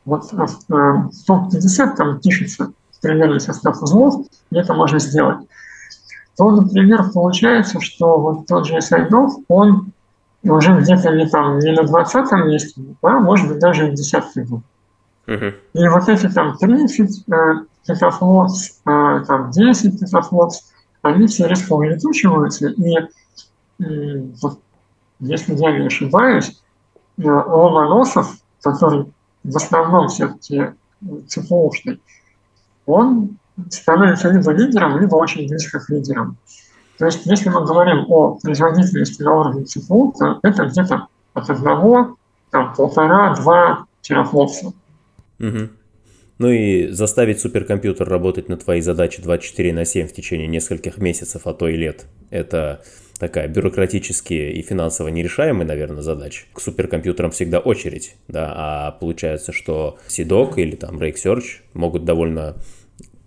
Вот 0.05 0.33
в 0.33 0.43
э, 0.43 1.09
топ-50 1.27 1.97
там 1.97 2.21
пишется 2.21 2.73
примерный 3.03 3.41
состав 3.41 3.81
узлов, 3.83 4.27
и 4.51 4.57
это 4.57 4.75
можно 4.75 4.99
сделать 4.99 5.47
то, 6.37 6.51
например, 6.51 7.11
получается, 7.12 7.80
что 7.80 8.18
вот 8.18 8.47
тот 8.47 8.66
же 8.66 8.80
Сайдов, 8.80 9.32
он 9.49 9.93
уже 10.43 10.78
где-то 10.80 11.11
не 11.14 11.26
там 11.26 11.59
не 11.59 11.72
на 11.72 11.84
20 11.84 12.32
месте, 12.47 12.80
а 13.03 13.18
может 13.18 13.49
быть 13.49 13.59
даже 13.59 13.89
и 13.89 13.97
10 13.97 14.49
был. 14.49 14.62
Uh-huh. 15.26 15.55
И 15.72 15.89
вот 15.89 16.09
эти 16.09 16.28
там 16.28 16.57
30 16.57 17.24
э, 17.28 17.34
петафлопс, 17.87 18.80
э, 18.87 19.24
там 19.26 19.51
10 19.51 19.99
петафлопс, 19.99 20.72
они 21.03 21.26
все 21.26 21.49
резко 21.49 21.72
улетучиваются, 21.72 22.68
и 22.68 22.97
э, 22.97 24.22
вот, 24.41 24.61
если 25.18 25.55
я 25.55 25.78
не 25.78 25.87
ошибаюсь, 25.87 26.62
э, 27.18 27.22
Ломоносов, 27.28 28.37
который 28.62 29.07
в 29.43 29.57
основном 29.57 30.09
все-таки 30.09 30.74
ЦПУшный, 31.26 32.01
он 32.84 33.39
становится 33.71 34.31
либо 34.31 34.53
лидером, 34.53 34.99
либо 34.99 35.17
очень 35.17 35.49
близко 35.49 35.81
к 35.81 35.89
лидерам. 35.91 36.37
То 36.99 37.07
есть, 37.07 37.27
если 37.27 37.51
мы 37.51 37.65
говорим 37.65 38.07
о 38.09 38.39
производительности 38.43 39.23
на 39.23 39.41
уровне 39.41 39.65
ЦПУ, 39.65 40.15
то 40.19 40.41
это 40.43 40.67
где-то 40.67 41.09
от 41.35 41.51
одного, 41.51 42.17
там, 42.51 42.75
полтора-два 42.75 43.87
терафлопса. 44.01 44.73
Угу. 45.39 45.69
Ну 46.39 46.51
и 46.51 46.89
заставить 46.89 47.41
суперкомпьютер 47.41 48.09
работать 48.09 48.49
на 48.49 48.57
твои 48.57 48.81
задачи 48.81 49.23
24 49.23 49.73
на 49.73 49.85
7 49.85 50.07
в 50.07 50.13
течение 50.13 50.47
нескольких 50.47 50.99
месяцев, 50.99 51.43
а 51.47 51.55
то 51.55 51.69
и 51.69 51.77
лет, 51.77 52.07
это 52.31 52.83
такая 53.19 53.49
бюрократически 53.49 54.35
и 54.35 54.63
финансово 54.63 55.09
нерешаемая, 55.09 55.67
наверное, 55.67 56.03
задача. 56.03 56.45
К 56.53 56.61
суперкомпьютерам 56.61 57.31
всегда 57.31 57.59
очередь, 57.59 58.17
да, 58.29 58.53
а 58.55 58.93
получается, 58.93 59.53
что 59.53 59.99
CDOC 60.09 60.55
или 60.57 60.77
там 60.77 60.99
Rake 60.99 61.17
Search 61.17 61.63
могут 61.73 62.05
довольно 62.05 62.57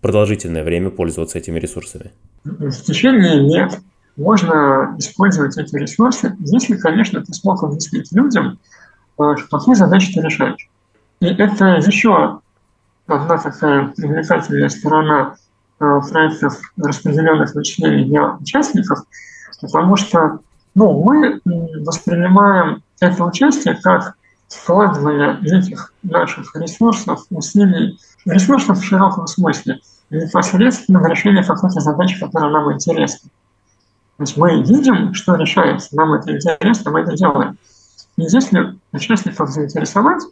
продолжительное 0.01 0.63
время 0.63 0.89
пользоваться 0.89 1.37
этими 1.37 1.59
ресурсами. 1.59 2.11
В 2.43 2.81
течение 2.83 3.35
лет 3.35 3.79
можно 4.15 4.95
использовать 4.97 5.57
эти 5.57 5.75
ресурсы, 5.75 6.35
если, 6.39 6.75
конечно, 6.75 7.23
ты 7.23 7.33
смог 7.33 7.63
объяснить 7.63 8.11
людям, 8.11 8.59
э, 9.19 9.35
какие 9.49 9.75
задачи 9.75 10.13
ты 10.13 10.21
решаешь. 10.21 10.69
И 11.21 11.25
это 11.25 11.65
еще 11.77 12.41
одна 13.07 13.37
такая 13.37 13.87
привлекательная 13.95 14.69
сторона 14.69 15.35
э, 15.79 15.99
проектов 16.09 16.59
распределенных 16.77 17.53
вычислений 17.55 18.05
для 18.05 18.35
участников, 18.35 18.99
потому 19.61 19.95
что 19.95 20.39
ну, 20.75 21.03
мы 21.03 21.41
воспринимаем 21.45 22.83
это 22.99 23.23
участие 23.25 23.75
как 23.75 24.15
складывание 24.47 25.39
этих 25.43 25.93
наших 26.03 26.55
ресурсов, 26.55 27.25
усилий, 27.29 27.99
ресурсов 28.25 28.79
в 28.79 28.83
широком 28.83 29.27
смысле, 29.27 29.79
непосредственно 30.09 30.99
в 30.99 31.05
решении 31.05 31.41
какой-то 31.41 31.79
задачи, 31.79 32.19
которая 32.19 32.51
нам 32.51 32.73
интересна. 32.73 33.29
То 34.17 34.23
есть 34.23 34.37
мы 34.37 34.61
видим, 34.63 35.13
что 35.13 35.35
решается, 35.35 35.95
нам 35.95 36.13
это 36.13 36.35
интересно, 36.35 36.91
мы 36.91 37.01
это 37.01 37.15
делаем. 37.15 37.57
И 38.17 38.23
если 38.23 38.77
участников 38.91 39.49
заинтересовать, 39.49 40.23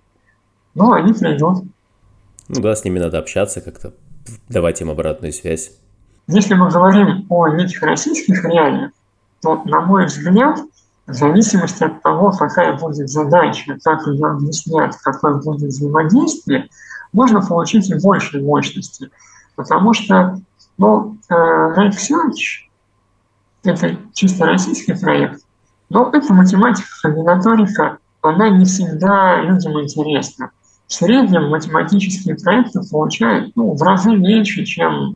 ну, 0.75 0.91
они 0.91 1.13
придут. 1.13 1.63
Ну 2.49 2.61
да, 2.61 2.75
с 2.75 2.83
ними 2.83 2.99
надо 2.99 3.17
общаться 3.17 3.61
как-то, 3.61 3.93
давать 4.49 4.81
им 4.81 4.89
обратную 4.89 5.31
связь. 5.31 5.71
Если 6.27 6.53
мы 6.53 6.69
говорим 6.69 7.25
о 7.29 7.47
этих 7.47 7.81
российских 7.81 8.43
реалиях, 8.43 8.91
то, 9.41 9.63
на 9.63 9.81
мой 9.81 10.05
взгляд, 10.05 10.59
в 11.05 11.13
зависимости 11.13 11.83
от 11.83 12.01
того, 12.01 12.31
какая 12.31 12.77
будет 12.77 13.09
задача, 13.09 13.77
как 13.81 14.05
ее 14.07 14.27
объяснять, 14.27 14.97
какое 14.97 15.35
будет 15.35 15.69
взаимодействие, 15.69 16.67
можно 17.13 17.41
получить 17.41 17.89
и 17.89 17.95
больше 17.95 18.41
мощности. 18.41 19.09
Потому 19.55 19.93
что 19.93 20.39
ну, 20.77 21.17
э, 21.29 21.33
Research– 21.33 22.67
это 23.63 23.97
чисто 24.13 24.45
российский 24.45 24.93
проект, 24.93 25.41
но 25.89 26.09
это 26.13 26.33
математика, 26.33 26.87
комбинаторика, 27.01 27.97
она 28.21 28.49
не 28.49 28.65
всегда 28.65 29.41
людям 29.41 29.81
интересна. 29.81 30.51
В 30.87 30.93
среднем 30.93 31.49
математические 31.49 32.35
проекты 32.35 32.79
получают 32.89 33.55
ну, 33.55 33.73
в 33.75 33.81
разы 33.81 34.11
меньше, 34.15 34.63
чем 34.63 35.15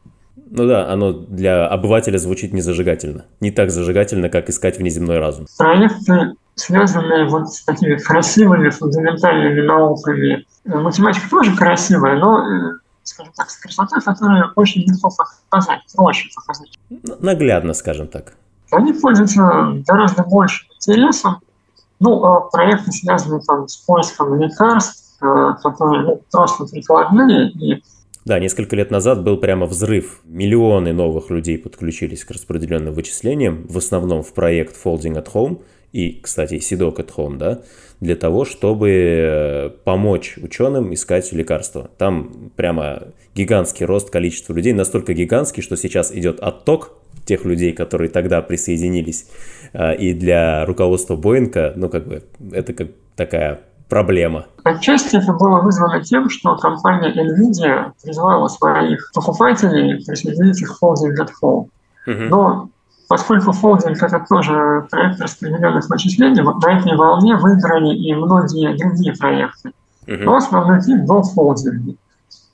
ну 0.53 0.67
да, 0.67 0.91
оно 0.91 1.13
для 1.13 1.65
обывателя 1.65 2.17
звучит 2.17 2.51
незажигательно. 2.51 3.25
Не 3.39 3.51
так 3.51 3.71
зажигательно, 3.71 4.27
как 4.27 4.49
искать 4.49 4.77
внеземной 4.77 5.17
разум. 5.17 5.45
Проекты, 5.57 6.33
связанные 6.55 7.27
вот 7.27 7.49
с 7.53 7.63
такими 7.63 7.95
красивыми 7.95 8.69
фундаментальными 8.69 9.61
науками. 9.61 10.45
Э, 10.65 10.79
математика 10.79 11.29
тоже 11.29 11.55
красивая, 11.55 12.17
но, 12.17 12.39
э, 12.39 12.71
скажем 13.03 13.33
так, 13.35 13.49
с 13.49 13.57
красотой, 13.57 14.01
которую 14.01 14.51
очень 14.55 14.81
легко 14.81 15.11
показать, 15.49 15.79
проще 15.95 16.29
показать. 16.35 16.71
Наглядно, 17.19 17.73
скажем 17.73 18.07
так. 18.07 18.33
Они 18.71 18.93
пользуются 18.93 19.81
гораздо 19.87 20.23
большим 20.23 20.67
интересом. 20.75 21.39
Ну, 21.99 22.23
а 22.23 22.41
проекты, 22.49 22.91
связанные 22.91 23.41
там 23.41 23.67
с 23.67 23.77
поиском 23.77 24.39
лекарств, 24.41 25.17
э, 25.21 25.53
которые 25.61 26.03
ну, 26.03 26.21
просто 26.31 26.65
прикладные 26.65 27.51
и 27.51 27.83
да, 28.23 28.37
несколько 28.37 28.75
лет 28.75 28.91
назад 28.91 29.23
был 29.23 29.37
прямо 29.37 29.65
взрыв. 29.65 30.21
Миллионы 30.25 30.93
новых 30.93 31.31
людей 31.31 31.57
подключились 31.57 32.23
к 32.23 32.29
распределенным 32.29 32.93
вычислениям, 32.93 33.65
в 33.67 33.77
основном 33.77 34.21
в 34.21 34.31
проект 34.33 34.75
Folding 34.83 35.15
at 35.15 35.33
Home 35.33 35.63
и, 35.91 36.19
кстати, 36.21 36.59
Home, 37.15 37.37
да, 37.37 37.61
для 37.99 38.15
того, 38.15 38.45
чтобы 38.45 38.89
э, 38.89 39.69
помочь 39.83 40.37
ученым 40.41 40.93
искать 40.93 41.31
лекарства. 41.33 41.89
Там 41.97 42.51
прямо 42.55 43.03
гигантский 43.35 43.85
рост 43.85 44.09
количества 44.09 44.53
людей, 44.53 44.73
настолько 44.73 45.13
гигантский, 45.13 45.61
что 45.61 45.75
сейчас 45.77 46.11
идет 46.11 46.39
отток 46.39 46.93
тех 47.25 47.45
людей, 47.45 47.73
которые 47.73 48.09
тогда 48.09 48.41
присоединились. 48.41 49.27
Э, 49.73 49.95
и 49.95 50.13
для 50.13 50.65
руководства 50.65 51.15
Боинга, 51.15 51.73
ну, 51.75 51.89
как 51.89 52.07
бы, 52.07 52.23
это 52.51 52.73
как 52.73 52.87
такая 53.15 53.61
проблема? 53.87 54.47
Отчасти 54.63 55.17
это 55.17 55.33
было 55.33 55.61
вызвано 55.61 56.01
тем, 56.01 56.29
что 56.29 56.55
компания 56.55 57.13
NVIDIA 57.13 57.91
призвала 58.01 58.47
своих 58.47 59.11
покупателей 59.13 60.03
присоединить 60.03 60.61
их 60.61 60.79
к 60.79 60.83
Home. 61.43 61.67
Uh-huh. 62.07 62.27
Но 62.29 62.69
поскольку 63.11 63.51
Folding 63.51 63.95
это 63.99 64.25
тоже 64.29 64.87
проект 64.89 65.19
распределенных 65.19 65.89
вычислений, 65.89 66.41
вот 66.41 66.63
на 66.63 66.79
этой 66.79 66.95
волне 66.95 67.35
выиграли 67.35 67.93
и 67.93 68.15
многие 68.15 68.77
другие 68.77 69.13
проекты. 69.17 69.71
Uh-huh. 70.07 70.23
Но 70.23 70.37
основной 70.37 70.81
тип 70.81 71.01
был 71.01 71.21
Folding. 71.21 71.97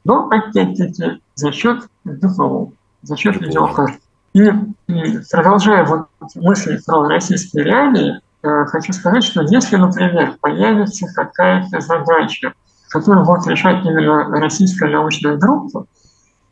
Но 0.03 0.29
опять-таки 0.29 1.21
за 1.35 1.51
счет 1.51 1.83
ДПО, 2.03 2.71
за 3.03 3.15
счет 3.15 3.39
видеокарт. 3.39 3.99
И, 4.33 4.41
и 4.87 5.19
продолжая 5.31 5.85
вот 5.85 6.07
мысли 6.35 6.79
про 6.85 7.07
российские 7.07 7.63
реалии, 7.63 8.19
Э, 8.43 8.65
хочу 8.65 8.93
сказать, 8.93 9.23
что 9.23 9.41
если, 9.41 9.75
например, 9.77 10.35
появится 10.39 11.07
какая-то 11.13 11.79
задача, 11.79 12.53
которую 12.89 13.25
будет 13.25 13.47
решать 13.47 13.83
именно 13.83 14.23
российская 14.39 14.89
научная 14.89 15.37
группа, 15.37 15.85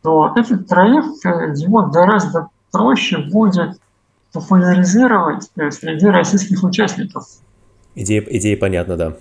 то 0.02 0.34
этот 0.36 0.68
проект, 0.68 1.26
э, 1.26 1.54
его 1.56 1.84
гораздо 1.84 2.48
проще 2.72 3.20
будет 3.32 3.80
популяризировать 4.36 5.50
среди 5.72 6.08
российских 6.08 6.62
участников. 6.64 7.24
Идея, 7.96 8.22
идея 8.22 8.58
понятна, 8.58 8.98
да. 8.98 9.18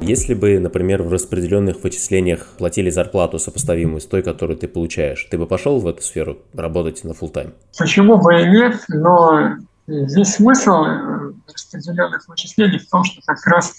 Если 0.00 0.32
бы, 0.32 0.58
например, 0.58 1.02
в 1.02 1.12
распределенных 1.12 1.84
вычислениях 1.84 2.46
платили 2.56 2.88
зарплату, 2.88 3.38
сопоставимую 3.38 4.00
с 4.00 4.06
той, 4.06 4.22
которую 4.22 4.56
ты 4.56 4.66
получаешь, 4.66 5.28
ты 5.30 5.36
бы 5.36 5.46
пошел 5.46 5.78
в 5.78 5.86
эту 5.86 6.02
сферу 6.02 6.38
работать 6.54 7.04
на 7.04 7.10
full 7.10 7.30
time? 7.30 7.52
Почему 7.78 8.16
бы 8.16 8.40
и 8.40 8.48
нет, 8.48 8.76
но 8.88 9.56
здесь 9.86 10.36
смысл 10.36 10.84
э, 10.84 11.32
распределенных 11.52 12.26
вычислений 12.28 12.78
в 12.78 12.88
том, 12.88 13.04
что 13.04 13.20
как 13.26 13.46
раз 13.46 13.74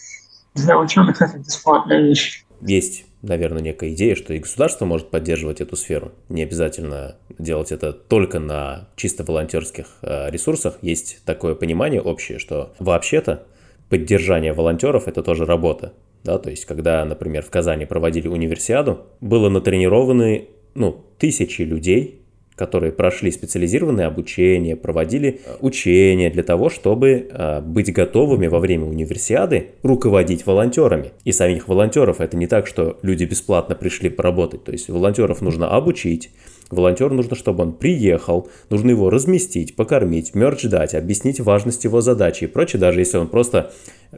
для 0.54 0.78
ученых 0.78 1.20
это 1.22 1.40
бесплатная 1.40 2.02
вещь. 2.02 2.46
Есть 2.62 3.06
наверное, 3.22 3.62
некая 3.62 3.94
идея, 3.94 4.16
что 4.16 4.34
и 4.34 4.40
государство 4.40 4.86
может 4.86 5.10
поддерживать 5.10 5.62
эту 5.62 5.76
сферу. 5.76 6.12
Не 6.30 6.44
обязательно 6.44 7.16
делать 7.38 7.72
это 7.72 7.94
только 7.94 8.40
на 8.40 8.90
чисто 8.96 9.24
волонтерских 9.24 9.88
э, 10.02 10.30
ресурсах. 10.30 10.78
Есть 10.82 11.22
такое 11.26 11.56
понимание 11.56 12.02
общее, 12.02 12.40
что 12.40 12.74
вообще-то 12.80 13.44
поддержание 13.90 14.54
волонтеров– 14.54 15.08
это 15.08 15.22
тоже 15.22 15.46
работа 15.46 15.94
да, 16.24 16.38
то 16.38 16.50
есть 16.50 16.66
когда, 16.66 17.04
например, 17.06 17.44
в 17.44 17.50
Казани 17.50 17.86
проводили 17.86 18.28
универсиаду, 18.28 19.06
было 19.22 19.50
натренированы, 19.50 20.50
ну, 20.76 21.04
тысячи 21.18 21.64
людей, 21.64 22.21
которые 22.62 22.92
прошли 22.92 23.32
специализированное 23.32 24.06
обучение, 24.06 24.76
проводили 24.76 25.40
э, 25.44 25.56
учения 25.62 26.30
для 26.30 26.44
того, 26.44 26.70
чтобы 26.70 27.28
э, 27.28 27.62
быть 27.62 27.92
готовыми 27.92 28.46
во 28.46 28.60
время 28.60 28.86
универсиады 28.86 29.70
руководить 29.82 30.46
волонтерами. 30.46 31.12
И 31.24 31.32
самих 31.32 31.68
волонтеров 31.68 32.22
это 32.22 32.38
не 32.38 32.46
так, 32.46 32.68
что 32.68 33.00
люди 33.02 33.24
бесплатно 33.24 33.74
пришли 33.74 34.12
поработать. 34.12 34.64
То 34.64 34.74
есть 34.74 34.90
волонтеров 34.90 35.42
нужно 35.42 35.70
обучить, 35.70 36.30
Волонтеру 36.72 37.14
нужно, 37.14 37.36
чтобы 37.36 37.64
он 37.64 37.74
приехал, 37.74 38.50
нужно 38.70 38.92
его 38.92 39.10
разместить, 39.10 39.76
покормить, 39.76 40.36
мерч 40.36 40.64
дать, 40.64 40.96
объяснить 40.96 41.40
важность 41.40 41.84
его 41.84 42.02
задачи 42.02 42.46
и 42.46 42.48
прочее, 42.48 42.80
даже 42.80 43.00
если 43.00 43.18
он 43.18 43.28
просто 43.28 43.72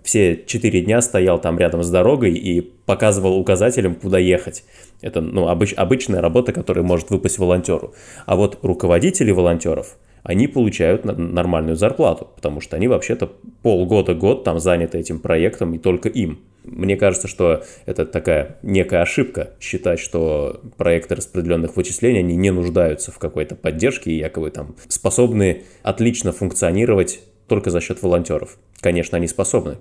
все 0.03 0.43
четыре 0.45 0.81
дня 0.81 1.01
стоял 1.01 1.39
там 1.39 1.59
рядом 1.59 1.83
с 1.83 1.89
дорогой 1.89 2.33
и 2.33 2.61
показывал 2.61 3.37
указателям, 3.37 3.95
куда 3.95 4.17
ехать. 4.17 4.63
Это 5.01 5.21
ну, 5.21 5.47
обыч, 5.47 5.73
обычная 5.75 6.21
работа, 6.21 6.51
которая 6.53 6.83
может 6.83 7.09
выпасть 7.09 7.37
волонтеру. 7.37 7.93
А 8.25 8.35
вот 8.35 8.59
руководители 8.61 9.31
волонтеров, 9.31 9.97
они 10.23 10.47
получают 10.47 11.03
нормальную 11.05 11.75
зарплату, 11.75 12.27
потому 12.35 12.61
что 12.61 12.77
они 12.77 12.87
вообще-то 12.87 13.31
полгода-год 13.61 14.43
там 14.43 14.59
заняты 14.59 14.97
этим 14.97 15.19
проектом 15.19 15.73
и 15.73 15.77
только 15.77 16.09
им. 16.09 16.39
Мне 16.63 16.95
кажется, 16.95 17.27
что 17.27 17.63
это 17.85 18.05
такая 18.05 18.57
некая 18.63 19.01
ошибка 19.01 19.51
считать, 19.59 19.99
что 19.99 20.61
проекты 20.77 21.15
распределенных 21.15 21.75
вычислений, 21.75 22.19
они 22.19 22.35
не 22.35 22.51
нуждаются 22.51 23.11
в 23.11 23.19
какой-то 23.19 23.55
поддержке 23.55 24.11
и 24.11 24.17
якобы 24.17 24.49
там 24.49 24.75
способны 24.87 25.63
отлично 25.83 26.31
функционировать 26.31 27.19
только 27.47 27.69
за 27.69 27.81
счет 27.81 28.01
волонтеров. 28.01 28.57
Конечно, 28.79 29.17
они 29.17 29.27
способны, 29.27 29.77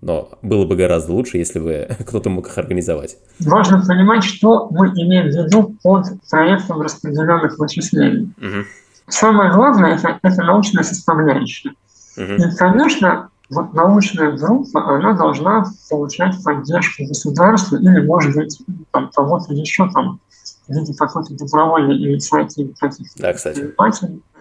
но 0.00 0.30
было 0.42 0.64
бы 0.64 0.76
гораздо 0.76 1.12
лучше, 1.12 1.38
если 1.38 1.58
бы 1.58 1.88
кто-то 2.06 2.30
мог 2.30 2.46
их 2.46 2.58
организовать. 2.58 3.16
Важно 3.40 3.84
понимать, 3.84 4.24
что 4.24 4.68
мы 4.70 4.88
имеем 4.88 5.26
в 5.26 5.46
виду 5.46 5.74
под 5.82 6.06
проектом 6.30 6.80
распределенных 6.80 7.58
вычислений. 7.58 8.32
Угу. 8.38 8.66
Самое 9.08 9.52
главное 9.52 9.96
это, 9.96 10.18
это 10.22 10.42
научная 10.42 10.84
составляющая. 10.84 11.70
Угу. 12.16 12.34
И, 12.34 12.56
конечно, 12.56 13.29
вот 13.50 13.74
научная 13.74 14.32
группа, 14.32 14.96
она 14.96 15.12
должна 15.12 15.64
получать 15.90 16.42
поддержку 16.42 17.04
государства 17.04 17.76
или, 17.76 18.00
может 18.06 18.34
быть, 18.34 18.62
там, 18.92 19.10
кого-то 19.12 19.52
еще 19.52 19.90
там 19.90 20.20
в 20.68 20.72
виде 20.72 20.94
какой-то 20.94 21.34
добровольной 21.34 21.96
инициативы 21.96 22.74
каких-то 22.78 23.22
да, 23.22 23.32
кстати. 23.32 23.74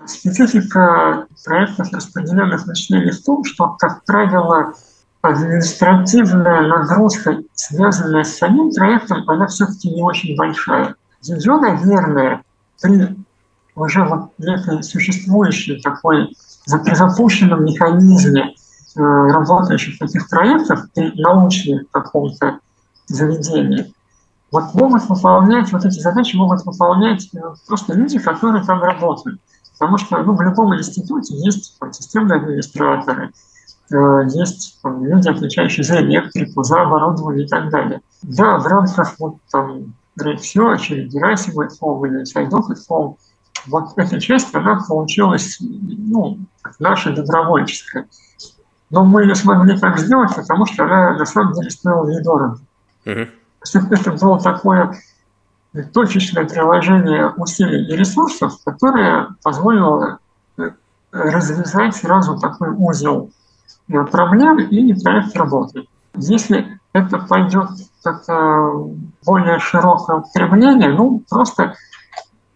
Специфика 0.05 1.28
проектов 1.43 1.91
распределенных 1.91 2.66
вычислений 2.66 3.12
в 3.12 3.24
том, 3.24 3.43
что, 3.43 3.76
как 3.80 4.05
правило, 4.05 4.74
административная 5.22 6.68
нагрузка, 6.68 7.39
связанная 7.53 8.24
с 8.24 8.38
самим 8.38 8.72
проектом, 8.72 9.28
она 9.28 9.47
все-таки 9.47 9.89
не 9.89 10.01
очень 10.01 10.36
большая. 10.38 10.95
Ее, 11.22 11.57
наверное, 11.57 12.43
при 12.82 13.18
уже 13.76 14.03
вот 14.03 14.32
некой 14.38 14.84
существующей 14.84 15.82
такой 15.82 16.36
запущенном 16.66 17.66
механизме 17.66 18.55
э, 18.95 19.01
работающих 19.01 19.97
таких 19.99 20.29
проектов 20.29 20.85
при 20.93 21.11
научном 21.21 21.85
каком-то 21.91 22.59
заведении, 23.07 23.93
вот 24.51 24.73
могут 24.73 25.07
выполнять, 25.07 25.71
вот 25.71 25.85
эти 25.85 25.99
задачи 25.99 26.35
могут 26.35 26.65
выполнять 26.65 27.29
э, 27.33 27.39
просто 27.67 27.93
люди, 27.93 28.19
которые 28.19 28.63
там 28.63 28.81
работают. 28.81 29.39
Потому 29.77 29.97
что 29.97 30.21
ну, 30.23 30.35
в 30.35 30.41
любом 30.41 30.75
институте 30.75 31.35
есть 31.35 31.77
системные 31.91 32.39
администраторы, 32.41 33.31
э, 33.91 34.21
есть 34.33 34.79
там, 34.81 35.05
люди, 35.05 35.29
отвечающие 35.29 35.83
за 35.83 36.01
электрику, 36.01 36.63
за 36.63 36.81
оборудование 36.81 37.45
и 37.45 37.47
так 37.47 37.69
далее. 37.69 38.01
Да, 38.23 38.57
в 38.57 38.65
рамках 38.65 39.15
вот 39.19 39.37
там 39.51 39.93
RakeSearch 40.20 40.88
или 40.89 41.07
Gerasim@Home 41.07 42.07
или 42.07 42.23
SiDock@home, 42.24 43.15
вот 43.67 43.93
эта 43.97 44.19
часть, 44.19 44.53
она 44.53 44.83
получилась, 44.87 45.57
ну, 45.59 46.39
наша 46.79 47.13
добровольческая. 47.13 48.07
Но 48.89 49.05
мы 49.05 49.25
не 49.25 49.35
смогли 49.35 49.77
так 49.77 49.99
сделать, 49.99 50.35
потому 50.35 50.65
что 50.65 50.83
она 50.83 51.17
на 51.17 51.25
самом 51.25 51.53
деле 51.53 51.69
стоила 51.69 52.07
недорого. 52.07 52.59
Uh-huh. 53.05 53.27
Это 53.91 54.11
было 54.13 54.39
такое 54.39 54.95
точечное 55.93 56.45
приложение 56.45 57.29
усилий 57.37 57.87
и 57.87 57.95
ресурсов, 57.95 58.53
которое 58.65 59.29
позволило 59.43 60.19
э, 60.57 60.71
развязать 61.11 61.95
сразу 61.95 62.39
такой 62.39 62.69
узел 62.69 63.31
э, 63.87 64.03
проблем 64.05 64.59
и 64.59 64.93
проект 65.01 65.35
работает. 65.35 65.87
Если 66.15 66.79
это 66.93 67.19
пойдет 67.19 67.69
как 68.03 68.23
более 69.23 69.59
широкое 69.59 70.17
употребление, 70.17 70.89
ну, 70.89 71.23
просто 71.29 71.75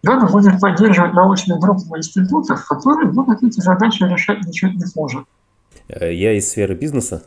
надо 0.04 0.26
будет 0.26 0.60
поддерживать 0.60 1.14
научные 1.14 1.58
группы 1.58 1.82
в 1.88 1.96
институтах, 1.96 2.66
которые 2.66 3.10
будут 3.10 3.42
эти 3.42 3.60
задачи 3.60 4.02
решать 4.02 4.44
ничего 4.44 4.72
не 4.72 4.84
хуже. 4.84 5.24
Э, 5.88 6.12
я 6.12 6.32
из 6.32 6.48
сферы 6.48 6.74
бизнеса, 6.74 7.22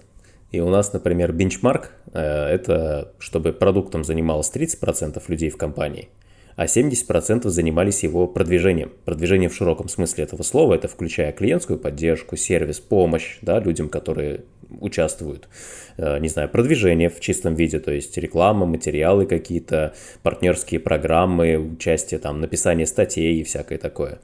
и 0.51 0.59
у 0.59 0.69
нас, 0.69 0.93
например, 0.93 1.33
бенчмарк 1.33 1.91
э,– 2.13 2.19
это 2.51 3.13
чтобы 3.19 3.53
продуктом 3.53 4.03
занималось 4.03 4.51
30% 4.53 5.21
людей 5.27 5.49
в 5.49 5.57
компании, 5.57 6.09
а 6.55 6.65
70% 6.65 7.47
занимались 7.49 8.03
его 8.03 8.27
продвижением. 8.27 8.91
Продвижение 9.05 9.49
в 9.49 9.55
широком 9.55 9.89
смысле 9.89 10.23
этого 10.23 10.43
слова– 10.43 10.73
это 10.75 10.87
включая 10.87 11.31
клиентскую 11.31 11.77
поддержку, 11.77 12.35
сервис, 12.35 12.79
помощь 12.79 13.37
да, 13.41 13.59
людям, 13.59 13.89
которые 13.89 14.41
участвуют, 14.79 15.47
э, 15.97 16.19
не 16.19 16.29
знаю, 16.29 16.49
продвижение 16.49 17.09
в 17.09 17.19
чистом 17.19 17.55
виде, 17.55 17.79
то 17.79 17.91
есть 17.91 18.17
реклама, 18.17 18.65
материалы 18.65 19.25
какие-то, 19.25 19.93
партнерские 20.23 20.79
программы, 20.79 21.57
участие 21.57 22.19
там, 22.19 22.41
написание 22.41 22.85
статей 22.85 23.39
и 23.39 23.43
всякое 23.43 23.77
такое. 23.77 24.19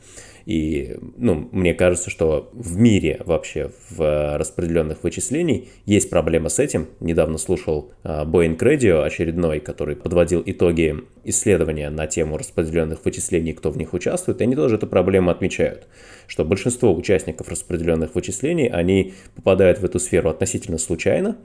И, 0.46 0.98
ну, 1.18 1.48
мне 1.52 1.74
кажется, 1.74 2.10
что 2.10 2.50
в 2.54 2.78
мире 2.78 3.22
вообще 3.26 3.72
в 3.90 4.38
распределенных 4.38 5.04
вычислений 5.04 5.70
есть 5.86 6.10
проблема 6.10 6.50
с 6.50 6.60
этим. 6.60 6.88
Недавно 7.00 7.38
слушал 7.38 7.92
а, 8.04 8.26
Boeing 8.26 8.58
Radio 8.58 9.04
очередной, 9.04 9.60
который 9.60 9.96
подводил 9.96 10.44
итоги 10.46 10.98
исследования 11.24 11.90
на 11.90 12.08
тему 12.08 12.38
распределенных 12.38 13.06
вычислений, 13.06 13.54
кто 13.54 13.72
в 13.72 13.78
них 13.78 13.94
участвует, 13.94 14.42
и 14.42 14.44
они 14.44 14.56
тоже 14.56 14.76
эту 14.76 14.88
проблему 14.88 15.30
отмечают, 15.30 15.88
что 16.28 16.44
большинство 16.44 16.94
участников 16.94 17.48
распределенных 17.48 18.16
вычислений, 18.16 18.68
они 18.68 19.14
попадают 19.36 19.80
в 19.80 19.86
эту 19.86 20.00
сферу 20.00 20.30
относительно 20.30 20.78
случайно, 20.78 21.38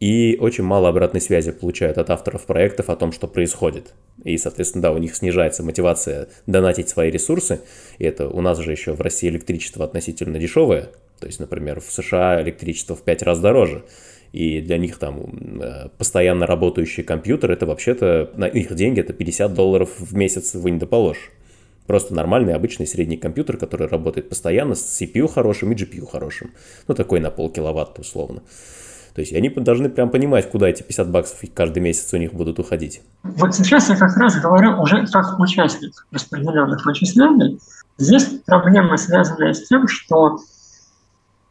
и 0.00 0.38
очень 0.40 0.64
мало 0.64 0.88
обратной 0.88 1.20
связи 1.20 1.52
получают 1.52 1.98
от 1.98 2.08
авторов 2.08 2.46
проектов 2.46 2.88
о 2.88 2.96
том, 2.96 3.12
что 3.12 3.28
происходит. 3.28 3.92
И, 4.24 4.38
соответственно, 4.38 4.82
да, 4.82 4.92
у 4.92 4.98
них 4.98 5.14
снижается 5.14 5.62
мотивация 5.62 6.28
донатить 6.46 6.88
свои 6.88 7.10
ресурсы. 7.10 7.60
И 7.98 8.04
это 8.04 8.26
у 8.26 8.40
нас 8.40 8.58
же 8.58 8.72
еще 8.72 8.94
в 8.94 9.00
России 9.02 9.28
электричество 9.28 9.84
относительно 9.84 10.38
дешевое. 10.38 10.88
То 11.20 11.26
есть, 11.26 11.38
например, 11.38 11.80
в 11.80 11.92
США 11.92 12.40
электричество 12.42 12.96
в 12.96 13.02
пять 13.02 13.22
раз 13.22 13.40
дороже. 13.40 13.84
И 14.32 14.62
для 14.62 14.78
них 14.78 14.96
там 14.98 15.60
э, 15.60 15.88
постоянно 15.98 16.46
работающий 16.46 17.02
компьютер, 17.02 17.50
это 17.50 17.66
вообще-то, 17.66 18.30
на 18.36 18.46
их 18.46 18.74
деньги, 18.74 19.00
это 19.00 19.12
50 19.12 19.52
долларов 19.52 19.90
в 19.98 20.14
месяц 20.16 20.54
вы 20.54 20.70
не 20.70 20.78
доположь. 20.78 21.30
Просто 21.86 22.14
нормальный, 22.14 22.54
обычный 22.54 22.86
средний 22.86 23.16
компьютер, 23.16 23.58
который 23.58 23.88
работает 23.88 24.28
постоянно 24.28 24.76
с 24.76 25.02
CPU 25.02 25.28
хорошим 25.28 25.72
и 25.72 25.74
GPU 25.74 26.06
хорошим. 26.06 26.52
Ну, 26.86 26.94
такой 26.94 27.20
на 27.20 27.30
полкиловатта 27.30 28.00
условно. 28.00 28.42
То 29.20 29.22
есть 29.22 29.34
они 29.34 29.50
должны 29.50 29.90
прям 29.90 30.08
понимать, 30.08 30.50
куда 30.50 30.66
эти 30.66 30.82
50 30.82 31.10
баксов 31.10 31.40
каждый 31.54 31.80
месяц 31.80 32.10
у 32.14 32.16
них 32.16 32.32
будут 32.32 32.58
уходить. 32.58 33.02
Вот 33.22 33.54
сейчас 33.54 33.90
я 33.90 33.96
как 33.96 34.16
раз 34.16 34.40
говорю 34.40 34.80
уже 34.80 35.06
как 35.08 35.38
участник 35.38 36.06
распределенных 36.10 36.86
вычислений. 36.86 37.60
Есть 37.98 38.42
проблема, 38.46 38.96
связанная 38.96 39.52
с 39.52 39.68
тем, 39.68 39.86
что, 39.88 40.38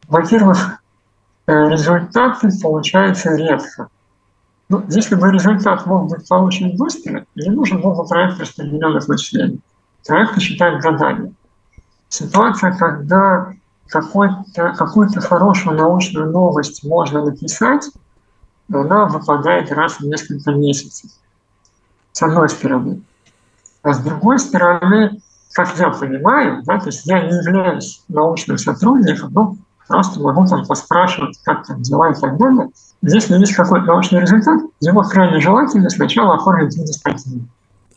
во-первых, 0.08 0.82
э, 1.46 1.70
результаты 1.70 2.50
получаются 2.60 3.36
редко. 3.36 3.90
Ну, 4.70 4.84
если 4.90 5.14
бы 5.14 5.32
результат 5.32 5.86
мог 5.86 6.10
быть 6.10 6.28
получен 6.28 6.76
быстро, 6.76 7.28
не 7.36 7.52
нужен 7.52 7.82
был 7.82 7.94
бы 7.94 8.04
проект 8.08 8.40
распределенных 8.40 9.08
вычислений. 9.08 9.60
Проекты 10.08 10.40
считают 10.40 10.82
годами. 10.82 11.36
Ситуация, 12.08 12.76
когда 12.76 13.54
какую-то 13.90 14.74
какую 14.78 15.10
хорошую 15.22 15.78
научную 15.78 16.32
новость 16.32 16.84
можно 16.84 17.26
написать, 17.26 17.90
но 18.68 18.82
она 18.82 19.06
выпадает 19.06 19.72
раз 19.72 20.00
в 20.00 20.02
несколько 20.02 20.52
месяцев. 20.52 21.12
С 22.12 22.22
одной 22.22 22.50
стороны. 22.50 23.02
А 23.82 23.94
с 23.94 24.00
другой 24.00 24.40
стороны, 24.40 25.22
как 25.54 25.78
я 25.78 25.90
понимаю, 25.90 26.64
да, 26.64 26.80
то 26.80 26.88
есть 26.88 27.06
я 27.06 27.22
не 27.22 27.36
являюсь 27.36 28.04
научным 28.08 28.58
сотрудником, 28.58 29.32
ну, 29.34 29.58
просто 29.88 30.20
могу 30.20 30.46
там 30.46 30.66
поспрашивать, 30.66 31.40
как 31.44 31.66
там 31.66 31.82
дела 31.82 32.12
и 32.12 32.20
так 32.20 32.38
далее. 32.38 32.70
Если 33.02 33.38
есть 33.38 33.56
какой-то 33.56 33.86
научный 33.88 34.22
результат, 34.22 34.62
его 34.82 35.02
крайне 35.04 35.40
желательно 35.40 35.90
сначала 35.90 36.36
оформить 36.36 36.76
в 36.76 36.78
виде 36.78 36.94
статьи. 36.94 37.42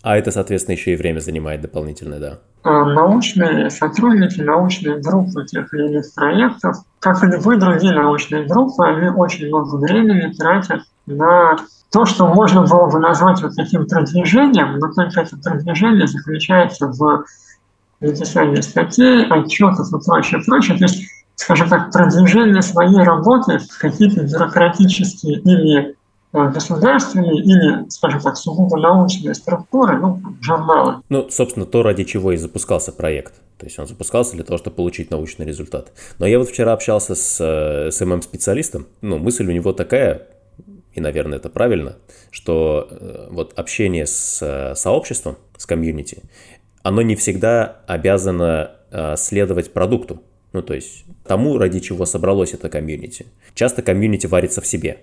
А 0.02 0.16
это, 0.16 0.32
соответственно, 0.32 0.74
еще 0.74 0.92
и 0.92 0.96
время 0.96 1.20
занимает 1.20 1.60
дополнительное, 1.60 2.18
да? 2.18 2.38
А, 2.64 2.84
научные 2.84 3.70
сотрудники, 3.70 4.40
научные 4.40 4.98
группы 4.98 5.44
тех 5.46 5.72
или 5.74 5.92
иных 5.92 6.12
проектов, 6.14 6.76
как 6.98 7.22
и 7.22 7.26
любые 7.26 7.58
другие 7.58 7.92
научные 7.92 8.44
группы, 8.44 8.84
они 8.84 9.08
очень 9.08 9.46
много 9.48 9.76
времени 9.76 10.32
тратят 10.32 10.82
на 11.06 11.56
то, 11.92 12.04
что 12.04 12.26
можно 12.26 12.62
было 12.62 12.88
бы 12.90 12.98
назвать 12.98 13.42
вот 13.42 13.54
таким 13.54 13.86
продвижением, 13.86 14.78
но 14.78 14.92
только 14.92 15.20
это 15.20 15.36
продвижение 15.36 16.06
заключается 16.06 16.86
в 16.88 17.24
написании 18.00 18.60
статей, 18.60 19.26
отчетов 19.26 19.92
и 19.92 20.04
прочее, 20.04 20.40
прочее. 20.44 20.78
То 20.78 20.84
есть, 20.84 21.04
скажем 21.36 21.68
так, 21.68 21.92
продвижение 21.92 22.62
своей 22.62 23.02
работы 23.02 23.58
в 23.58 23.78
какие-то 23.78 24.24
бюрократические 24.24 25.38
или 25.40 25.96
государственные 26.32 27.42
или, 27.42 27.88
скажем 27.90 28.20
так, 28.20 28.36
сугубо 28.36 28.78
научные 28.78 29.34
структуры, 29.34 29.98
ну, 29.98 30.20
журналы. 30.40 31.02
Ну, 31.08 31.28
собственно, 31.30 31.66
то, 31.66 31.82
ради 31.82 32.04
чего 32.04 32.32
и 32.32 32.36
запускался 32.36 32.90
проект. 32.92 33.34
То 33.58 33.66
есть 33.66 33.78
он 33.78 33.86
запускался 33.86 34.34
для 34.34 34.44
того, 34.44 34.58
чтобы 34.58 34.76
получить 34.76 35.10
научный 35.10 35.44
результат. 35.46 35.92
Но 36.18 36.26
я 36.26 36.38
вот 36.38 36.48
вчера 36.48 36.72
общался 36.72 37.14
с 37.14 37.38
э, 37.40 37.90
СММ-специалистом. 37.90 38.86
Ну, 39.02 39.18
мысль 39.18 39.46
у 39.46 39.52
него 39.52 39.72
такая, 39.72 40.26
и, 40.94 41.00
наверное, 41.00 41.38
это 41.38 41.50
правильно, 41.50 41.96
что 42.30 42.88
э, 42.90 43.28
вот 43.30 43.52
общение 43.58 44.06
с 44.06 44.74
сообществом, 44.74 45.36
с 45.56 45.66
комьюнити, 45.66 46.22
оно 46.82 47.02
не 47.02 47.14
всегда 47.14 47.82
обязано 47.86 48.72
следовать 49.16 49.72
продукту. 49.72 50.20
Ну, 50.52 50.60
то 50.60 50.74
есть 50.74 51.04
тому, 51.24 51.56
ради 51.56 51.80
чего 51.80 52.04
собралось 52.04 52.52
это 52.52 52.68
комьюнити. 52.68 53.26
Часто 53.54 53.80
комьюнити 53.80 54.26
варится 54.26 54.60
в 54.60 54.66
себе. 54.66 54.98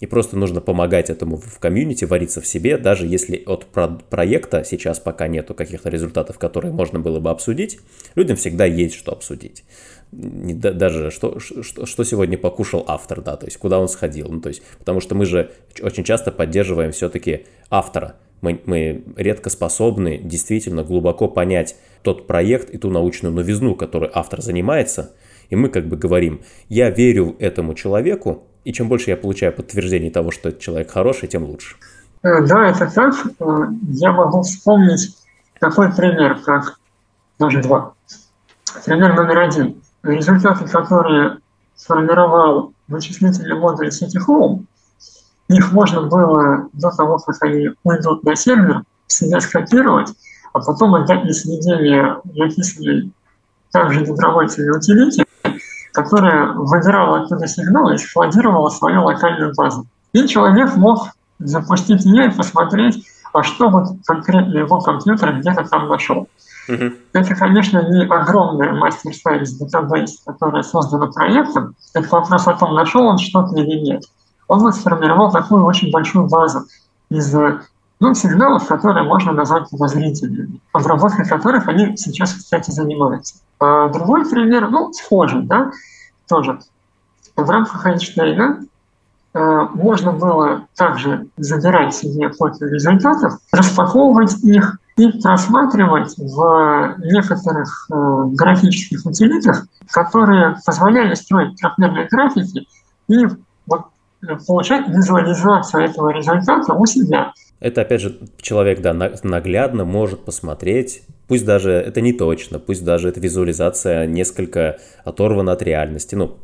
И 0.00 0.06
просто 0.06 0.36
нужно 0.36 0.60
помогать 0.60 1.10
этому 1.10 1.36
в 1.36 1.58
комьюнити, 1.58 2.04
вариться 2.04 2.40
в 2.40 2.46
себе, 2.46 2.78
даже 2.78 3.06
если 3.06 3.42
от 3.46 3.66
про- 3.66 4.00
проекта 4.08 4.64
сейчас 4.64 4.98
пока 4.98 5.28
нету 5.28 5.54
каких-то 5.54 5.90
результатов, 5.90 6.38
которые 6.38 6.72
можно 6.72 6.98
было 6.98 7.20
бы 7.20 7.30
обсудить, 7.30 7.78
людям 8.14 8.36
всегда 8.36 8.64
есть 8.64 8.94
что 8.94 9.12
обсудить. 9.12 9.64
Даже 10.10 11.10
что, 11.10 11.38
что, 11.38 11.86
что 11.86 12.04
сегодня 12.04 12.38
покушал 12.38 12.84
автор, 12.88 13.20
да, 13.20 13.36
то 13.36 13.46
есть 13.46 13.58
куда 13.58 13.78
он 13.78 13.88
сходил. 13.88 14.28
Ну, 14.28 14.40
то 14.40 14.48
есть, 14.48 14.62
потому 14.78 15.00
что 15.00 15.14
мы 15.14 15.26
же 15.26 15.52
очень 15.82 16.02
часто 16.02 16.32
поддерживаем 16.32 16.92
все-таки 16.92 17.46
автора. 17.68 18.16
Мы, 18.40 18.58
мы 18.64 19.04
редко 19.16 19.50
способны 19.50 20.18
действительно 20.18 20.82
глубоко 20.82 21.28
понять 21.28 21.76
тот 22.02 22.26
проект 22.26 22.70
и 22.70 22.78
ту 22.78 22.90
научную 22.90 23.34
новизну, 23.34 23.74
которой 23.74 24.10
автор 24.12 24.40
занимается– 24.40 25.14
И 25.50 25.56
мы 25.56 25.68
как 25.68 25.88
бы 25.88 25.96
говорим, 25.96 26.40
я 26.68 26.90
верю 26.90 27.36
этому 27.38 27.74
человеку, 27.74 28.44
и 28.64 28.72
чем 28.72 28.88
больше 28.88 29.10
я 29.10 29.16
получаю 29.16 29.52
подтверждений 29.52 30.10
того, 30.10 30.30
что 30.30 30.48
этот 30.48 30.60
человек 30.60 30.90
хороший, 30.90 31.28
тем 31.28 31.44
лучше. 31.44 31.76
Э, 32.22 32.44
да, 32.46 32.68
это 32.68 32.90
так. 32.90 33.14
Э, 33.40 33.66
я 33.88 34.12
могу 34.12 34.42
вспомнить 34.42 35.16
такой 35.58 35.92
пример, 35.92 36.38
как 36.44 36.78
даже 37.38 37.62
два. 37.62 37.94
Пример 38.84 39.14
номер 39.14 39.38
один. 39.38 39.82
Результаты, 40.02 40.66
которые 40.66 41.38
сформировал 41.74 42.72
вычислительный 42.88 43.58
модуль 43.58 43.88
City 43.88 44.18
Home, 44.28 44.64
их 45.48 45.72
можно 45.72 46.02
было 46.02 46.68
до 46.72 46.90
того, 46.90 47.18
как 47.18 47.36
они 47.42 47.70
уйдут 47.82 48.22
на 48.24 48.36
сервер, 48.36 48.82
себя 49.06 49.40
скопировать, 49.40 50.10
а 50.52 50.60
потом 50.60 50.94
отдать 50.94 51.24
на 51.24 51.32
сведение 51.32 52.18
написанной 52.24 53.10
также 53.72 54.04
добровольцами 54.04 54.70
утилите, 54.70 55.24
которая 55.92 56.52
выбирала 56.52 57.20
оттуда 57.20 57.46
сигналы 57.46 57.94
и 57.94 57.98
складировала 57.98 58.68
свою 58.68 59.04
локальную 59.04 59.54
базу. 59.54 59.86
И 60.12 60.26
человек 60.26 60.76
мог 60.76 61.08
запустить 61.38 62.04
ее 62.04 62.26
и 62.26 62.30
посмотреть, 62.30 63.04
а 63.32 63.42
что 63.42 63.68
вот 63.70 63.88
конкретно 64.06 64.58
его 64.58 64.80
компьютер 64.80 65.38
где-то 65.38 65.64
там 65.64 65.88
нашел. 65.88 66.28
Uh-huh. 66.68 66.96
Это, 67.12 67.34
конечно, 67.34 67.82
не 67.90 68.04
огромная 68.04 68.72
мастер-сайз 68.72 69.54
датабейс, 69.54 70.20
которая 70.24 70.62
создана 70.62 71.06
проектом. 71.06 71.74
Это 71.94 72.08
вопрос 72.08 72.46
о 72.46 72.54
том, 72.54 72.74
нашел 72.74 73.02
он 73.02 73.18
что-то 73.18 73.56
или 73.56 73.80
нет. 73.80 74.04
Он 74.48 74.60
вот 74.60 74.74
сформировал 74.74 75.30
такую 75.30 75.64
очень 75.64 75.90
большую 75.90 76.28
базу 76.28 76.66
из 77.08 77.34
ну, 78.00 78.14
сигналов, 78.14 78.66
которые 78.66 79.04
можно 79.04 79.32
назвать 79.32 79.70
подозрительными, 79.70 80.60
обработкой 80.72 81.26
которых 81.26 81.68
они 81.68 81.96
сейчас, 81.96 82.32
кстати, 82.32 82.70
занимаются. 82.70 83.36
А 83.58 83.88
другой 83.88 84.28
пример, 84.28 84.68
ну, 84.70 84.92
схожий, 84.92 85.42
да, 85.42 85.70
тоже. 86.26 86.60
В 87.36 87.48
рамках 87.48 87.86
Эйнштейна 87.86 88.60
Э, 89.32 89.68
можно 89.74 90.12
было 90.12 90.66
также 90.76 91.28
забирать 91.36 91.94
себе 91.94 92.30
копию 92.30 92.72
результатов, 92.72 93.34
распаковывать 93.52 94.42
их 94.42 94.78
и 94.96 95.08
просматривать 95.20 96.18
в 96.18 96.96
некоторых 96.98 97.86
э, 97.92 98.24
графических 98.32 99.06
утилитах, 99.06 99.66
которые 99.92 100.56
позволяли 100.66 101.14
строить 101.14 101.56
трехмерные 101.56 102.08
графики 102.10 102.66
и 103.06 103.26
вот, 103.66 103.86
э, 104.22 104.36
получать 104.48 104.88
визуализацию 104.88 105.84
этого 105.84 106.10
результата 106.10 106.72
у 106.72 106.84
себя. 106.86 107.32
Это, 107.60 107.82
опять 107.82 108.00
же, 108.00 108.18
человек, 108.40 108.80
да, 108.80 108.94
наглядно 109.22 109.84
может 109.84 110.24
посмотреть, 110.24 111.02
пусть 111.28 111.44
даже 111.44 111.70
это 111.70 112.00
не 112.00 112.14
точно, 112.14 112.58
пусть 112.58 112.84
даже 112.84 113.08
эта 113.08 113.20
визуализация 113.20 114.06
несколько 114.06 114.78
оторвана 115.04 115.52
от 115.52 115.62
реальности, 115.62 116.14
ну, 116.14 116.38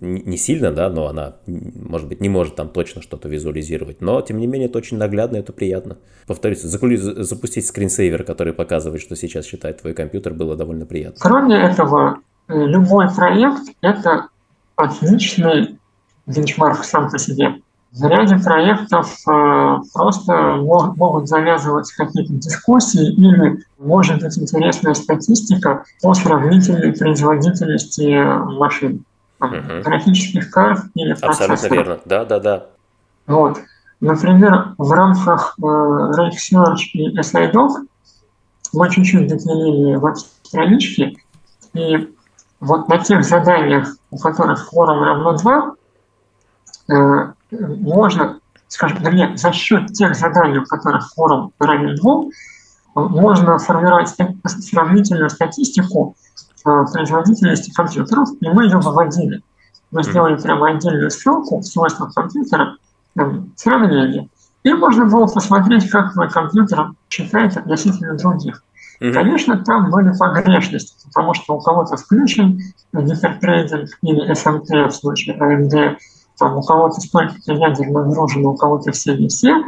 не 0.00 0.36
сильно, 0.36 0.70
да, 0.72 0.88
но 0.88 1.08
она, 1.08 1.36
может 1.46 2.08
быть, 2.08 2.20
не 2.20 2.28
может 2.28 2.54
там 2.54 2.68
точно 2.68 3.02
что-то 3.02 3.28
визуализировать, 3.28 4.00
но, 4.00 4.22
тем 4.22 4.38
не 4.38 4.46
менее, 4.46 4.68
это 4.68 4.78
очень 4.78 4.96
наглядно, 4.96 5.38
это 5.38 5.52
приятно. 5.52 5.98
Повторюсь, 6.28 6.60
запустить 6.62 7.66
скринсейвер, 7.66 8.22
который 8.22 8.52
показывает, 8.52 9.02
что 9.02 9.16
сейчас 9.16 9.46
считает 9.46 9.80
твой 9.80 9.92
компьютер, 9.92 10.34
было 10.34 10.56
довольно 10.56 10.86
приятно. 10.86 11.18
Кроме 11.20 11.56
этого, 11.56 12.20
любой 12.48 13.12
проект– 13.12 13.70
это 13.82 14.28
отличный 14.76 15.78
бенчмарк 16.26 16.84
сам 16.84 17.10
по 17.10 17.18
себе. 17.18 17.59
В 17.92 18.06
ряде 18.06 18.36
проектов 18.36 19.12
э, 19.28 19.76
просто 19.92 20.32
могут 20.58 21.28
завязываться 21.28 21.96
какие-то 21.96 22.34
дискуссии 22.34 23.12
или 23.14 23.64
может 23.78 24.22
быть 24.22 24.38
интересная 24.38 24.94
статистика 24.94 25.84
по 26.00 26.14
сравнительной 26.14 26.92
производительности 26.92 28.22
машин, 28.58 29.04
угу. 29.40 29.82
графических 29.84 30.50
карт 30.52 30.84
или 30.94 31.14
процессоров. 31.14 31.50
Абсолютно 31.54 31.74
верно, 31.74 32.00
да, 32.04 32.24
да, 32.24 32.38
да. 32.38 32.66
Вот. 33.26 33.58
Например, 34.00 34.74
в 34.78 34.92
рамках 34.92 35.56
э, 35.58 35.62
RakeSearch 35.62 36.90
и 36.92 37.18
SIDoc 37.18 37.70
мы 38.72 38.88
чуть-чуть 38.88 39.26
доделили 39.26 39.96
веб-странички, 39.96 41.18
и 41.74 42.08
вот 42.60 42.88
на 42.88 42.98
тех 42.98 43.24
заданиях, 43.24 43.96
у 44.10 44.18
которых 44.18 44.68
форум 44.68 45.02
равно 45.02 45.36
2, 45.36 45.74
э, 46.88 47.32
можно, 47.50 48.40
скажем, 48.68 48.98
вернее, 49.02 49.36
за 49.36 49.52
счет 49.52 49.92
тех 49.92 50.14
заданий, 50.14 50.58
у 50.58 50.64
которых 50.64 51.10
форум 51.14 51.52
равен 51.58 51.96
двум, 51.96 52.30
можно 52.94 53.58
формировать 53.58 54.08
сравнительную 54.44 55.30
статистику 55.30 56.16
э, 56.64 56.84
производительности 56.92 57.72
компьютеров, 57.72 58.28
и 58.40 58.48
мы 58.48 58.64
ее 58.64 58.78
выводили. 58.78 59.42
Мы 59.90 60.02
сделали 60.02 60.36
прямо 60.36 60.70
отдельную 60.70 61.10
ссылку 61.10 61.58
в 61.58 61.64
свойствах 61.64 62.14
компьютера, 62.14 62.76
там, 63.14 63.52
сравнение. 63.56 64.28
И 64.62 64.72
можно 64.72 65.06
было 65.06 65.26
посмотреть, 65.26 65.88
как 65.88 66.12
твой 66.12 66.28
компьютер 66.28 66.90
читает 67.08 67.56
относительно 67.56 68.16
других. 68.16 68.62
Mm-hmm. 69.00 69.12
Конечно, 69.12 69.64
там 69.64 69.90
были 69.90 70.12
погрешности, 70.16 70.94
потому 71.06 71.32
что 71.32 71.54
у 71.54 71.60
кого-то 71.60 71.96
включен 71.96 72.60
гипертрейдинг 72.92 73.88
или 74.02 74.30
SMT 74.30 74.88
в 74.88 74.92
случае 74.92 75.38
AMD, 75.38 75.96
там 76.40 76.56
у 76.56 76.62
кого-то 76.62 77.00
столько 77.00 77.34
ядер 77.46 77.90
нагружено, 77.90 78.50
у 78.50 78.56
кого-то 78.56 78.90
все 78.90 79.16
не 79.16 79.28
все. 79.28 79.62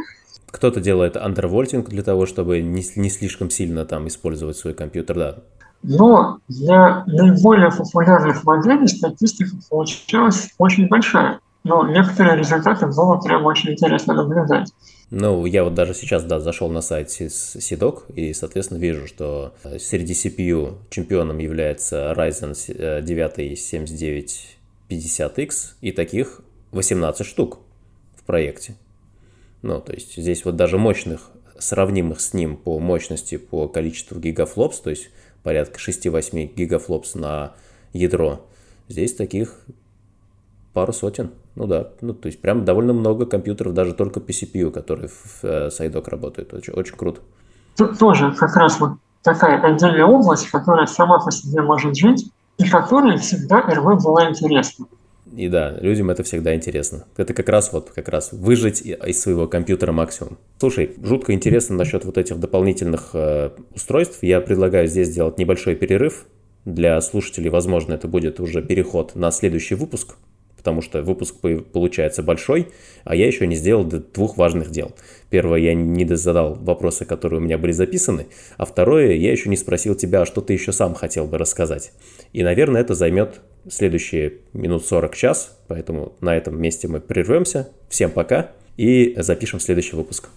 Кто-то 0.47 0.81
делает 0.81 1.15
андервольтинг 1.15 1.87
для 1.87 2.03
того, 2.03 2.25
чтобы 2.25 2.61
не, 2.61 2.83
не 2.95 3.09
слишком 3.09 3.49
сильно 3.49 3.85
там 3.85 4.07
использовать 4.07 4.57
свой 4.57 4.73
компьютер, 4.73 5.15
да. 5.15 5.35
Но 5.83 6.39
для 6.47 7.03
наиболее 7.05 7.71
популярных 7.71 8.43
моделей 8.43 8.87
статистика 8.87 9.51
получилась 9.69 10.49
очень 10.57 10.87
большая. 10.87 11.39
Но 11.63 11.87
некоторые 11.87 12.37
результаты 12.37 12.87
было 12.87 13.17
прям 13.17 13.45
очень 13.45 13.71
интересно 13.71 14.13
наблюдать. 14.13 14.69
Ну, 15.11 15.45
я 15.45 15.63
вот 15.63 15.75
даже 15.75 15.93
сейчас, 15.93 16.23
да, 16.23 16.39
зашел 16.39 16.69
на 16.69 16.81
сайт 16.81 17.07
SIDOC 17.09 18.13
и, 18.15 18.33
соответственно, 18.33 18.79
вижу, 18.79 19.07
что 19.07 19.53
э, 19.63 19.77
среди 19.79 20.13
CPU 20.13 20.77
чемпионом 20.89 21.37
является 21.37 22.13
Ryzen 22.17 23.01
9 23.01 24.59
7950X, 24.89 25.53
и 25.81 25.91
таких 25.91 26.41
18 26.73 27.25
штук 27.25 27.59
в 28.15 28.23
проекте. 28.23 28.75
Ну, 29.61 29.79
то 29.79 29.93
есть 29.93 30.15
здесь 30.15 30.43
вот 30.45 30.55
даже 30.55 30.77
мощных, 30.77 31.29
сравнимых 31.57 32.19
с 32.19 32.33
ним 32.33 32.57
по 32.57 32.79
мощности, 32.79 33.37
по 33.37 33.67
количеству 33.67 34.19
гигафлопс, 34.19 34.79
то 34.79 34.89
есть 34.89 35.09
порядка 35.43 35.79
6-8 35.79 36.53
гигафлопс 36.53 37.15
на 37.15 37.53
ядро, 37.93 38.45
здесь 38.89 39.13
таких 39.13 39.59
пару 40.73 40.91
сотен. 40.91 41.31
Ну 41.55 41.67
да, 41.67 41.89
ну 42.01 42.13
то 42.13 42.27
есть 42.27 42.41
прям 42.41 42.65
довольно 42.65 42.93
много 42.93 43.25
компьютеров, 43.25 43.73
даже 43.73 43.93
только 43.93 44.19
по 44.19 44.31
CPU, 44.31 44.71
которые 44.71 45.09
в 45.09 45.43
э, 45.43 45.69
Сайдок 45.69 46.07
работают. 46.07 46.53
Очень, 46.53 46.73
очень 46.73 46.95
круто. 46.95 47.21
Тут 47.77 47.99
тоже 47.99 48.33
как 48.33 48.55
раз 48.55 48.79
вот 48.79 48.93
такая 49.21 49.61
отдельная 49.61 50.05
область, 50.05 50.49
которая 50.49 50.87
сама 50.87 51.19
по 51.19 51.31
себе 51.31 51.61
может 51.61 51.95
жить, 51.95 52.31
и 52.57 52.67
которой 52.67 53.17
всегда 53.17 53.61
РВ 53.61 54.03
была 54.03 54.29
интересна. 54.29 54.87
И 55.35 55.47
да, 55.47 55.77
людям 55.81 56.11
это 56.11 56.23
всегда 56.23 56.53
интересно. 56.53 57.05
Это 57.17 57.33
как 57.33 57.49
раз 57.49 57.73
вот 57.73 57.89
как 57.89 58.07
раз 58.09 58.31
выжить 58.31 58.81
из 58.81 59.19
своего 59.19 59.47
компьютера 59.47 59.91
максимум. 59.91 60.37
Слушай, 60.59 60.91
жутко 61.01 61.33
интересно 61.33 61.75
насчет 61.75 62.05
вот 62.05 62.17
этих 62.17 62.39
дополнительных 62.39 63.11
э, 63.13 63.49
устройств. 63.73 64.19
Я 64.21 64.41
предлагаю 64.41 64.87
здесь 64.87 65.07
сделать 65.07 65.39
небольшой 65.39 65.75
перерыв. 65.75 66.25
Для 66.65 67.01
слушателей, 67.01 67.49
возможно, 67.49 67.93
это 67.93 68.07
будет 68.07 68.39
уже 68.39 68.61
переход 68.61 69.15
на 69.15 69.31
следующий 69.31 69.75
выпуск, 69.75 70.15
потому 70.55 70.81
что 70.81 71.01
выпуск 71.01 71.35
получается 71.73 72.23
большой, 72.23 72.69
а 73.03 73.15
я 73.15 73.27
еще 73.27 73.45
не 73.47 73.55
сделал 73.55 73.83
двух 73.83 74.37
важных 74.37 74.71
дел. 74.71 74.93
Первое, 75.29 75.59
я 75.59 75.73
не 75.73 76.05
задал 76.15 76.53
вопросы, 76.53 77.03
которые 77.03 77.41
у 77.41 77.43
меня 77.43 77.57
были 77.57 77.73
записаны, 77.73 78.27
а 78.57 78.65
второе, 78.65 79.13
я 79.13 79.31
еще 79.31 79.49
не 79.49 79.57
спросил 79.57 79.95
тебя, 79.95 80.21
а 80.21 80.25
что 80.25 80.39
ты 80.39 80.53
еще 80.53 80.71
сам 80.71 80.93
хотел 80.93 81.25
бы 81.25 81.37
рассказать. 81.37 81.91
И, 82.31 82.43
наверное, 82.43 82.79
это 82.79 82.93
займет 82.93 83.41
следующие 83.69 84.33
минут 84.53 84.85
40 84.85 85.15
час, 85.15 85.57
поэтому 85.67 86.13
на 86.21 86.35
этом 86.35 86.59
месте 86.61 86.87
мы 86.87 86.99
прервемся. 86.99 87.69
Всем 87.89 88.11
пока 88.11 88.51
и 88.77 89.13
запишем 89.17 89.59
следующий 89.59 89.95
выпуск. 89.95 90.29